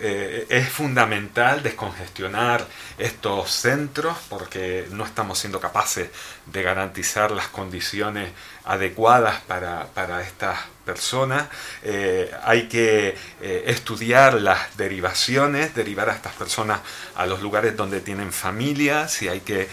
Eh, 0.00 0.46
es 0.48 0.68
fundamental 0.68 1.62
descongestionar 1.62 2.64
estos 2.98 3.50
centros 3.50 4.16
porque 4.28 4.86
no 4.92 5.04
estamos 5.04 5.38
siendo 5.40 5.58
capaces 5.58 6.10
de 6.46 6.62
garantizar 6.62 7.32
las 7.32 7.48
condiciones 7.48 8.30
adecuadas 8.64 9.40
para, 9.42 9.86
para 9.94 10.22
estas 10.22 10.58
personas. 10.84 11.48
Eh, 11.82 12.30
hay 12.44 12.66
que 12.66 13.14
eh, 13.42 13.64
estudiar 13.66 14.40
las 14.40 14.76
derivaciones, 14.78 15.74
derivar 15.74 16.08
a 16.08 16.14
estas 16.14 16.32
personas 16.32 16.80
a 17.14 17.26
los 17.26 17.42
lugares 17.42 17.76
donde 17.76 18.00
tienen 18.00 18.32
familia, 18.32 19.06
si 19.06 19.28
hay 19.28 19.40
que 19.40 19.68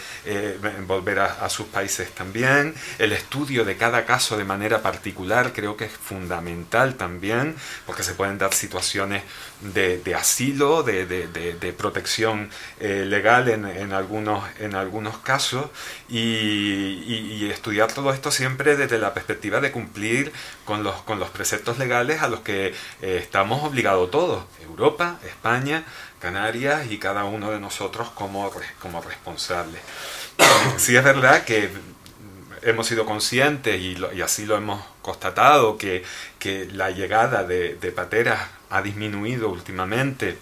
volver 0.86 1.20
a, 1.20 1.48
sus 1.48 1.66
países 1.68 2.10
también. 2.10 2.74
El 2.98 3.12
estudio 3.12 3.64
de 3.64 3.76
cada 3.76 4.04
caso 4.04 4.36
de 4.36 4.44
manera 4.44 4.82
particular 4.82 5.52
creo 5.52 5.76
que 5.76 5.86
es 5.86 5.92
fundamental 5.92 6.96
también 6.96 7.56
porque 7.86 8.02
se 8.02 8.14
pueden 8.14 8.36
dar 8.36 8.52
situaciones 8.52 9.22
de, 9.60 10.14
asilo, 10.14 10.82
de, 10.82 11.06
de, 11.06 11.72
protección 11.72 12.50
eh, 12.80 13.04
legal 13.06 13.48
en, 13.48 13.64
en, 13.64 13.92
algunos, 13.92 14.44
en 14.58 14.74
algunos 14.74 15.18
casos 15.18 15.66
y, 16.08 16.18
y, 16.18 17.38
y, 17.38 17.50
estudiar 17.50 17.92
todo 17.92 18.12
esto 18.12 18.30
siempre 18.30 18.76
la 18.90 19.14
perspectiva 19.14 19.60
de 19.60 19.72
cumplir 19.72 20.32
con 20.64 20.82
los, 20.82 21.02
con 21.02 21.18
los 21.18 21.30
preceptos 21.30 21.78
legales 21.78 22.22
a 22.22 22.28
los 22.28 22.40
que 22.40 22.68
eh, 23.02 23.18
estamos 23.22 23.64
obligados 23.64 24.10
todos, 24.10 24.44
Europa, 24.62 25.18
España, 25.24 25.84
Canarias 26.20 26.90
y 26.90 26.98
cada 26.98 27.24
uno 27.24 27.50
de 27.50 27.60
nosotros 27.60 28.10
como, 28.10 28.50
como 28.80 29.02
responsables. 29.02 29.80
Sí 30.78 30.96
es 30.96 31.04
verdad 31.04 31.44
que 31.44 31.70
hemos 32.62 32.86
sido 32.86 33.06
conscientes 33.06 33.80
y, 33.80 33.94
lo, 33.96 34.12
y, 34.12 34.22
así 34.22 34.44
lo 34.44 34.56
hemos 34.56 34.82
constatado, 35.02 35.78
que, 35.78 36.04
que 36.38 36.66
la 36.66 36.90
llegada 36.90 37.44
de, 37.44 37.74
de 37.74 37.92
pateras 37.92 38.40
ha 38.70 38.82
disminuido 38.82 39.48
últimamente. 39.48 40.38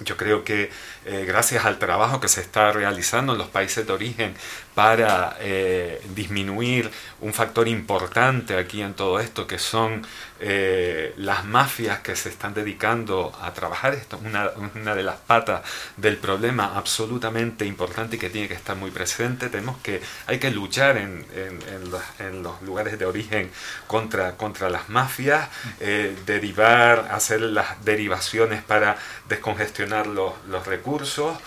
Yo 0.00 0.16
creo 0.16 0.44
que 0.44 0.70
eh, 1.06 1.24
gracias 1.26 1.64
al 1.64 1.78
trabajo 1.78 2.20
que 2.20 2.28
se 2.28 2.40
está 2.40 2.70
realizando 2.72 3.32
en 3.32 3.38
los 3.38 3.48
países 3.48 3.86
de 3.86 3.92
origen 3.92 4.34
para 4.76 5.38
eh, 5.40 6.02
disminuir 6.14 6.90
un 7.22 7.32
factor 7.32 7.66
importante 7.66 8.58
aquí 8.58 8.82
en 8.82 8.92
todo 8.92 9.18
esto, 9.20 9.46
que 9.46 9.58
son 9.58 10.06
eh, 10.38 11.14
las 11.16 11.46
mafias 11.46 12.00
que 12.00 12.14
se 12.14 12.28
están 12.28 12.52
dedicando 12.52 13.32
a 13.40 13.54
trabajar. 13.54 13.94
Esto 13.94 14.16
es 14.16 14.22
una, 14.26 14.50
una, 14.74 14.94
de 14.94 15.02
las 15.02 15.16
patas 15.16 15.62
del 15.96 16.18
problema 16.18 16.76
absolutamente 16.76 17.64
importante 17.64 18.16
y 18.16 18.18
que 18.18 18.28
tiene 18.28 18.48
que 18.48 18.54
estar 18.54 18.76
muy 18.76 18.90
presente. 18.90 19.48
Tenemos 19.48 19.78
que, 19.78 20.02
hay 20.26 20.38
que 20.38 20.50
luchar 20.50 20.98
en, 20.98 21.24
en, 21.34 22.42
los, 22.42 22.60
lugares 22.60 22.98
de 22.98 23.06
origen 23.06 23.50
contra, 23.86 24.36
contra 24.36 24.68
las 24.68 24.90
mafias, 24.90 25.48
eh, 25.80 26.14
derivar, 26.26 27.08
hacer 27.12 27.40
las 27.40 27.82
derivaciones 27.82 28.62
para 28.62 28.98
descongestionar 29.26 30.06
los, 30.06 30.34
los 30.48 30.66
recursos 30.66 31.38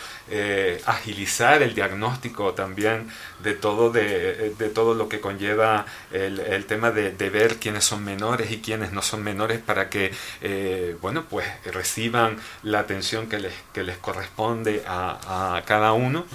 agilizar 0.86 1.64
el 1.64 1.74
diagnóstico 1.74 2.54
también 2.54 3.10
de 3.44 3.54
todo, 3.54 3.90
de, 3.92 4.54
de 4.58 4.70
todo 4.70 4.94
lo 4.94 5.10
que 5.10 5.20
conlleva 5.20 5.86
el, 6.12 6.40
el 6.40 6.66
tema 6.66 6.92
de, 6.92 7.12
de, 7.12 7.30
ver 7.30 7.58
quiénes 7.58 7.86
son 7.86 8.04
menores 8.04 8.52
y 8.52 8.60
quiénes 8.60 8.92
no 8.92 9.02
son 9.02 9.24
menores 9.24 9.60
para 9.60 9.90
que 9.90 10.12
eh, 10.42 10.96
bueno, 11.02 11.26
pues 11.30 11.46
reciban 11.66 12.38
la 12.64 12.80
atención 12.80 13.28
que 13.28 13.40
les, 13.40 13.54
que 13.74 13.84
les 13.84 13.98
corresponde 13.98 14.84
a, 14.86 15.56
a 15.58 15.64
cada 15.64 15.94
uno. 15.94 16.26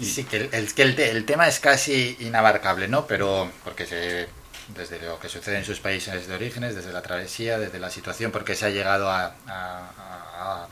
Y, 0.00 0.04
sí, 0.04 0.24
que, 0.24 0.36
el, 0.36 0.48
el, 0.52 0.74
que 0.74 0.82
el, 0.82 1.24
tema 1.24 1.48
es 1.48 1.60
casi 1.60 2.16
inabarcable, 2.20 2.88
¿no? 2.88 3.06
Pero 3.06 3.50
porque 3.64 3.86
se, 3.86 4.28
desde 4.76 5.00
lo 5.00 5.18
que 5.18 5.28
sucede 5.28 5.58
en 5.58 5.64
sus 5.64 5.80
países 5.80 6.26
de 6.26 6.34
orígenes, 6.34 6.74
desde 6.74 6.92
la 6.92 7.00
travesía, 7.00 7.58
desde 7.58 7.78
la 7.78 7.90
situación, 7.90 8.32
porque 8.32 8.54
se 8.54 8.66
ha 8.66 8.70
llegado 8.70 9.08
a, 9.10 9.34
a, 9.46 9.90
a 10.36 10.68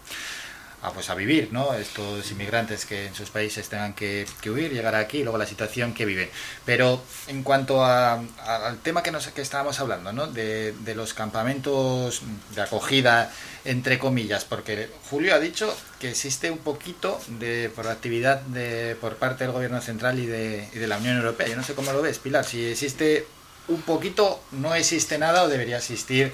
a, 0.86 0.92
pues 0.92 1.10
a 1.10 1.14
vivir, 1.14 1.48
¿no? 1.52 1.74
Estos 1.74 2.30
inmigrantes 2.30 2.86
que 2.86 3.06
en 3.06 3.14
sus 3.14 3.30
países 3.30 3.68
tengan 3.68 3.92
que, 3.92 4.26
huir, 4.46 4.72
llegar 4.72 4.94
aquí, 4.94 5.18
y 5.18 5.22
luego 5.24 5.36
la 5.36 5.46
situación 5.46 5.94
que 5.94 6.04
viven. 6.04 6.28
Pero 6.64 7.02
en 7.26 7.42
cuanto 7.42 7.84
a, 7.84 8.14
al 8.14 8.78
tema 8.78 9.02
que, 9.02 9.10
nos, 9.10 9.26
que 9.28 9.42
estábamos 9.42 9.80
hablando, 9.80 10.12
¿no? 10.12 10.28
De, 10.28 10.72
de, 10.72 10.94
los 10.94 11.12
campamentos 11.12 12.22
de 12.54 12.62
acogida, 12.62 13.32
entre 13.64 13.98
comillas, 13.98 14.44
porque 14.44 14.88
Julio 15.10 15.34
ha 15.34 15.40
dicho 15.40 15.76
que 15.98 16.10
existe 16.10 16.50
un 16.50 16.58
poquito 16.58 17.20
de 17.26 17.70
proactividad 17.74 18.40
de, 18.42 18.96
por 19.00 19.16
parte 19.16 19.44
del 19.44 19.52
gobierno 19.52 19.80
central 19.80 20.18
y 20.20 20.26
de, 20.26 20.68
y 20.72 20.78
de 20.78 20.86
la 20.86 20.98
Unión 20.98 21.16
Europea. 21.16 21.48
Yo 21.48 21.56
no 21.56 21.64
sé 21.64 21.74
cómo 21.74 21.92
lo 21.92 22.00
ves, 22.00 22.18
Pilar, 22.18 22.44
si 22.44 22.64
existe 22.64 23.26
un 23.68 23.82
poquito, 23.82 24.40
no 24.52 24.74
existe 24.76 25.18
nada 25.18 25.42
o 25.42 25.48
debería 25.48 25.78
existir 25.78 26.32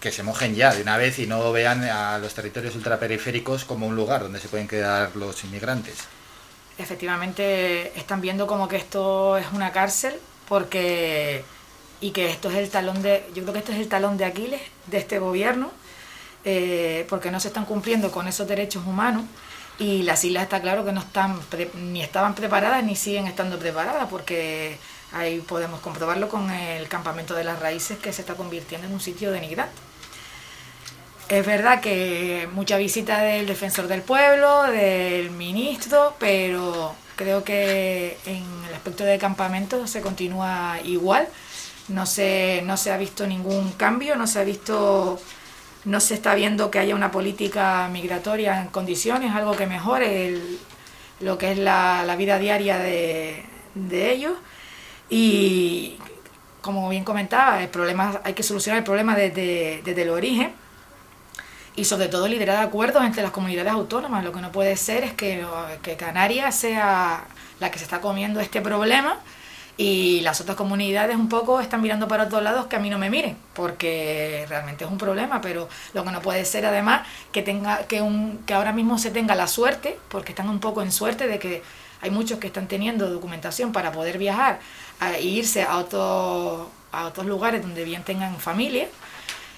que 0.00 0.10
se 0.10 0.22
mojen 0.22 0.54
ya 0.54 0.74
de 0.74 0.82
una 0.82 0.96
vez 0.96 1.18
y 1.18 1.26
no 1.26 1.52
vean 1.52 1.84
a 1.84 2.18
los 2.18 2.34
territorios 2.34 2.74
ultraperiféricos 2.74 3.64
como 3.64 3.86
un 3.86 3.94
lugar 3.94 4.22
donde 4.22 4.40
se 4.40 4.48
pueden 4.48 4.66
quedar 4.66 5.14
los 5.14 5.44
inmigrantes. 5.44 5.94
Efectivamente, 6.78 7.98
están 7.98 8.22
viendo 8.22 8.46
como 8.46 8.66
que 8.66 8.76
esto 8.76 9.36
es 9.36 9.46
una 9.52 9.70
cárcel 9.70 10.14
porque 10.48 11.44
y 12.00 12.12
que 12.12 12.30
esto 12.30 12.50
es 12.50 12.56
el 12.56 12.70
talón 12.70 13.02
de 13.02 13.26
yo 13.34 13.42
creo 13.42 13.52
que 13.52 13.58
esto 13.58 13.72
es 13.72 13.78
el 13.78 13.88
talón 13.88 14.16
de 14.16 14.24
Aquiles 14.24 14.62
de 14.86 14.96
este 14.96 15.18
gobierno 15.18 15.70
eh, 16.46 17.06
porque 17.10 17.30
no 17.30 17.38
se 17.38 17.48
están 17.48 17.66
cumpliendo 17.66 18.10
con 18.10 18.26
esos 18.26 18.48
derechos 18.48 18.86
humanos 18.86 19.24
y 19.78 20.02
las 20.02 20.24
islas 20.24 20.44
está 20.44 20.62
claro 20.62 20.82
que 20.82 20.92
no 20.92 21.00
están 21.00 21.38
ni 21.74 22.00
estaban 22.00 22.34
preparadas 22.34 22.82
ni 22.82 22.96
siguen 22.96 23.26
estando 23.26 23.58
preparadas 23.58 24.08
porque 24.08 24.78
ahí 25.12 25.40
podemos 25.40 25.80
comprobarlo 25.80 26.30
con 26.30 26.50
el 26.50 26.88
campamento 26.88 27.34
de 27.34 27.44
las 27.44 27.60
raíces 27.60 27.98
que 27.98 28.14
se 28.14 28.22
está 28.22 28.34
convirtiendo 28.34 28.86
en 28.86 28.94
un 28.94 29.00
sitio 29.00 29.30
denigrante 29.30 29.89
es 31.30 31.46
verdad 31.46 31.80
que 31.80 32.48
mucha 32.52 32.76
visita 32.76 33.22
del 33.22 33.46
defensor 33.46 33.86
del 33.86 34.02
pueblo, 34.02 34.64
del 34.64 35.30
ministro, 35.30 36.16
pero 36.18 36.94
creo 37.14 37.44
que 37.44 38.18
en 38.26 38.44
el 38.68 38.74
aspecto 38.74 39.04
de 39.04 39.16
campamento 39.16 39.86
se 39.86 40.00
continúa 40.00 40.78
igual. 40.84 41.28
No 41.86 42.04
se, 42.04 42.62
no 42.66 42.76
se 42.76 42.90
ha 42.90 42.96
visto 42.96 43.28
ningún 43.28 43.72
cambio, 43.72 44.16
no 44.16 44.26
se 44.26 44.40
ha 44.40 44.44
visto, 44.44 45.20
no 45.84 46.00
se 46.00 46.14
está 46.14 46.34
viendo 46.34 46.68
que 46.68 46.80
haya 46.80 46.96
una 46.96 47.12
política 47.12 47.88
migratoria 47.92 48.60
en 48.62 48.68
condiciones, 48.68 49.32
algo 49.32 49.52
que 49.56 49.66
mejore 49.68 50.36
lo 51.20 51.38
que 51.38 51.52
es 51.52 51.58
la, 51.58 52.02
la 52.04 52.16
vida 52.16 52.40
diaria 52.40 52.78
de, 52.78 53.44
de 53.76 54.12
ellos. 54.12 54.34
Y 55.08 55.96
como 56.60 56.88
bien 56.88 57.04
comentaba, 57.04 57.62
el 57.62 57.68
problema, 57.68 58.20
hay 58.24 58.34
que 58.34 58.42
solucionar 58.42 58.78
el 58.78 58.84
problema 58.84 59.14
desde, 59.14 59.80
desde 59.84 60.02
el 60.02 60.10
origen 60.10 60.59
y 61.76 61.84
sobre 61.84 62.08
todo 62.08 62.28
liderar 62.28 62.62
acuerdos 62.64 63.04
entre 63.04 63.22
las 63.22 63.30
comunidades 63.30 63.72
autónomas. 63.72 64.24
Lo 64.24 64.32
que 64.32 64.40
no 64.40 64.52
puede 64.52 64.76
ser 64.76 65.04
es 65.04 65.12
que, 65.12 65.44
que 65.82 65.96
Canarias 65.96 66.54
sea 66.54 67.24
la 67.60 67.70
que 67.70 67.78
se 67.78 67.84
está 67.84 68.00
comiendo 68.00 68.40
este 68.40 68.60
problema 68.60 69.18
y 69.76 70.20
las 70.20 70.40
otras 70.42 70.58
comunidades 70.58 71.16
un 71.16 71.30
poco 71.30 71.58
están 71.58 71.80
mirando 71.80 72.06
para 72.06 72.24
otros 72.24 72.42
lados 72.42 72.66
que 72.66 72.76
a 72.76 72.78
mí 72.78 72.90
no 72.90 72.98
me 72.98 73.08
miren, 73.08 73.36
porque 73.54 74.44
realmente 74.46 74.84
es 74.84 74.90
un 74.90 74.98
problema, 74.98 75.40
pero 75.40 75.70
lo 75.94 76.04
que 76.04 76.10
no 76.10 76.20
puede 76.20 76.44
ser 76.44 76.66
además 76.66 77.06
que 77.32 77.40
tenga 77.40 77.86
que 77.86 78.02
un 78.02 78.42
que 78.44 78.52
ahora 78.52 78.72
mismo 78.72 78.98
se 78.98 79.10
tenga 79.10 79.34
la 79.34 79.46
suerte, 79.46 79.98
porque 80.10 80.32
están 80.32 80.50
un 80.50 80.60
poco 80.60 80.82
en 80.82 80.92
suerte 80.92 81.26
de 81.26 81.38
que 81.38 81.62
hay 82.02 82.10
muchos 82.10 82.38
que 82.38 82.48
están 82.48 82.66
teniendo 82.66 83.08
documentación 83.10 83.72
para 83.72 83.90
poder 83.90 84.18
viajar 84.18 84.60
e 85.00 85.22
irse 85.22 85.62
a 85.62 85.78
otros 85.78 86.68
a 86.92 87.06
otros 87.06 87.24
lugares 87.26 87.62
donde 87.62 87.82
bien 87.84 88.02
tengan 88.02 88.36
familia 88.36 88.86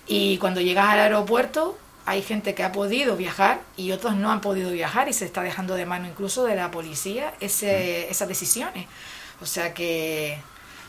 y 0.06 0.38
cuando 0.38 0.60
llegas 0.60 0.88
al 0.88 1.00
aeropuerto 1.00 1.76
hay 2.06 2.22
gente 2.22 2.54
que 2.54 2.64
ha 2.64 2.72
podido 2.72 3.16
viajar 3.16 3.60
y 3.76 3.92
otros 3.92 4.14
no 4.14 4.30
han 4.30 4.40
podido 4.40 4.70
viajar 4.70 5.08
y 5.08 5.12
se 5.12 5.24
está 5.24 5.42
dejando 5.42 5.74
de 5.74 5.86
mano 5.86 6.08
incluso 6.08 6.44
de 6.44 6.56
la 6.56 6.70
policía 6.70 7.34
ese, 7.40 8.10
esas 8.10 8.28
decisiones. 8.28 8.86
O 9.40 9.46
sea 9.46 9.74
que 9.74 10.38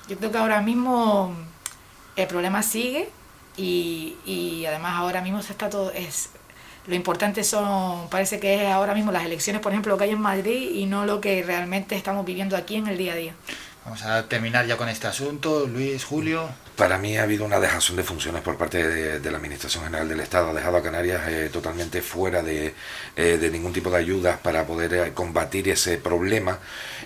yo 0.07 0.18
creo 0.18 0.32
que 0.32 0.38
ahora 0.38 0.61
mismo 0.61 1.36
el 2.16 2.28
problema 2.28 2.64
sigue 2.64 3.09
y, 3.57 4.16
y 4.26 4.66
además 4.66 4.95
ahora 4.95 5.22
mismo 5.22 5.41
se 5.41 5.51
está 5.51 5.70
todo 5.70 5.91
es 5.91 6.30
lo 6.86 6.95
importante 6.95 7.43
son 7.43 8.09
parece 8.09 8.39
que 8.39 8.66
es 8.66 8.72
ahora 8.72 8.93
mismo 8.93 9.11
las 9.11 9.24
elecciones 9.24 9.61
por 9.61 9.72
ejemplo 9.72 9.93
lo 9.93 9.97
que 9.97 10.05
hay 10.05 10.09
en 10.09 10.20
Madrid 10.20 10.72
y 10.72 10.86
no 10.86 11.05
lo 11.05 11.22
que 11.22 11.41
realmente 11.43 11.95
estamos 11.95 12.26
viviendo 12.26 12.57
aquí 12.57 12.76
en 12.76 12.88
el 12.88 12.97
día 12.97 13.14
a 13.14 13.16
día 13.16 13.34
Vamos 13.86 14.01
a 14.03 14.24
terminar 14.30 14.66
ya 14.66 14.78
con 14.78 14.88
este 14.88 15.07
asunto. 15.07 15.68
Luis, 15.68 16.05
Julio. 16.05 16.49
Para 16.76 16.98
mí 16.98 17.18
ha 17.18 17.24
habido 17.24 17.46
una 17.46 17.60
dejación 17.60 17.98
de 17.98 18.04
funciones 18.04 18.42
por 18.42 18.58
parte 18.58 18.88
de, 19.20 19.32
la 19.32 19.38
Administración 19.38 19.84
General 19.84 20.10
del 20.10 20.20
Estado. 20.22 20.50
Ha 20.50 20.54
dejado 20.56 20.78
a 20.78 20.82
Canarias 20.82 21.22
eh, 21.28 21.50
totalmente 21.54 22.02
fuera 22.02 22.42
de, 22.42 22.74
eh, 23.16 23.50
ningún 23.52 23.72
tipo 23.72 23.92
de 23.92 23.98
ayudas 23.98 24.40
para 24.40 24.66
poder 24.66 24.94
eh, 24.94 25.14
combatir 25.14 25.70
ese 25.70 26.00
problema 26.00 26.58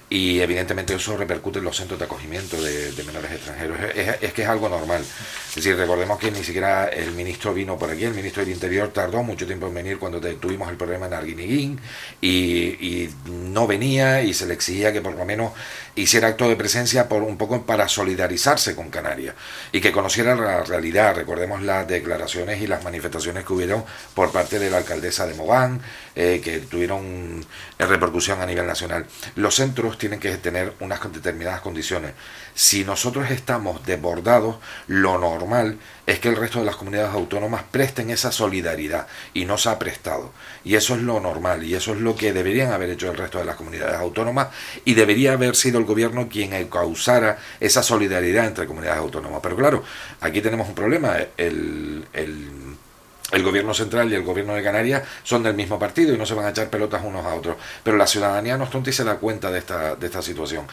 y 0.09 0.39
evidentemente 0.39 0.93
eso 0.95 1.17
repercute 1.17 1.59
en 1.59 1.65
los 1.65 1.75
centros 1.75 1.99
de 1.99 2.05
acogimiento 2.05 2.61
de, 2.61 2.93
menores 3.05 3.31
extranjeros. 3.31 3.77
Es, 3.93 4.31
que 4.31 4.43
es 4.43 4.47
algo 4.47 4.69
normal. 4.69 5.01
Es 5.01 5.55
decir, 5.55 5.75
recordemos 5.75 6.17
que 6.17 6.31
ni 6.31 6.43
siquiera 6.45 6.85
el 6.85 7.11
ministro 7.11 7.53
vino 7.53 7.77
por 7.77 7.89
aquí, 7.89 8.05
el 8.05 8.13
ministro 8.13 8.43
del 8.43 8.53
Interior 8.53 8.89
tardó 8.93 9.21
mucho 9.21 9.45
tiempo 9.45 9.67
en 9.67 9.73
venir 9.73 9.99
cuando 9.99 10.21
tuvimos 10.21 10.69
el 10.69 10.77
problema 10.77 11.07
en 11.07 11.13
Arguineguín 11.13 11.79
y, 12.21 12.29
y 12.39 13.13
no 13.25 13.67
venía 13.67 14.21
y 14.21 14.33
se 14.33 14.45
le 14.45 14.53
exigía 14.53 14.93
que 14.93 15.01
por 15.01 15.15
lo 15.15 15.25
menos 15.25 15.51
hiciera 15.95 16.29
acto 16.29 16.47
de 16.47 16.55
presencia 16.55 17.09
por 17.09 17.23
un 17.23 17.37
poco 17.37 17.65
para 17.65 17.89
solidarizarse 17.89 18.75
con 18.75 18.89
Canarias 18.89 19.35
y 19.71 19.81
que 19.81 19.91
conociera 19.91 20.35
la 20.35 20.63
realidad. 20.63 21.15
Recordemos 21.15 21.61
las 21.61 21.87
declaraciones 21.87 22.61
y 22.61 22.67
las 22.67 22.83
manifestaciones 22.83 23.45
que 23.45 23.53
hubieron 23.53 23.83
por 24.13 24.31
parte 24.31 24.59
de 24.59 24.69
la 24.69 24.77
alcaldesa 24.77 25.25
de 25.25 25.33
Mogán, 25.33 25.81
eh, 26.15 26.41
que 26.43 26.59
tuvieron 26.59 27.45
repercusión 27.77 28.41
a 28.41 28.45
nivel 28.45 28.65
nacional. 28.65 29.05
Los 29.35 29.55
centros 29.55 29.97
tienen 29.97 30.19
que 30.19 30.35
tener 30.37 30.73
unas 30.79 31.01
determinadas 31.11 31.61
condiciones. 31.61 32.13
Si 32.53 32.83
nosotros 32.83 33.29
estamos 33.29 33.85
desbordados, 33.85 34.57
lo 34.87 35.17
normal 35.19 35.77
es 36.07 36.19
que 36.19 36.29
el 36.29 36.37
resto 36.37 36.59
de 36.59 36.65
las 36.65 36.77
comunidades 36.77 37.13
autónomas 37.13 37.63
presten 37.69 38.09
esa 38.09 38.31
solidaridad 38.31 39.07
y 39.33 39.45
no 39.45 39.57
se 39.57 39.69
ha 39.69 39.77
prestado. 39.77 40.31
Y 40.63 40.75
eso 40.75 40.95
es 40.95 41.01
lo 41.01 41.19
normal 41.19 41.63
y 41.63 41.75
eso 41.75 41.93
es 41.93 41.99
lo 41.99 42.15
que 42.15 42.33
deberían 42.33 42.71
haber 42.71 42.89
hecho 42.89 43.11
el 43.11 43.17
resto 43.17 43.39
de 43.39 43.45
las 43.45 43.57
comunidades 43.57 43.99
autónomas 43.99 44.47
y 44.85 44.93
debería 44.93 45.33
haber 45.33 45.55
sido 45.55 45.79
el 45.79 45.85
gobierno 45.85 46.29
quien 46.29 46.67
causara 46.69 47.37
esa 47.59 47.83
solidaridad 47.83 48.45
entre 48.45 48.65
comunidades 48.65 48.99
autónomas. 48.99 49.41
Pero 49.47 49.57
claro, 49.57 49.83
aquí 50.21 50.41
tenemos 50.41 50.67
un 50.67 50.75
problema. 50.75 51.17
El, 51.37 52.05
el, 52.13 53.43
gobierno 53.43 53.73
central 53.73 54.11
y 54.11 54.15
el 54.15 54.23
gobierno 54.23 54.53
de 54.55 54.63
Canarias 54.63 55.03
son 55.23 55.43
del 55.43 55.53
mismo 55.53 55.79
partido 55.79 56.13
y 56.13 56.17
no 56.17 56.25
se 56.25 56.33
van 56.33 56.45
a 56.45 56.49
echar 56.49 56.69
pelotas 56.69 57.01
unos 57.03 57.25
a 57.25 57.33
otros. 57.33 57.55
Pero 57.83 57.95
la 57.95 58.07
ciudadanía 58.07 58.57
no 58.57 58.65
es 58.65 58.69
tonta 58.69 58.89
y 58.89 58.93
se 58.93 59.03
da 59.03 59.15
cuenta 59.15 59.51
de 59.51 59.59
esta, 59.59 59.95
de 59.95 60.05
esta 60.05 60.21
situación. 60.21 60.65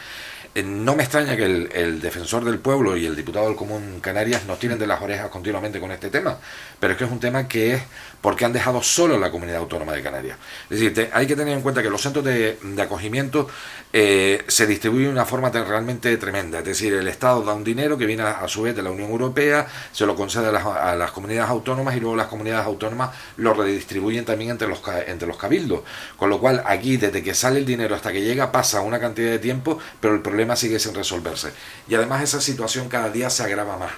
Eh, 0.55 0.63
no 0.63 0.95
me 0.95 1.03
extraña 1.03 1.35
que 1.35 1.43
el, 1.43 1.99
defensor 1.99 2.45
del 2.45 2.59
pueblo 2.59 2.95
y 2.95 3.05
el 3.05 3.15
diputado 3.15 3.47
del 3.47 3.57
Común 3.57 3.99
Canarias 3.99 4.45
nos 4.45 4.57
tiren 4.57 4.79
de 4.79 4.87
las 4.87 5.01
orejas 5.01 5.29
continuamente 5.29 5.81
con 5.81 5.91
este 5.91 6.09
tema, 6.09 6.37
pero 6.79 6.93
es 6.93 6.97
que 6.97 7.03
es 7.03 7.11
un 7.11 7.19
tema 7.19 7.45
que 7.49 7.73
es 7.73 7.81
porque 8.25 8.43
han 8.43 8.53
dejado 8.53 8.81
solo 8.81 9.19
la 9.19 9.29
comunidad 9.29 9.59
autónoma 9.59 9.93
de 9.93 10.01
Canarias. 10.01 10.39
Es 10.67 10.79
decir, 10.79 11.11
hay 11.13 11.27
que 11.27 11.35
tener 11.35 11.53
en 11.53 11.61
cuenta 11.61 11.83
que 11.83 11.91
los 11.91 12.01
centros 12.01 12.25
de, 12.25 12.57
acogimiento 12.81 13.47
eh, 13.93 14.43
se 14.47 14.65
distribuyen 14.65 15.09
de 15.09 15.11
una 15.11 15.25
forma 15.25 15.51
realmente 15.51 16.17
tremenda. 16.17 16.57
Es 16.57 16.65
decir, 16.65 16.91
el 16.95 17.07
Estado 17.07 17.43
da 17.43 17.53
un 17.53 17.63
dinero 17.63 17.99
que 17.99 18.07
viene 18.07 18.23
a, 18.23 18.47
su 18.47 18.63
vez 18.63 18.75
de 18.75 18.81
la 18.81 18.89
Unión 18.89 19.11
Europea, 19.11 19.67
se 19.91 20.07
lo 20.07 20.15
concede 20.15 20.47
a 20.47 20.51
las, 20.51 20.65
a 20.65 20.95
las, 20.95 21.11
comunidades 21.11 21.51
autónomas 21.51 21.95
y 21.95 21.99
luego 21.99 22.15
las 22.15 22.25
comunidades 22.25 22.65
autónomas 22.65 23.11
lo 23.37 23.53
redistribuyen 23.53 24.25
también 24.25 24.49
entre 24.49 24.67
los, 24.67 24.81
entre 25.05 25.27
los 25.27 25.37
cabildos. 25.37 25.81
Con 26.17 26.31
lo 26.31 26.39
cual, 26.39 26.63
aquí, 26.65 26.97
desde 26.97 27.21
que 27.21 27.35
sale 27.35 27.59
el 27.59 27.65
dinero 27.67 27.93
hasta 27.93 28.11
que 28.11 28.23
llega, 28.23 28.51
pasa 28.51 28.81
una 28.81 28.99
cantidad 28.99 29.29
de 29.29 29.37
tiempo, 29.37 29.77
pero 29.99 30.15
el 30.15 30.23
problema 30.23 30.55
sigue 30.55 30.79
sin 30.79 30.95
resolverse. 30.95 31.51
Y 31.87 31.93
además 31.93 32.23
esa 32.23 32.41
situación 32.41 32.89
cada 32.89 33.11
día 33.11 33.29
se 33.29 33.43
agrava 33.43 33.77
más 33.77 33.91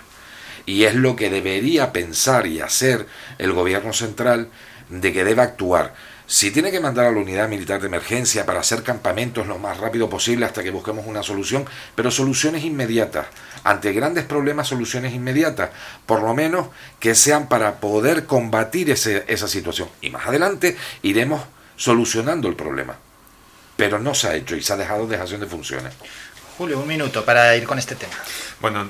y 0.67 0.83
es 0.83 0.93
lo 0.93 1.15
que 1.15 1.31
debería 1.31 1.91
pensar 1.91 2.45
y 2.45 2.61
hacer 2.61 3.07
el 3.39 3.53
gobierno 3.53 3.93
central 3.93 4.49
de 4.89 5.13
que 5.13 5.23
debe 5.23 5.41
actuar. 5.41 5.95
Si 6.27 6.51
tiene 6.51 6.71
que 6.71 6.81
mandar 6.81 7.05
a 7.05 7.11
la 7.11 7.19
unidad 7.19 7.47
militar 7.47 7.79
de 7.79 7.87
emergencia 7.87 8.45
para 8.45 8.59
hacer 8.59 8.83
campamentos 8.83 9.47
lo 9.47 9.59
más 9.59 9.77
rápido 9.77 10.09
posible 10.09 10.45
hasta 10.45 10.61
que 10.61 10.71
busquemos 10.71 11.07
una 11.07 11.23
solución, 11.23 11.65
pero 11.95 12.11
soluciones 12.11 12.65
inmediatas. 12.65 13.27
Ante 13.63 13.93
grandes 13.93 14.25
problemas, 14.25 14.67
soluciones 14.67 15.13
inmediatas. 15.13 15.69
Por 16.05 16.21
lo 16.21 16.33
menos 16.33 16.67
que 16.99 17.15
sean 17.15 17.47
para 17.47 17.79
poder 17.79 18.25
combatir 18.25 18.91
ese, 18.91 19.23
esa 19.29 19.47
situación. 19.47 19.87
Y 20.01 20.09
más 20.09 20.27
adelante 20.27 20.75
iremos 21.01 21.41
solucionando 21.77 22.49
el 22.49 22.57
problema. 22.57 22.97
Pero 23.77 23.97
no 23.97 24.13
se 24.13 24.27
ha 24.27 24.35
hecho 24.35 24.57
y 24.57 24.61
se 24.61 24.73
ha 24.73 24.77
dejado 24.77 25.07
dejación 25.07 25.39
de 25.39 25.47
funciones. 25.47 25.93
Julio, 26.57 26.79
un 26.79 26.87
minuto 26.87 27.23
para 27.23 27.55
ir 27.55 27.65
con 27.65 27.77
este 27.77 27.95
tema. 27.95 28.15
Bueno, 28.59 28.87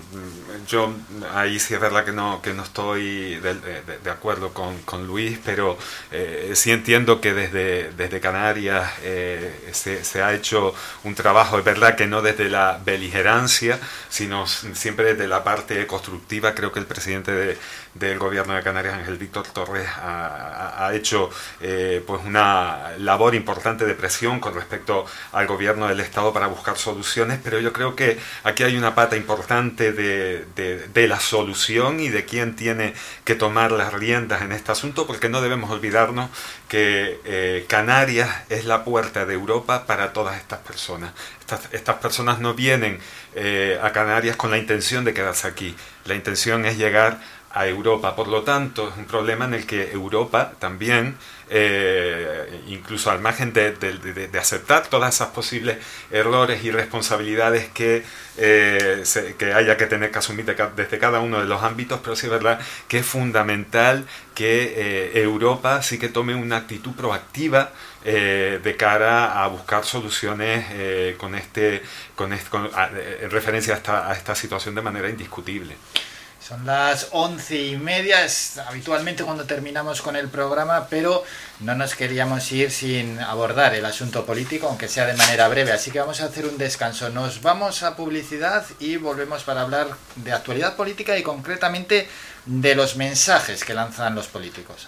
yo 0.66 0.94
ahí 1.34 1.60
sí 1.60 1.74
es 1.74 1.82
verdad 1.82 2.06
que 2.06 2.14
no, 2.14 2.42
que 2.42 2.54
no 2.54 2.64
estoy 2.64 3.36
de, 3.36 4.10
acuerdo 4.10 4.54
con, 4.54 5.08
Luis, 5.08 5.38
pero 5.44 5.78
eh, 6.10 6.54
sí 6.56 6.72
entiendo 6.72 7.20
que 7.20 7.34
desde, 7.34 7.92
desde 7.92 8.22
Canarias 8.22 8.90
eh, 9.04 9.70
se, 9.74 10.06
se, 10.06 10.24
ha 10.24 10.34
hecho 10.34 10.74
un 11.04 11.16
trabajo, 11.16 11.60
es 11.60 11.66
verdad 11.66 11.98
que 11.98 12.08
no 12.08 12.22
desde 12.22 12.48
la 12.50 12.80
beligerancia, 12.84 13.78
sino 14.08 14.48
siempre 14.48 15.14
desde 15.14 15.28
la 15.28 15.44
parte 15.44 15.86
constructiva. 15.86 16.56
Creo 16.56 16.72
que 16.72 16.80
el 16.80 16.86
presidente 16.86 17.58
del 17.94 18.20
gobierno 18.20 18.54
de 18.54 18.64
Canarias, 18.64 18.94
Ángel 18.94 19.18
Víctor 19.18 19.48
Torres, 19.48 19.88
ha, 19.98 20.86
ha 20.88 20.96
hecho 20.96 21.30
eh, 21.60 22.02
pues 22.08 22.22
una 22.26 22.94
labor 23.00 23.36
importante 23.36 23.86
de 23.86 23.96
presión 23.96 24.40
con 24.40 24.56
respecto 24.56 25.06
al 25.34 25.46
gobierno 25.46 25.90
del 25.90 26.00
Estado 26.00 26.32
para 26.32 26.48
buscar 26.48 26.78
soluciones, 26.78 27.40
pero 27.44 27.60
yo 27.60 27.74
creo 27.74 27.98
que 27.98 28.18
aquí 28.44 28.64
hay 28.64 28.78
una 28.78 28.96
pata 28.96 29.18
importante 29.18 29.57
de, 29.66 31.08
la 31.08 31.20
solución 31.20 32.00
y 32.00 32.10
de 32.10 32.26
quién 32.26 32.56
tiene 32.56 32.94
que 33.24 33.36
tomar 33.36 33.72
las 33.72 33.94
riendas 33.94 34.42
en 34.42 34.52
este 34.52 34.72
asunto, 34.72 35.08
porque 35.08 35.30
no 35.30 35.42
debemos 35.42 35.70
olvidarnos 35.72 36.30
que 36.68 37.20
eh, 37.26 37.66
Canarias 37.68 38.30
es 38.50 38.66
la 38.66 38.84
puerta 38.84 39.26
de 39.26 39.34
Europa 39.34 39.86
para 39.86 40.14
todas 40.14 40.38
estas 40.38 40.60
personas. 40.60 41.14
Estas, 41.40 41.70
estas 41.72 41.98
personas 41.98 42.40
no 42.40 42.54
vienen 42.54 43.00
eh, 43.36 43.80
a 43.82 43.92
Canarias 43.92 44.36
con 44.36 44.52
la 44.52 44.58
intención 44.58 45.06
de 45.06 45.14
quedarse 45.14 45.48
aquí, 45.48 45.76
la 46.06 46.16
intención 46.16 46.66
es 46.66 46.78
llegar 46.78 47.20
a 47.52 47.68
Europa. 47.68 48.16
Por 48.16 48.28
lo 48.28 48.44
tanto, 48.44 48.90
es 48.90 48.98
un 48.98 49.06
problema 49.06 49.46
en 49.46 49.56
el 49.56 49.66
que 49.66 49.92
Europa 49.92 50.54
también, 50.60 51.18
eh, 51.50 52.62
incluso 52.68 53.10
al 53.10 53.20
margen 53.20 53.54
de, 53.54 54.30
aceptar 54.38 54.88
todas 54.88 55.16
esas 55.16 55.30
posibles 55.30 55.78
errores 56.12 56.64
y 56.64 56.72
responsabilidades 56.72 57.70
que, 57.70 58.04
eh, 58.38 59.04
haya 59.56 59.78
que 59.78 59.86
tener 59.86 60.12
que 60.12 60.20
asumir 60.20 60.46
desde 60.46 61.00
cada 61.00 61.22
uno 61.22 61.40
de 61.40 61.46
los 61.46 61.64
ámbitos, 61.64 62.02
pero 62.04 62.16
sí 62.16 62.26
es 62.26 62.32
verdad 62.32 62.60
que 62.88 63.00
es 63.00 63.06
fundamental 63.06 64.06
que 64.36 64.74
eh, 64.76 65.22
Europa 65.22 65.82
sí 65.84 65.98
que 65.98 66.10
tome 66.10 66.36
una 66.36 66.58
actitud 66.58 66.94
proactiva 66.94 67.72
de 68.04 68.76
cara 68.78 69.44
a 69.44 69.48
buscar 69.48 69.84
soluciones 69.84 71.18
con 71.18 71.36
este, 71.36 71.82
con, 72.16 72.32
en 72.32 73.32
referencia 73.32 73.82
a 73.86 74.10
a 74.10 74.14
esta 74.14 74.34
situación 74.34 74.76
de 74.76 74.82
manera 74.82 75.10
indiscutible. 75.10 75.76
Son 76.48 76.66
las 76.66 77.10
once 77.12 77.58
y 77.58 77.76
media, 77.76 78.24
es 78.24 78.58
habitualmente 78.58 79.26
cuando 79.26 79.44
terminamos 79.44 80.02
con 80.02 80.16
el 80.16 80.30
programa, 80.30 80.88
pero 80.88 81.26
no 81.60 81.76
nos 81.76 81.94
queríamos 81.94 82.50
ir 82.54 82.72
sin 82.72 83.20
abordar 83.20 83.76
el 83.76 83.84
asunto 83.84 84.26
político, 84.26 84.68
aunque 84.70 84.88
sea 84.88 85.06
de 85.06 85.16
manera 85.16 85.50
breve, 85.50 85.74
así 85.74 85.92
que 85.92 86.00
vamos 86.00 86.22
a 86.22 86.26
hacer 86.28 86.46
un 86.46 86.58
descanso. 86.58 87.10
Nos 87.10 87.42
vamos 87.42 87.84
a 87.84 87.98
publicidad 87.98 88.66
y 88.80 88.96
volvemos 88.96 89.44
para 89.44 89.60
hablar 89.60 89.88
de 90.16 90.32
actualidad 90.32 90.78
política 90.78 91.18
y 91.18 91.24
concretamente 91.24 92.08
de 92.46 92.76
los 92.76 92.96
mensajes 92.96 93.66
que 93.66 93.74
lanzan 93.74 94.16
los 94.16 94.28
políticos. 94.28 94.88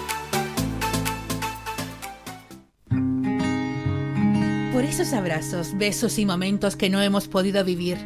Por 4.81 4.89
esos 4.89 5.13
abrazos, 5.13 5.77
besos 5.77 6.17
y 6.17 6.25
momentos 6.25 6.75
que 6.75 6.89
no 6.89 7.03
hemos 7.03 7.27
podido 7.27 7.63
vivir. 7.63 7.99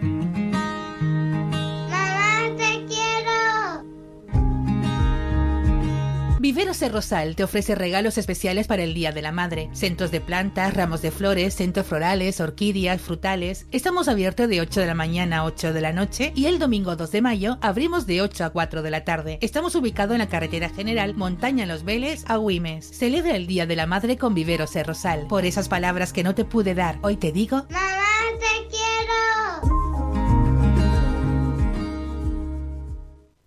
Rosal 6.91 7.35
te 7.35 7.43
ofrece 7.43 7.73
regalos 7.73 8.19
especiales 8.19 8.67
para 8.67 8.83
el 8.83 8.93
Día 8.93 9.11
de 9.11 9.23
la 9.23 9.31
Madre. 9.31 9.69
Centros 9.73 10.11
de 10.11 10.21
plantas, 10.21 10.73
ramos 10.73 11.01
de 11.01 11.09
flores, 11.09 11.55
centros 11.55 11.87
florales, 11.87 12.39
orquídeas, 12.39 13.01
frutales. 13.01 13.65
Estamos 13.71 14.07
abiertos 14.07 14.47
de 14.47 14.61
8 14.61 14.81
de 14.81 14.85
la 14.85 14.93
mañana 14.93 15.37
a 15.39 15.45
8 15.45 15.73
de 15.73 15.81
la 15.81 15.91
noche 15.91 16.33
y 16.35 16.45
el 16.45 16.59
domingo 16.59 16.95
2 16.95 17.11
de 17.11 17.21
mayo 17.21 17.57
abrimos 17.61 18.05
de 18.05 18.21
8 18.21 18.45
a 18.45 18.49
4 18.51 18.83
de 18.83 18.91
la 18.91 19.03
tarde. 19.03 19.39
Estamos 19.41 19.73
ubicados 19.75 20.13
en 20.13 20.19
la 20.19 20.29
carretera 20.29 20.69
general 20.69 21.15
Montaña 21.15 21.65
Los 21.65 21.83
Vélez 21.83 22.23
a 22.27 22.37
Huimes. 22.37 22.85
Celebra 22.85 23.35
el 23.35 23.47
Día 23.47 23.65
de 23.65 23.75
la 23.75 23.87
Madre 23.87 24.17
con 24.17 24.35
Viveros 24.35 24.75
Rosal. 24.85 25.25
Por 25.27 25.45
esas 25.45 25.67
palabras 25.67 26.13
que 26.13 26.23
no 26.23 26.35
te 26.35 26.45
pude 26.45 26.75
dar, 26.75 26.99
hoy 27.01 27.17
te 27.17 27.31
digo... 27.31 27.65
¡Mamá, 27.69 28.05
te 28.39 28.67
quiero! 28.69 29.65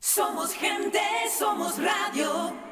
Somos 0.00 0.52
gente, 0.52 1.00
somos 1.38 1.76
radio. 1.78 2.67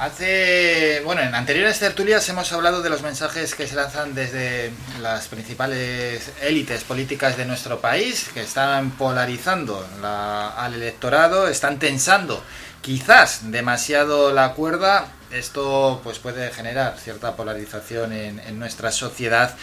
Hace, 0.00 1.02
bueno, 1.04 1.20
en 1.20 1.34
anteriores 1.34 1.78
tertulias 1.78 2.26
hemos 2.30 2.50
hablado 2.54 2.80
de 2.80 2.88
los 2.88 3.02
mensajes 3.02 3.54
que 3.54 3.66
se 3.66 3.76
lanzan 3.76 4.14
desde 4.14 4.72
las 5.02 5.28
principales 5.28 6.32
élites 6.40 6.84
políticas 6.84 7.36
de 7.36 7.44
nuestro 7.44 7.82
país, 7.82 8.30
que 8.32 8.40
están 8.40 8.92
polarizando 8.92 9.86
al 10.02 10.72
electorado, 10.72 11.48
están 11.48 11.78
tensando 11.78 12.42
quizás 12.80 13.50
demasiado 13.50 14.32
la 14.32 14.54
cuerda. 14.54 15.08
Esto 15.32 16.00
pues 16.02 16.18
puede 16.18 16.50
generar 16.50 16.96
cierta 16.98 17.36
polarización 17.36 18.14
en, 18.14 18.58
nuestra 18.58 18.92
sociedad 18.92 19.54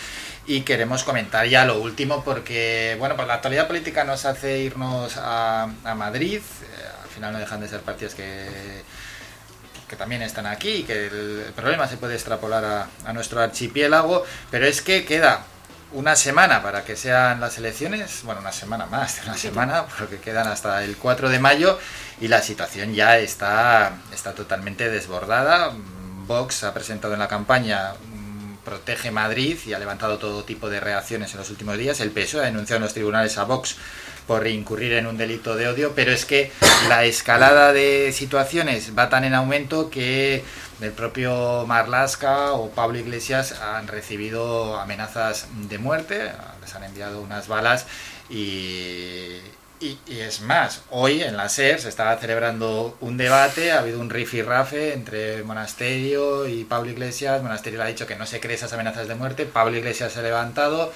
y 0.46 0.62
queremos 0.62 1.04
comentar 1.04 1.48
ya 1.48 1.66
lo 1.66 1.82
último 1.82 2.24
porque, 2.24 2.96
bueno, 3.00 3.16
pues 3.16 3.28
la 3.28 3.34
actualidad 3.34 3.66
política 3.66 4.04
nos 4.04 4.26
hace 4.26 4.60
irnos 4.60 5.14
a, 5.18 5.68
Madrid. 5.96 6.42
Eh, 6.42 7.02
al 7.02 7.10
final 7.10 7.34
no 7.34 7.40
dejan 7.40 7.60
de 7.60 7.70
ser 7.70 7.82
partidos 7.82 8.14
que 8.14 8.84
que 9.88 9.96
también 9.96 10.22
están 10.22 10.46
aquí 10.46 10.70
y 10.70 10.84
que 10.84 11.08
el 11.08 11.54
problema 11.56 11.88
se 11.88 11.98
puede 11.98 12.16
extrapolar 12.16 12.66
a, 12.66 12.88
a 13.06 13.14
nuestro 13.14 13.42
archipiélago, 13.42 14.26
pero 14.52 14.66
es 14.66 14.82
que 14.82 15.06
queda 15.06 15.46
una 15.94 16.16
semana 16.16 16.62
para 16.62 16.84
que 16.84 16.96
sean 16.96 17.40
las 17.40 17.58
elecciones, 17.58 18.22
bueno, 18.24 18.42
una 18.42 18.52
semana 18.52 18.86
más 18.88 19.16
de 19.16 19.30
una 19.30 19.38
semana, 19.38 19.86
porque 19.98 20.18
quedan 20.20 20.48
hasta 20.48 20.84
el 20.84 20.98
4 20.98 21.30
de 21.30 21.40
mayo 21.40 21.80
y 22.20 22.28
la 22.28 22.42
situación 22.42 22.94
ya 22.94 23.18
está, 23.18 23.94
está 24.14 24.34
totalmente 24.34 24.90
desbordada. 24.90 25.72
Vox 26.28 26.66
ha 26.66 26.74
presentado 26.74 27.14
en 27.14 27.20
la 27.20 27.30
campaña 27.30 27.94
mm, 27.94 28.58
Protege 28.66 29.12
Madrid 29.12 29.58
y 29.66 29.74
ha 29.74 29.80
levantado 29.80 30.18
todo 30.18 30.44
tipo 30.44 30.70
de 30.70 30.82
reacciones 30.82 31.32
en 31.32 31.40
los 31.40 31.50
últimos 31.50 31.78
días. 31.78 32.02
El 32.02 32.12
PSOE 32.12 32.42
ha 32.42 32.46
denunciado 32.46 32.78
en 32.78 32.84
los 32.84 32.94
tribunales 32.94 33.38
a 33.38 33.46
Vox 33.46 33.78
por 34.28 34.46
incurrir 34.48 34.94
en 34.94 35.08
un 35.08 35.18
delito 35.18 35.56
de 35.56 35.68
odio, 35.70 35.94
pero 35.96 36.12
es 36.12 36.26
que 36.26 36.52
la 36.90 37.06
escalada 37.06 37.74
de 37.74 38.12
situaciones 38.12 38.92
va 38.98 39.10
tan 39.10 39.24
en 39.24 39.34
aumento 39.34 39.90
que 39.90 40.44
el 40.82 40.92
propio 40.92 41.66
Marlasca 41.66 42.52
o 42.52 42.70
Pablo 42.70 43.00
Iglesias 43.00 43.54
han 43.54 43.88
recibido 43.88 44.80
amenazas 44.80 45.48
de 45.70 45.78
muerte, 45.78 46.32
les 46.62 46.76
han 46.76 46.84
enviado 46.84 47.22
unas 47.22 47.48
balas 47.48 47.88
y, 48.30 49.38
y, 49.80 49.98
es 50.08 50.42
más, 50.42 50.82
hoy 50.90 51.22
en 51.22 51.38
la 51.38 51.50
SER 51.50 51.80
se 51.80 51.90
estaba 51.90 52.18
celebrando 52.18 52.98
un 53.00 53.18
debate, 53.18 53.72
ha 53.72 53.80
habido 53.80 54.00
un 54.00 54.10
rifirrafe 54.10 54.94
entre 54.94 55.44
Monasterio 55.44 56.48
y 56.48 56.64
Pablo 56.64 56.92
Iglesias. 56.92 57.44
Monasterio 57.44 57.78
le 57.80 57.86
ha 57.86 57.88
dicho 57.88 58.08
que 58.08 58.16
no 58.16 58.26
se 58.26 58.40
cree 58.40 58.56
esas 58.56 58.74
amenazas 58.74 59.08
de 59.08 59.16
muerte, 59.16 59.46
Pablo 59.46 59.78
Iglesias 59.78 60.14
se 60.14 60.20
ha 60.20 60.24
levantado, 60.24 60.92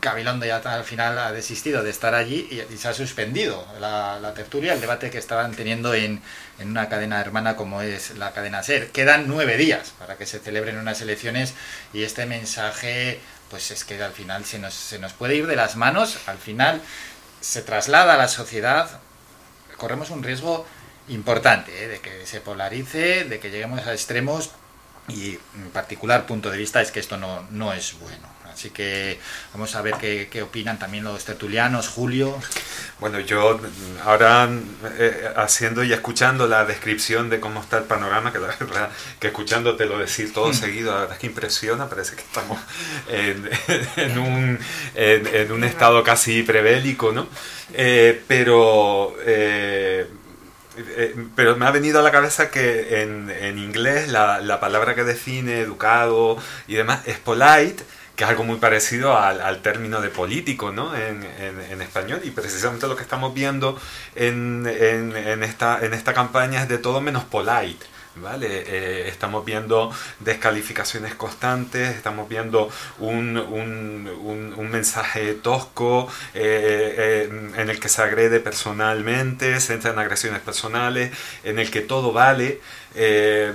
Gabilondo 0.00 0.46
ya 0.46 0.58
al 0.58 0.84
final 0.84 1.18
ha 1.18 1.32
desistido 1.32 1.82
de 1.82 1.90
estar 1.90 2.14
allí 2.14 2.48
y, 2.50 2.76
se 2.76 2.88
ha 2.88 2.94
suspendido 2.94 3.66
la, 3.80 4.32
tertulia, 4.34 4.74
el 4.74 4.80
debate 4.80 5.10
que 5.10 5.18
estaban 5.18 5.54
teniendo 5.54 5.94
en, 5.94 6.20
una 6.60 6.88
cadena 6.88 7.20
hermana 7.20 7.56
como 7.56 7.82
es 7.82 8.16
la 8.16 8.32
cadena 8.32 8.62
SER. 8.62 8.88
Quedan 8.88 9.26
nueve 9.26 9.56
días 9.56 9.92
para 9.98 10.16
que 10.16 10.26
se 10.26 10.38
celebren 10.38 10.78
unas 10.78 11.00
elecciones 11.00 11.54
y 11.92 12.02
este 12.02 12.26
mensaje, 12.26 13.20
pues 13.50 13.70
es 13.70 13.84
que 13.84 14.02
al 14.02 14.12
final 14.12 14.44
se 14.44 14.58
nos, 14.58 14.74
se 14.74 14.98
nos 14.98 15.12
puede 15.12 15.34
ir 15.36 15.46
de 15.46 15.56
las 15.56 15.76
manos, 15.76 16.18
al 16.26 16.38
final 16.38 16.82
se 17.40 17.62
traslada 17.62 18.14
a 18.14 18.16
la 18.16 18.28
sociedad, 18.28 19.00
corremos 19.76 20.10
un 20.10 20.22
riesgo 20.22 20.66
importante 21.08 21.84
¿eh? 21.84 21.88
de 21.88 22.00
que 22.00 22.26
se 22.26 22.40
polarice, 22.40 23.24
de 23.24 23.38
que 23.38 23.50
lleguemos 23.50 23.86
a 23.86 23.92
extremos 23.92 24.50
y 25.08 25.38
mi 25.54 25.68
particular 25.72 26.26
punto 26.26 26.50
de 26.50 26.58
vista 26.58 26.80
es 26.80 26.90
que 26.90 27.00
esto 27.00 27.16
no, 27.16 27.42
no 27.50 27.72
es 27.72 27.98
bueno. 27.98 28.35
Así 28.56 28.70
que 28.70 29.20
vamos 29.52 29.76
a 29.76 29.82
ver 29.82 29.96
qué, 30.00 30.42
opinan 30.42 30.78
también 30.78 31.04
los 31.04 31.22
tertulianos, 31.26 31.88
Julio. 31.88 32.40
Bueno, 33.00 33.20
yo 33.20 33.60
ahora 34.02 34.48
eh, 34.98 35.28
haciendo 35.36 35.84
y 35.84 35.92
escuchando 35.92 36.48
la 36.48 36.64
descripción 36.64 37.28
de 37.28 37.38
cómo 37.38 37.60
está 37.60 37.76
el 37.76 37.84
panorama, 37.84 38.32
que 38.32 38.38
la 38.38 38.46
verdad 38.46 38.88
que 39.20 39.26
escuchándote 39.26 39.84
lo 39.84 39.98
decir 39.98 40.32
todo 40.32 40.48
mm. 40.48 40.54
seguido, 40.54 40.92
la 40.92 41.00
verdad 41.00 41.12
es 41.16 41.18
que 41.18 41.26
impresiona, 41.26 41.86
parece 41.86 42.16
que 42.16 42.22
estamos 42.22 42.58
en, 43.10 44.18
un, 44.18 44.58
en, 44.94 45.52
un, 45.52 45.62
estado 45.62 46.02
casi 46.02 46.42
prebélico, 46.42 47.12
¿no? 47.12 47.28
Eh, 47.74 48.22
pero... 48.26 49.16
Eh, 49.20 50.08
pero 51.34 51.56
me 51.56 51.64
ha 51.64 51.70
venido 51.70 52.00
a 52.00 52.02
la 52.02 52.10
cabeza 52.10 52.50
que 52.50 53.00
en, 53.00 53.30
en 53.30 53.58
inglés 53.58 54.08
la, 54.08 54.40
la, 54.42 54.60
palabra 54.60 54.94
que 54.94 55.04
define 55.04 55.60
educado 55.60 56.36
y 56.68 56.74
demás 56.74 57.00
es 57.06 57.18
polite, 57.18 57.82
que 58.16 58.24
es 58.24 58.30
algo 58.30 58.44
muy 58.44 58.56
parecido 58.56 59.16
al, 59.16 59.40
al 59.42 59.60
término 59.60 60.00
de 60.00 60.08
político 60.08 60.72
¿no? 60.72 60.96
En, 60.96 61.22
en, 61.38 61.82
español 61.82 62.20
y 62.24 62.30
precisamente 62.30 62.88
lo 62.88 62.96
que 62.96 63.02
estamos 63.02 63.34
viendo 63.34 63.78
en, 64.14 64.66
en, 64.66 65.42
esta, 65.42 65.84
en 65.84 65.92
esta 65.92 66.14
campaña 66.14 66.62
es 66.62 66.68
de 66.68 66.78
todo 66.78 67.00
menos 67.00 67.24
polite. 67.24 67.86
¿Vale? 68.18 68.46
Eh, 68.48 69.08
estamos 69.08 69.44
viendo 69.44 69.92
descalificaciones 70.20 71.14
constantes, 71.14 71.94
estamos 71.94 72.26
viendo 72.30 72.70
un, 72.98 73.36
un, 73.36 74.54
un, 74.56 74.70
mensaje 74.70 75.34
tosco 75.34 76.08
eh, 76.32 77.28
eh, 77.28 77.50
en 77.56 77.68
el 77.68 77.78
que 77.78 77.90
se 77.90 78.00
agrede 78.00 78.40
personalmente, 78.40 79.60
se 79.60 79.74
entran 79.74 79.98
agresiones 79.98 80.40
personales, 80.40 81.12
en 81.44 81.58
el 81.58 81.70
que 81.70 81.82
todo 81.82 82.14
vale. 82.14 82.62
Eh, 82.98 83.52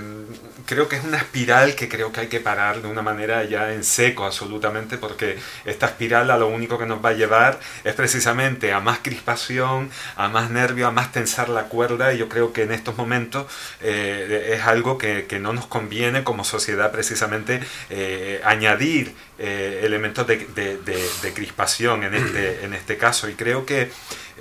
creo 0.67 0.87
que 0.87 0.95
es 0.95 1.03
una 1.03 1.17
espiral 1.17 1.73
que 1.73 1.89
creo 1.89 2.11
que 2.11 2.21
hay 2.21 2.27
que 2.27 2.39
parar 2.39 2.83
de 2.83 2.87
una 2.87 3.01
manera 3.01 3.43
ya 3.43 3.73
en 3.73 3.83
seco 3.83 4.23
absolutamente 4.23 4.99
porque 4.99 5.37
esta 5.65 5.87
espiral 5.87 6.29
a 6.29 6.37
lo 6.37 6.47
único 6.47 6.77
que 6.77 6.85
nos 6.85 7.03
va 7.03 7.09
a 7.09 7.13
llevar 7.13 7.59
es 7.83 7.95
precisamente 7.95 8.71
a 8.71 8.79
más 8.79 8.99
crispación, 8.99 9.89
a 10.15 10.29
más 10.29 10.51
nervio, 10.51 10.87
a 10.87 10.91
más 10.91 11.11
tensar 11.11 11.49
la 11.49 11.63
cuerda 11.63 12.13
y 12.13 12.19
yo 12.19 12.29
creo 12.29 12.53
que 12.53 12.63
en 12.63 12.71
estos 12.71 12.95
momentos 12.95 13.51
eh, 13.81 14.51
es 14.53 14.61
algo 14.61 14.99
que, 14.99 15.25
que, 15.25 15.39
no 15.39 15.53
nos 15.53 15.65
conviene 15.65 16.23
como 16.23 16.43
sociedad 16.43 16.91
precisamente 16.91 17.61
eh, 17.89 18.41
añadir 18.43 19.15
elementos 19.39 20.27
de, 20.27 20.45
de, 20.53 20.77
de, 20.77 21.33
crispación 21.33 22.03
en 22.03 22.13
este, 22.13 22.63
en 22.63 22.75
este 22.75 22.97
caso. 22.97 23.27
Y 23.27 23.33
creo 23.33 23.65
que 23.65 23.89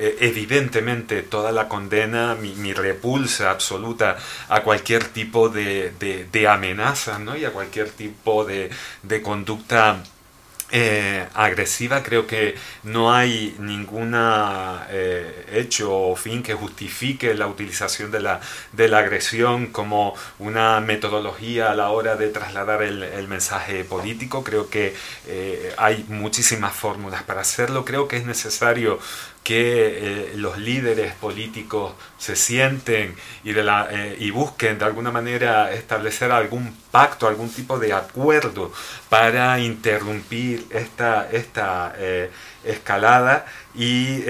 eh, 0.03 0.16
evidentemente 0.20 1.22
toda 1.22 1.53
la 1.53 1.68
condena, 1.68 2.34
mi, 2.34 2.72
repulsa 2.72 3.51
absoluta 3.51 4.16
a 4.48 4.62
cualquier 4.62 5.05
tipo 5.05 5.51
de, 5.51 5.92
de, 6.32 6.48
amenaza 6.48 7.18
¿no? 7.18 7.36
y 7.36 7.44
a 7.44 7.53
cualquier 7.53 7.90
tipo 7.90 8.46
de, 8.46 8.70
de 9.03 9.20
conducta 9.20 10.03
eh, 10.73 11.27
agresiva, 11.35 12.03
creo 12.03 12.27
que 12.27 12.55
no 12.83 13.12
hay 13.12 13.57
ningún 13.59 14.14
eh, 14.16 15.47
hecho 15.53 15.93
o 15.93 16.16
fin 16.16 16.43
que 16.43 16.55
justifique 16.55 17.35
la 17.35 17.47
utilización 17.47 18.11
de 18.11 18.21
la, 18.21 18.41
de 18.73 18.89
la 18.89 18.99
agresión 18.99 19.66
como 19.66 20.14
una 20.39 20.81
metodología 20.81 21.71
a 21.71 21.75
la 21.75 21.91
hora 21.91 22.16
de 22.16 22.29
trasladar 22.29 22.83
el, 22.83 23.29
mensaje 23.29 23.85
político. 23.85 24.43
Creo 24.43 24.68
que 24.68 24.95
hay 25.77 26.05
muchísimas 26.09 26.75
fórmulas 26.75 27.23
para 27.23 27.43
hacerlo. 27.43 27.85
Creo 27.85 28.09
que 28.09 28.16
es 28.16 28.27
necesario 28.27 28.99
que 29.43 30.33
eh, 30.33 30.33
los 30.37 30.59
líderes 30.59 31.14
políticos 31.14 31.95
se 32.18 32.37
sienten 32.37 33.16
eh, 33.45 34.16
y 34.18 34.31
busquen 34.31 34.79
de 34.79 34.85
alguna 34.85 35.11
manera 35.11 35.73
establecer 35.73 36.31
algún 36.31 36.77
pacto, 36.91 37.27
algún 37.27 37.49
tipo 37.49 37.79
de 37.79 37.93
acuerdo 37.93 38.71
para 39.09 39.59
interrumpir 39.59 40.60
esta, 40.71 41.29
esta 41.31 41.95
eh, 41.97 42.31
escalada 42.65 43.47
y 43.75 44.23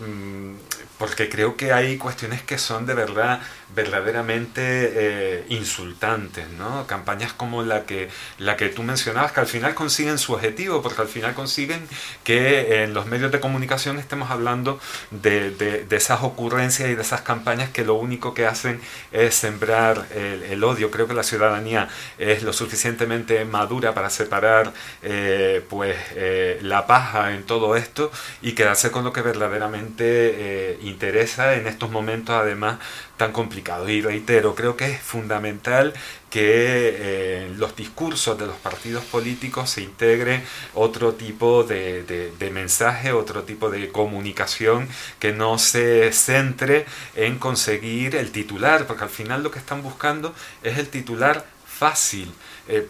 mm, 0.00 0.54
porque 0.98 1.28
creo 1.28 1.56
que 1.56 1.72
hay 1.72 1.96
cuestiones 1.96 2.42
que 2.42 2.58
son 2.58 2.86
de 2.86 2.94
verdad 2.94 3.40
verdaderamente 3.74 4.62
eh, 4.62 5.44
insultantes, 5.48 6.48
¿no? 6.58 6.86
Campañas 6.86 7.32
como 7.32 7.62
la 7.62 7.84
que, 7.84 8.08
la 8.38 8.56
que 8.56 8.68
tú 8.68 8.82
mencionabas, 8.82 9.32
que 9.32 9.40
al 9.40 9.46
final 9.46 9.74
consiguen 9.74 10.18
su 10.18 10.34
objetivo, 10.34 10.82
porque 10.82 11.02
al 11.02 11.08
final 11.08 11.34
consiguen 11.34 11.86
que 12.24 12.82
en 12.82 12.94
los 12.94 13.06
medios 13.06 13.32
de 13.32 13.40
comunicación 13.40 13.98
estemos 13.98 14.30
hablando 14.30 14.78
de, 15.10 15.50
de, 15.50 15.96
esas 15.96 16.22
ocurrencias 16.22 16.90
y 16.90 16.94
de 16.94 17.02
esas 17.02 17.22
campañas 17.22 17.70
que 17.70 17.84
lo 17.84 17.94
único 17.94 18.34
que 18.34 18.46
hacen 18.46 18.80
es 19.12 19.34
sembrar 19.34 20.06
el, 20.14 20.62
odio. 20.64 20.90
Creo 20.90 21.08
que 21.08 21.14
la 21.14 21.22
ciudadanía 21.22 21.88
es 22.18 22.42
lo 22.42 22.52
suficientemente 22.52 23.44
madura 23.44 23.94
para 23.94 24.10
separar 24.10 24.72
eh, 25.02 25.64
pues, 25.68 25.96
eh, 26.14 26.58
la 26.62 26.86
paja 26.86 27.32
en 27.34 27.44
todo 27.44 27.76
esto 27.76 28.10
y 28.42 28.52
quedarse 28.52 28.90
con 28.90 29.04
lo 29.04 29.12
que 29.12 29.22
verdaderamente 29.22 30.78
interesa 30.82 31.54
en 31.54 31.66
estos 31.66 31.90
momentos, 31.90 32.34
además, 32.34 32.78
tan 33.22 33.30
complicados. 33.30 33.88
Y 33.88 34.02
reitero, 34.02 34.56
creo 34.56 34.76
que 34.76 34.86
es 34.86 35.00
fundamental 35.00 35.92
que 36.28 36.42
eh, 36.42 37.46
en 37.46 37.60
los 37.60 37.76
discursos 37.76 38.36
de 38.36 38.46
los 38.46 38.56
partidos 38.56 39.04
políticos 39.04 39.70
se 39.70 39.82
integre 39.82 40.42
otro 40.74 41.14
tipo 41.14 41.62
de, 41.62 42.02
de, 42.02 42.50
mensaje, 42.50 43.12
otro 43.12 43.44
tipo 43.44 43.70
de 43.70 43.90
comunicación 43.90 44.88
que 45.20 45.32
no 45.32 45.56
se 45.60 46.12
centre 46.12 46.84
en 47.14 47.38
conseguir 47.38 48.16
el 48.16 48.32
titular, 48.32 48.88
porque 48.88 49.04
al 49.04 49.10
final 49.10 49.44
lo 49.44 49.52
que 49.52 49.60
están 49.60 49.84
buscando 49.84 50.34
es 50.64 50.78
el 50.78 50.88
titular 50.88 51.46
fácil. 51.64 52.32
Eh, 52.66 52.88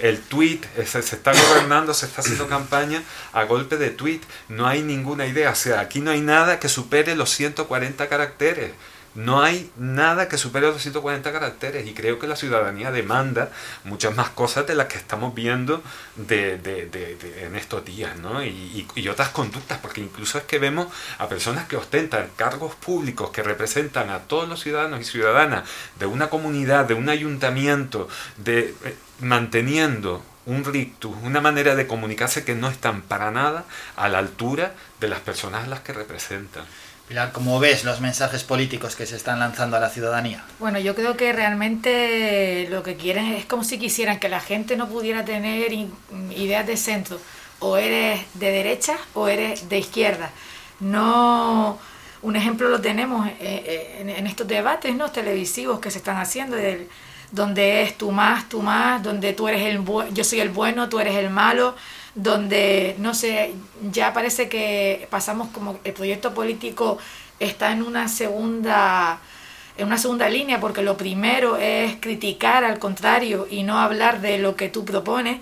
el 0.00 0.20
tweet 0.22 0.62
se, 0.84 0.98
está 0.98 1.32
gobernando, 1.32 1.94
se 1.94 2.06
está 2.06 2.20
haciendo 2.20 2.48
campaña 2.48 3.00
a 3.32 3.44
golpe 3.44 3.76
de 3.76 3.90
tweet. 3.90 4.22
No 4.48 4.66
hay 4.66 4.82
ninguna 4.82 5.24
idea. 5.26 5.50
O 5.50 5.54
sea, 5.54 5.78
aquí 5.78 6.00
no 6.00 6.10
hay 6.10 6.20
nada 6.20 6.58
que 6.58 6.68
supere 6.68 7.14
los 7.14 7.30
140 7.30 8.08
caracteres. 8.08 8.72
No 9.14 9.42
hay 9.42 9.70
nada 9.76 10.28
que 10.28 10.38
supere 10.38 10.66
los 10.66 10.80
140 10.80 11.32
caracteres 11.32 11.86
y 11.86 11.92
creo 11.92 12.18
que 12.18 12.26
la 12.26 12.36
ciudadanía 12.36 12.90
demanda 12.90 13.50
muchas 13.84 14.16
más 14.16 14.30
cosas 14.30 14.66
de 14.66 14.74
las 14.74 14.86
que 14.86 14.96
estamos 14.96 15.34
viendo 15.34 15.82
de, 16.16 16.88
en 17.42 17.56
estos 17.56 17.84
días, 17.84 18.16
¿no? 18.16 18.42
Y, 18.42 18.86
y, 18.94 19.08
otras 19.08 19.28
conductas, 19.28 19.78
porque 19.78 20.00
incluso 20.00 20.38
es 20.38 20.44
que 20.44 20.58
vemos 20.58 20.86
a 21.18 21.28
personas 21.28 21.66
que 21.68 21.76
ostentan 21.76 22.30
cargos 22.36 22.74
públicos 22.74 23.30
que 23.30 23.42
representan 23.42 24.08
a 24.08 24.20
todos 24.20 24.48
los 24.48 24.62
ciudadanos 24.62 25.00
y 25.00 25.04
ciudadanas 25.04 25.68
de 25.98 26.06
una 26.06 26.30
comunidad, 26.30 26.86
de 26.86 26.94
un 26.94 27.10
ayuntamiento, 27.10 28.08
de 28.38 28.74
eh, 28.84 28.96
manteniendo 29.20 30.24
un 30.46 30.64
rictus, 30.64 31.14
una 31.22 31.40
manera 31.40 31.74
de 31.74 31.86
comunicarse 31.86 32.44
que 32.44 32.54
no 32.54 32.68
están 32.68 33.02
para 33.02 33.30
nada 33.30 33.64
a 33.96 34.08
la 34.08 34.18
altura 34.18 34.74
de 35.00 35.08
las 35.08 35.20
personas 35.20 35.64
a 35.64 35.68
las 35.68 35.80
que 35.80 35.92
representan. 35.92 36.64
Pilar, 37.12 37.30
¿cómo 37.30 37.60
ves 37.60 37.84
los 37.84 38.00
mensajes 38.00 38.42
políticos 38.42 38.96
que 38.96 39.04
se 39.04 39.16
están 39.16 39.38
lanzando 39.38 39.76
a 39.76 39.80
la 39.80 39.90
ciudadanía? 39.90 40.42
Bueno, 40.58 40.78
yo 40.78 40.94
creo 40.94 41.14
que 41.14 41.30
realmente 41.34 42.66
lo 42.70 42.82
que 42.82 42.96
quieren 42.96 43.26
es 43.26 43.44
como 43.44 43.64
si 43.64 43.78
quisieran 43.78 44.18
que 44.18 44.30
la 44.30 44.40
gente 44.40 44.78
no 44.78 44.88
pudiera 44.88 45.22
tener 45.22 45.74
ideas 46.34 46.66
de 46.66 46.78
centro. 46.78 47.20
O 47.58 47.76
eres 47.76 48.22
de 48.32 48.50
derecha 48.50 48.96
o 49.12 49.28
eres 49.28 49.68
de 49.68 49.78
izquierda. 49.78 50.30
No, 50.80 51.78
un 52.22 52.34
ejemplo 52.34 52.70
lo 52.70 52.80
tenemos 52.80 53.28
eh, 53.28 53.34
eh, 53.40 54.14
en 54.16 54.26
estos 54.26 54.48
debates 54.48 54.96
¿no? 54.96 55.10
televisivos 55.10 55.80
que 55.80 55.90
se 55.90 55.98
están 55.98 56.16
haciendo, 56.16 56.56
donde 57.30 57.82
es 57.82 57.98
tú 57.98 58.10
más, 58.10 58.48
tú 58.48 58.62
más, 58.62 59.02
donde 59.02 59.34
tú 59.34 59.48
eres 59.48 59.66
el 59.66 59.84
yo 60.14 60.24
soy 60.24 60.40
el 60.40 60.48
bueno, 60.48 60.88
tú 60.88 60.98
eres 60.98 61.16
el 61.16 61.28
malo 61.28 61.76
donde, 62.14 62.94
no 62.98 63.14
sé, 63.14 63.54
ya 63.90 64.12
parece 64.12 64.48
que 64.48 65.06
pasamos 65.10 65.48
como 65.48 65.78
el 65.84 65.92
proyecto 65.92 66.34
político 66.34 66.98
está 67.40 67.72
en 67.72 67.82
una 67.82 68.08
segunda 68.08 69.20
en 69.78 69.86
una 69.86 69.96
segunda 69.98 70.28
línea 70.28 70.60
porque 70.60 70.82
lo 70.82 70.96
primero 70.98 71.56
es 71.56 71.96
criticar 72.00 72.64
al 72.64 72.78
contrario 72.78 73.46
y 73.50 73.62
no 73.62 73.78
hablar 73.78 74.20
de 74.20 74.38
lo 74.38 74.54
que 74.56 74.68
tú 74.68 74.84
propones. 74.84 75.40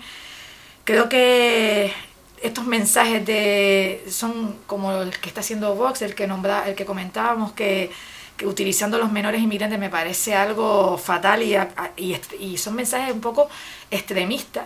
Creo 0.85 1.09
que 1.09 1.93
estos 2.41 2.65
mensajes 2.65 3.25
de 3.25 4.03
son 4.09 4.57
como 4.67 4.93
el 5.01 5.11
que 5.19 5.29
está 5.29 5.41
haciendo 5.41 5.75
Vox, 5.75 6.01
el 6.01 6.15
que 6.15 6.27
nombra, 6.27 6.67
el 6.67 6.75
que 6.75 6.85
comentábamos 6.85 7.51
que, 7.53 7.91
que 8.37 8.47
utilizando 8.47 8.97
los 8.97 9.11
menores 9.11 9.41
inmigrantes 9.41 9.79
me 9.79 9.89
parece 9.89 10.33
algo 10.35 10.97
fatal 10.97 11.43
y, 11.43 11.55
y, 11.97 12.17
y 12.39 12.57
son 12.57 12.75
mensajes 12.75 13.13
un 13.13 13.21
poco 13.21 13.49
extremistas 13.91 14.65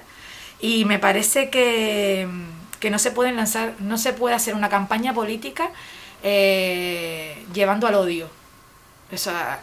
y 0.60 0.86
me 0.86 1.00
parece 1.00 1.50
que, 1.50 2.28
no 2.90 3.00
se 3.00 3.12
pueden 3.12 3.36
lanzar, 3.36 3.74
no 3.80 3.98
se 3.98 4.14
puede 4.14 4.36
hacer 4.36 4.54
una 4.54 4.70
campaña 4.70 5.14
política 5.14 5.72
eh, 6.24 7.44
llevando 7.54 7.88
al 7.88 7.96
odio. 7.96 8.30
O 9.12 9.18
sea, 9.18 9.60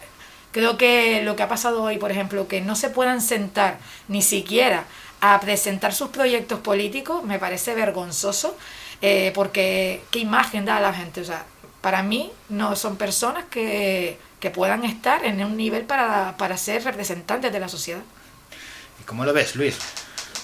creo 0.50 0.76
que 0.76 1.22
lo 1.22 1.36
que 1.36 1.42
ha 1.42 1.48
pasado 1.48 1.82
hoy, 1.82 1.98
por 1.98 2.10
ejemplo, 2.10 2.48
que 2.48 2.60
no 2.60 2.74
se 2.74 2.90
puedan 2.90 3.20
sentar 3.20 3.78
ni 4.08 4.22
siquiera 4.22 4.84
a 5.20 5.38
presentar 5.40 5.94
sus 5.94 6.08
proyectos 6.08 6.58
políticos, 6.60 7.22
me 7.22 7.38
parece 7.38 7.74
vergonzoso, 7.76 8.56
eh, 9.00 9.30
porque 9.34 10.02
qué 10.10 10.18
imagen 10.18 10.64
da 10.64 10.78
a 10.78 10.80
la 10.80 10.92
gente. 10.92 11.20
O 11.20 11.24
sea, 11.24 11.44
para 11.80 12.02
mí 12.02 12.32
no 12.48 12.74
son 12.74 12.96
personas 12.96 13.44
que, 13.44 14.18
que 14.40 14.50
puedan 14.50 14.84
estar 14.84 15.24
en 15.24 15.44
un 15.44 15.56
nivel 15.56 15.84
para, 15.84 16.36
para 16.36 16.56
ser 16.56 16.82
representantes 16.82 17.52
de 17.52 17.60
la 17.60 17.68
sociedad. 17.68 18.02
¿Y 19.00 19.04
cómo 19.04 19.24
lo 19.24 19.32
ves, 19.32 19.54
Luis? 19.54 19.78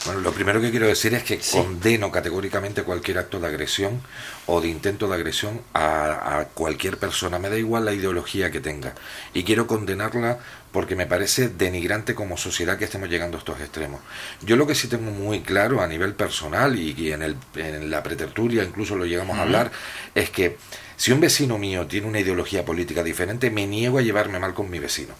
Bueno, 0.04 0.20
lo 0.20 0.32
primero 0.32 0.60
que 0.60 0.70
quiero 0.70 0.86
decir 0.86 1.12
es 1.14 1.24
que 1.24 1.38
condeno 1.38 2.12
categóricamente 2.12 2.82
cualquier 2.82 3.18
acto 3.18 3.40
de 3.40 3.48
agresión 3.48 4.00
o 4.46 4.60
de 4.60 4.68
intento 4.68 5.08
de 5.08 5.14
agresión 5.14 5.60
a, 5.74 6.46
cualquier 6.54 6.98
persona, 6.98 7.38
me 7.38 7.50
da 7.50 7.58
igual 7.58 7.84
la 7.84 7.92
ideología 7.92 8.50
que 8.50 8.60
tenga. 8.60 8.94
Y 9.34 9.42
quiero 9.42 9.66
condenarla 9.66 10.38
porque 10.72 10.94
me 10.94 11.06
parece 11.06 11.48
denigrante 11.48 12.14
como 12.14 12.36
sociedad 12.36 12.78
que 12.78 12.84
estemos 12.84 13.08
llegando 13.08 13.36
a 13.36 13.40
estos 13.40 13.60
extremos. 13.60 14.00
Yo 14.42 14.56
lo 14.56 14.66
que 14.66 14.74
sí 14.74 14.86
tengo 14.86 15.10
muy 15.10 15.40
claro 15.40 15.82
a 15.82 15.88
nivel 15.88 16.14
personal 16.14 16.78
y, 16.78 17.12
en, 17.12 17.22
el, 17.22 17.36
en, 17.56 17.90
la 17.90 18.02
pretertulia 18.02 18.62
incluso 18.62 18.94
lo 18.96 19.04
llegamos 19.04 19.36
a 19.36 19.42
hablar, 19.42 19.72
es 20.14 20.30
que 20.30 20.58
si 20.96 21.12
un 21.12 21.20
vecino 21.20 21.58
mío 21.58 21.86
tiene 21.86 22.06
una 22.06 22.20
ideología 22.20 22.64
política 22.64 23.02
diferente, 23.02 23.50
me 23.50 23.66
niego 23.66 23.98
a 23.98 24.02
llevarme 24.02 24.38
mal 24.38 24.54
con 24.54 24.70
mi 24.70 24.78
vecino. 24.78 25.14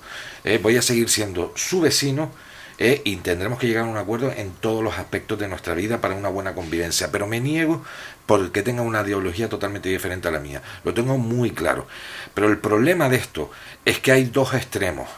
Eh, 0.45 0.59
voy 0.63 0.77
a 0.77 0.83
seguir 0.83 1.09
siendo 1.09 1.53
su 1.57 1.81
vecino 1.81 2.31
eh, 2.79 3.03
y 3.05 3.17
tendremos 3.17 3.59
que 3.59 3.67
llegar 3.67 3.85
a 3.85 3.89
un 3.89 3.97
acuerdo 3.97 4.31
en 4.31 4.53
todos 4.53 4.85
los 4.85 4.99
aspectos 4.99 5.39
de 5.39 5.49
nuestra 5.49 5.75
vida 5.75 6.01
para 6.01 6.15
una 6.15 6.29
buena 6.29 6.55
convivencia. 6.55 7.11
Pero 7.11 7.27
me 7.27 7.41
niego 7.41 7.85
porque 8.27 8.63
tenga 8.63 8.83
una 8.83 9.03
ideología 9.03 9.49
totalmente 9.49 9.89
diferente 9.89 10.29
a 10.29 10.31
la 10.31 10.39
mía. 10.39 10.63
Lo 10.85 10.95
tengo 10.95 11.19
muy 11.19 11.51
claro. 11.51 11.89
Pero 12.35 12.49
el 12.49 12.59
problema 12.59 13.09
de 13.09 13.17
esto 13.17 13.51
es 13.85 13.99
que 13.99 14.13
hay 14.13 14.25
dos 14.25 14.55
extremos. 14.55 15.09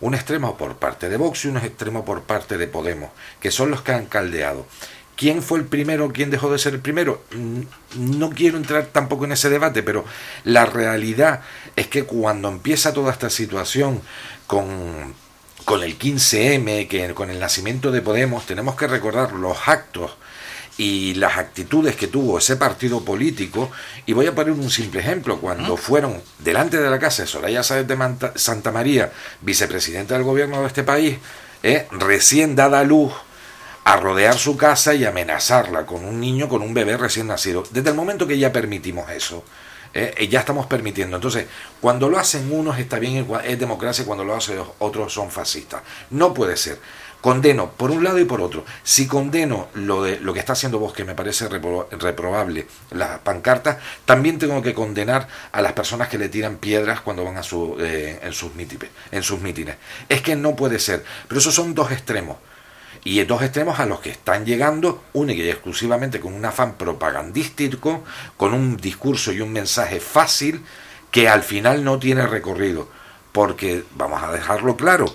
Un 0.00 0.14
extremo 0.14 0.56
por 0.56 0.76
parte 0.76 1.08
de 1.08 1.16
Vox 1.16 1.44
y 1.44 1.48
un 1.48 1.58
extremo 1.58 2.04
por 2.04 2.22
parte 2.22 2.58
de 2.58 2.66
Podemos, 2.66 3.10
que 3.40 3.52
son 3.52 3.70
los 3.70 3.82
que 3.82 3.92
han 3.92 4.06
caldeado. 4.06 4.66
¿Quién 5.16 5.42
fue 5.42 5.60
el 5.60 5.66
primero? 5.66 6.12
¿Quién 6.12 6.30
dejó 6.30 6.50
de 6.50 6.58
ser 6.58 6.74
el 6.74 6.80
primero? 6.80 7.22
Mm, 7.30 8.18
no 8.18 8.30
quiero 8.30 8.56
entrar 8.56 8.86
tampoco 8.86 9.24
en 9.24 9.32
ese 9.32 9.48
debate, 9.48 9.84
pero 9.84 10.04
la 10.42 10.66
realidad 10.66 11.42
es 11.76 11.86
que 11.86 12.02
cuando 12.02 12.48
empieza 12.48 12.92
toda 12.92 13.12
esta 13.12 13.30
situación 13.30 14.02
con 14.48 15.14
con 15.64 15.82
el 15.82 15.98
15M, 15.98 16.88
que 16.88 17.14
con 17.14 17.30
el 17.30 17.40
nacimiento 17.40 17.90
de 17.90 18.02
Podemos, 18.02 18.46
tenemos 18.46 18.76
que 18.76 18.86
recordar 18.86 19.32
los 19.32 19.56
actos 19.66 20.12
y 20.76 21.14
las 21.14 21.38
actitudes 21.38 21.96
que 21.96 22.08
tuvo 22.08 22.38
ese 22.38 22.56
partido 22.56 23.04
político. 23.04 23.70
Y 24.06 24.12
voy 24.12 24.26
a 24.26 24.34
poner 24.34 24.52
un 24.52 24.70
simple 24.70 25.00
ejemplo. 25.00 25.38
Cuando 25.38 25.76
fueron 25.76 26.20
delante 26.38 26.78
de 26.78 26.90
la 26.90 26.98
casa 26.98 27.22
de 27.22 27.28
Soraya 27.28 27.62
Sáez 27.62 27.86
de 27.86 27.96
Santa 28.34 28.72
María, 28.72 29.12
vicepresidenta 29.40 30.14
del 30.14 30.24
gobierno 30.24 30.60
de 30.60 30.66
este 30.66 30.82
país, 30.82 31.18
eh, 31.62 31.86
recién 31.92 32.56
dada 32.56 32.80
a 32.80 32.84
luz, 32.84 33.12
a 33.84 33.96
rodear 33.96 34.36
su 34.36 34.56
casa 34.56 34.94
y 34.94 35.04
amenazarla 35.04 35.86
con 35.86 36.04
un 36.04 36.20
niño, 36.20 36.48
con 36.48 36.62
un 36.62 36.74
bebé 36.74 36.96
recién 36.96 37.28
nacido. 37.28 37.64
Desde 37.70 37.90
el 37.90 37.96
momento 37.96 38.26
que 38.26 38.38
ya 38.38 38.52
permitimos 38.52 39.10
eso, 39.10 39.44
eh, 39.94 40.28
ya 40.28 40.40
estamos 40.40 40.66
permitiendo. 40.66 41.16
Entonces, 41.16 41.46
cuando 41.80 42.08
lo 42.08 42.18
hacen 42.18 42.52
unos 42.52 42.78
está 42.78 42.98
bien, 42.98 43.26
es 43.44 43.58
democracia, 43.58 44.04
cuando 44.04 44.24
lo 44.24 44.34
hacen 44.34 44.58
otros 44.78 45.12
son 45.12 45.30
fascistas. 45.30 45.82
No 46.10 46.34
puede 46.34 46.56
ser. 46.56 46.78
Condeno 47.20 47.70
por 47.70 47.90
un 47.90 48.04
lado 48.04 48.18
y 48.18 48.24
por 48.24 48.42
otro. 48.42 48.66
Si 48.82 49.06
condeno 49.06 49.68
lo 49.72 50.02
de 50.02 50.20
lo 50.20 50.34
que 50.34 50.40
está 50.40 50.52
haciendo 50.52 50.78
vos, 50.78 50.92
que 50.92 51.04
me 51.04 51.14
parece 51.14 51.48
reprobable, 51.48 52.66
las 52.90 53.20
pancartas, 53.20 53.78
también 54.04 54.38
tengo 54.38 54.60
que 54.60 54.74
condenar 54.74 55.26
a 55.50 55.62
las 55.62 55.72
personas 55.72 56.08
que 56.08 56.18
le 56.18 56.28
tiran 56.28 56.58
piedras 56.58 57.00
cuando 57.00 57.24
van 57.24 57.38
a 57.38 57.42
su, 57.42 57.78
eh, 57.80 58.20
en, 58.22 58.32
sus 58.34 58.50
en 59.10 59.22
sus 59.22 59.40
mítines. 59.40 59.76
Es 60.06 60.20
que 60.20 60.36
no 60.36 60.54
puede 60.54 60.78
ser. 60.78 61.02
Pero 61.26 61.40
esos 61.40 61.54
son 61.54 61.72
dos 61.74 61.92
extremos 61.92 62.36
y 63.04 63.22
dos 63.24 63.42
extremos 63.42 63.78
a 63.78 63.86
los 63.86 64.00
que 64.00 64.10
están 64.10 64.46
llegando 64.46 65.04
única 65.12 65.42
y 65.42 65.50
exclusivamente 65.50 66.20
con 66.20 66.32
un 66.32 66.44
afán 66.44 66.74
propagandístico, 66.74 68.02
con 68.38 68.54
un 68.54 68.78
discurso 68.78 69.30
y 69.32 69.42
un 69.42 69.52
mensaje 69.52 70.00
fácil 70.00 70.62
que 71.10 71.28
al 71.28 71.42
final 71.42 71.84
no 71.84 71.98
tiene 71.98 72.26
recorrido. 72.26 72.88
Porque, 73.30 73.84
vamos 73.94 74.22
a 74.22 74.32
dejarlo 74.32 74.76
claro, 74.76 75.14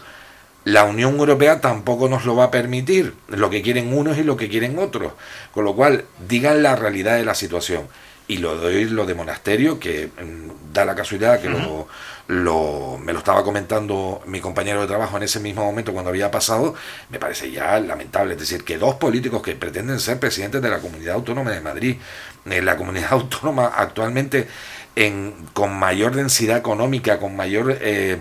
la 0.66 0.84
Unión 0.84 1.18
Europea 1.18 1.62
tampoco 1.62 2.08
nos 2.10 2.26
lo 2.26 2.36
va 2.36 2.46
a 2.46 2.52
permitir, 2.52 3.16
lo 3.28 3.50
que 3.50 3.62
quieren 3.62 3.92
unos 3.92 4.18
y 4.18 4.24
lo 4.24 4.38
que 4.38 4.50
quieren 4.50 4.78
otros. 4.78 5.14
Con 5.52 5.66
lo 5.66 5.76
cual, 5.76 6.06
digan 6.28 6.62
la 6.62 6.76
realidad 6.76 7.16
de 7.16 7.26
la 7.26 7.34
situación. 7.34 7.88
Y 8.30 8.38
lo 8.38 8.56
doy 8.56 8.86
lo 8.86 9.08
de 9.08 9.16
monasterio, 9.16 9.80
que 9.80 10.08
mm, 10.08 10.72
da 10.72 10.86
la 10.86 10.94
casualidad 10.94 11.42
que 11.42 11.50
lo, 11.50 11.88
lo, 12.28 13.00
me 13.04 13.12
lo 13.12 13.20
estaba 13.20 13.44
comentando 13.44 14.22
mi 14.28 14.40
compañero 14.40 14.82
de 14.82 14.88
trabajo 14.88 15.18
en 15.18 15.24
ese 15.24 15.40
mismo 15.40 15.66
momento 15.66 15.94
cuando 15.94 16.10
había 16.10 16.30
pasado, 16.30 16.76
me 17.10 17.18
parece 17.18 17.50
ya 17.50 17.80
lamentable. 17.80 18.36
Es 18.36 18.40
decir, 18.40 18.64
que 18.64 18.78
dos 18.78 18.96
políticos 18.96 19.42
que 19.42 19.56
pretenden 19.56 20.00
ser 20.00 20.20
presidentes 20.20 20.62
de 20.62 20.70
la 20.70 20.78
Comunidad 20.78 21.16
Autónoma 21.16 21.50
de 21.50 21.60
Madrid, 21.60 21.98
en 22.46 22.66
la 22.66 22.78
comunidad 22.78 23.08
autónoma 23.14 23.66
actualmente 23.66 24.48
en, 24.96 25.34
con 25.54 25.74
mayor 25.74 26.16
densidad 26.16 26.58
económica, 26.58 27.18
con 27.18 27.36
mayor 27.36 27.80
eh, 27.82 28.20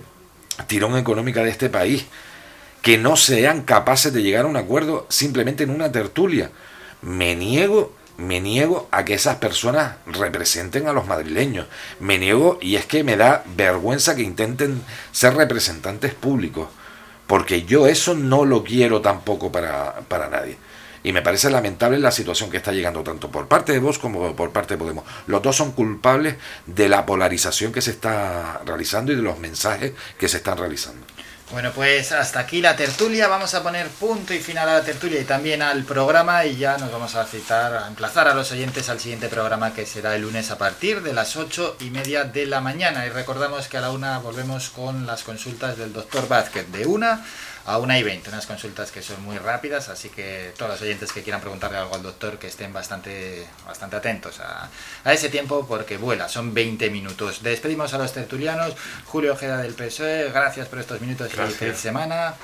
tirón 0.68 0.96
económica 0.96 1.44
de 1.44 1.50
este 1.50 1.68
país, 1.68 2.06
que 2.80 2.96
no 2.96 3.14
sean 3.16 3.61
capaces 3.61 4.11
de 4.14 4.22
llegar 4.22 4.46
a 4.46 4.48
un 4.48 4.56
acuerdo 4.56 5.04
simplemente 5.11 5.64
en 5.64 5.70
una 5.70 5.92
tertulia. 5.92 6.50
Me 7.02 7.36
niego 7.36 7.92
me 8.18 8.40
niego 8.40 8.88
a 8.90 9.04
que 9.04 9.14
esas 9.14 9.36
personas 9.36 9.94
representen 10.06 10.88
a 10.88 10.92
los 10.92 11.06
madrileños. 11.06 11.66
Me 12.00 12.18
niego 12.18 12.58
y 12.60 12.76
es 12.76 12.84
que 12.84 13.04
me 13.04 13.16
da 13.16 13.44
vergüenza 13.56 14.14
que 14.14 14.22
intenten 14.22 14.82
ser 15.12 15.34
representantes 15.34 16.14
públicos, 16.14 16.68
porque 17.26 17.62
yo 17.62 17.86
eso 17.86 18.14
no 18.14 18.44
lo 18.44 18.64
quiero 18.64 19.00
tampoco 19.00 19.50
para, 19.50 20.00
para 20.08 20.28
nadie. 20.28 20.58
Y 21.04 21.12
me 21.12 21.22
parece 21.22 21.48
lamentable 21.48 21.98
la 21.98 22.10
situación 22.10 22.50
que 22.50 22.56
está 22.56 22.72
llegando 22.72 23.04
tanto 23.04 23.30
por 23.30 23.46
parte 23.46 23.72
de 23.72 23.78
vos 23.78 24.00
como 24.00 24.34
por 24.34 24.50
parte 24.50 24.74
de 24.74 24.78
Podemos. 24.78 25.04
Los 25.28 25.40
dos 25.40 25.56
son 25.56 25.70
culpables 25.70 26.34
de 26.66 26.88
la 26.88 27.06
polarización 27.06 27.72
que 27.72 27.80
se 27.80 27.92
está 27.92 28.60
realizando 28.66 29.12
y 29.12 29.16
de 29.16 29.22
los 29.22 29.38
mensajes 29.38 29.92
que 30.18 30.28
se 30.28 30.38
están 30.38 30.58
realizando. 30.58 31.06
Bueno, 31.51 31.72
pues 31.72 32.12
hasta 32.12 32.40
aquí 32.40 32.61
la 32.61 32.76
tertulia. 32.76 33.26
Vamos 33.26 33.55
a 33.55 33.62
poner 33.62 33.88
punto 33.88 34.34
y 34.34 34.38
final 34.38 34.68
a 34.68 34.74
la 34.74 34.84
tertulia 34.84 35.18
y 35.18 35.24
también 35.24 35.62
al 35.62 35.82
programa 35.84 36.44
y 36.44 36.59
ya 36.59 36.76
nos 36.76 36.92
vamos 36.92 37.14
a 37.14 37.24
citar, 37.24 37.74
a 37.74 37.88
emplazar 37.88 38.28
a 38.28 38.34
los 38.34 38.53
oyentes 38.53 38.90
al 38.90 39.01
siguiente 39.01 39.28
programa 39.28 39.72
que 39.72 39.86
será 39.86 40.14
el 40.14 40.22
lunes 40.22 40.51
a 40.51 40.59
partir 40.59 41.03
de 41.03 41.14
las 41.14 41.36
ocho 41.36 41.76
y 41.80 41.88
media 41.88 42.24
de 42.24 42.44
la 42.44 42.61
mañana. 42.61 43.07
Y 43.07 43.09
recordamos 43.09 43.66
que 43.66 43.78
a 43.78 43.80
la 43.80 43.92
una 43.92 44.18
volvemos 44.18 44.68
con 44.68 45.07
las 45.07 45.22
consultas 45.22 45.78
del 45.78 45.94
doctor 45.94 46.28
Vázquez 46.28 46.70
de 46.70 46.84
una 46.84 47.24
a 47.68 47.76
una 47.76 47.98
y 47.98 48.02
20, 48.02 48.30
unas 48.30 48.46
consultas 48.46 48.90
que 48.90 49.02
son 49.02 49.22
muy 49.22 49.36
rápidas, 49.36 49.90
así 49.90 50.08
que 50.08 50.54
todos 50.56 50.72
los 50.72 50.80
oyentes 50.80 51.12
que 51.12 51.22
quieran 51.22 51.42
preguntarle 51.42 51.76
algo 51.76 51.94
al 51.94 52.02
doctor 52.02 52.38
que 52.38 52.46
estén 52.46 52.72
bastante, 52.72 53.46
bastante 53.66 53.96
atentos 53.96 54.40
a, 54.40 54.70
ese 55.12 55.28
tiempo 55.28 55.66
porque 55.68 55.98
vuela, 55.98 56.30
son 56.30 56.54
20 56.54 56.88
minutos. 56.88 57.42
Despedimos 57.42 57.92
a 57.92 57.98
los 57.98 58.14
tertulianos, 58.14 58.74
Julio 59.04 59.34
Ojeda 59.34 59.58
del 59.58 59.74
PSOE, 59.74 60.30
gracias 60.30 60.66
por 60.68 60.78
estos 60.78 61.00
minutos 61.02 61.30
y 61.30 61.52
feliz 61.52 61.76
semana. 61.76 62.34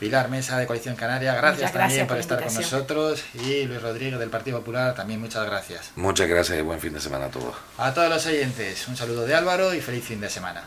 Pilar 0.00 0.28
Mesa 0.28 0.58
de 0.58 0.66
Coalición 0.66 0.96
Canaria, 0.96 1.34
gracias, 1.34 1.72
también 1.72 2.06
por, 2.06 2.16
estar 2.16 2.42
con 2.42 2.52
nosotros. 2.52 3.22
Y 3.34 3.64
Luis 3.64 3.82
Rodríguez 3.82 4.18
del 4.18 4.30
Partido 4.30 4.58
Popular, 4.58 4.94
también 4.94 5.20
muchas 5.20 5.46
gracias. 5.46 5.92
Muchas 5.94 6.26
gracias 6.26 6.58
y 6.58 6.62
buen 6.62 6.80
fin 6.80 6.94
de 6.94 7.00
semana 7.00 7.26
a 7.26 7.30
todos. 7.30 7.54
A 7.78 7.92
todos 7.92 8.08
los 8.08 8.26
oyentes, 8.26 8.88
un 8.88 8.96
saludo 8.96 9.26
de 9.26 9.34
Álvaro 9.34 9.74
y 9.74 9.80
feliz 9.80 10.04
fin 10.04 10.20
de 10.20 10.30
semana. 10.30 10.64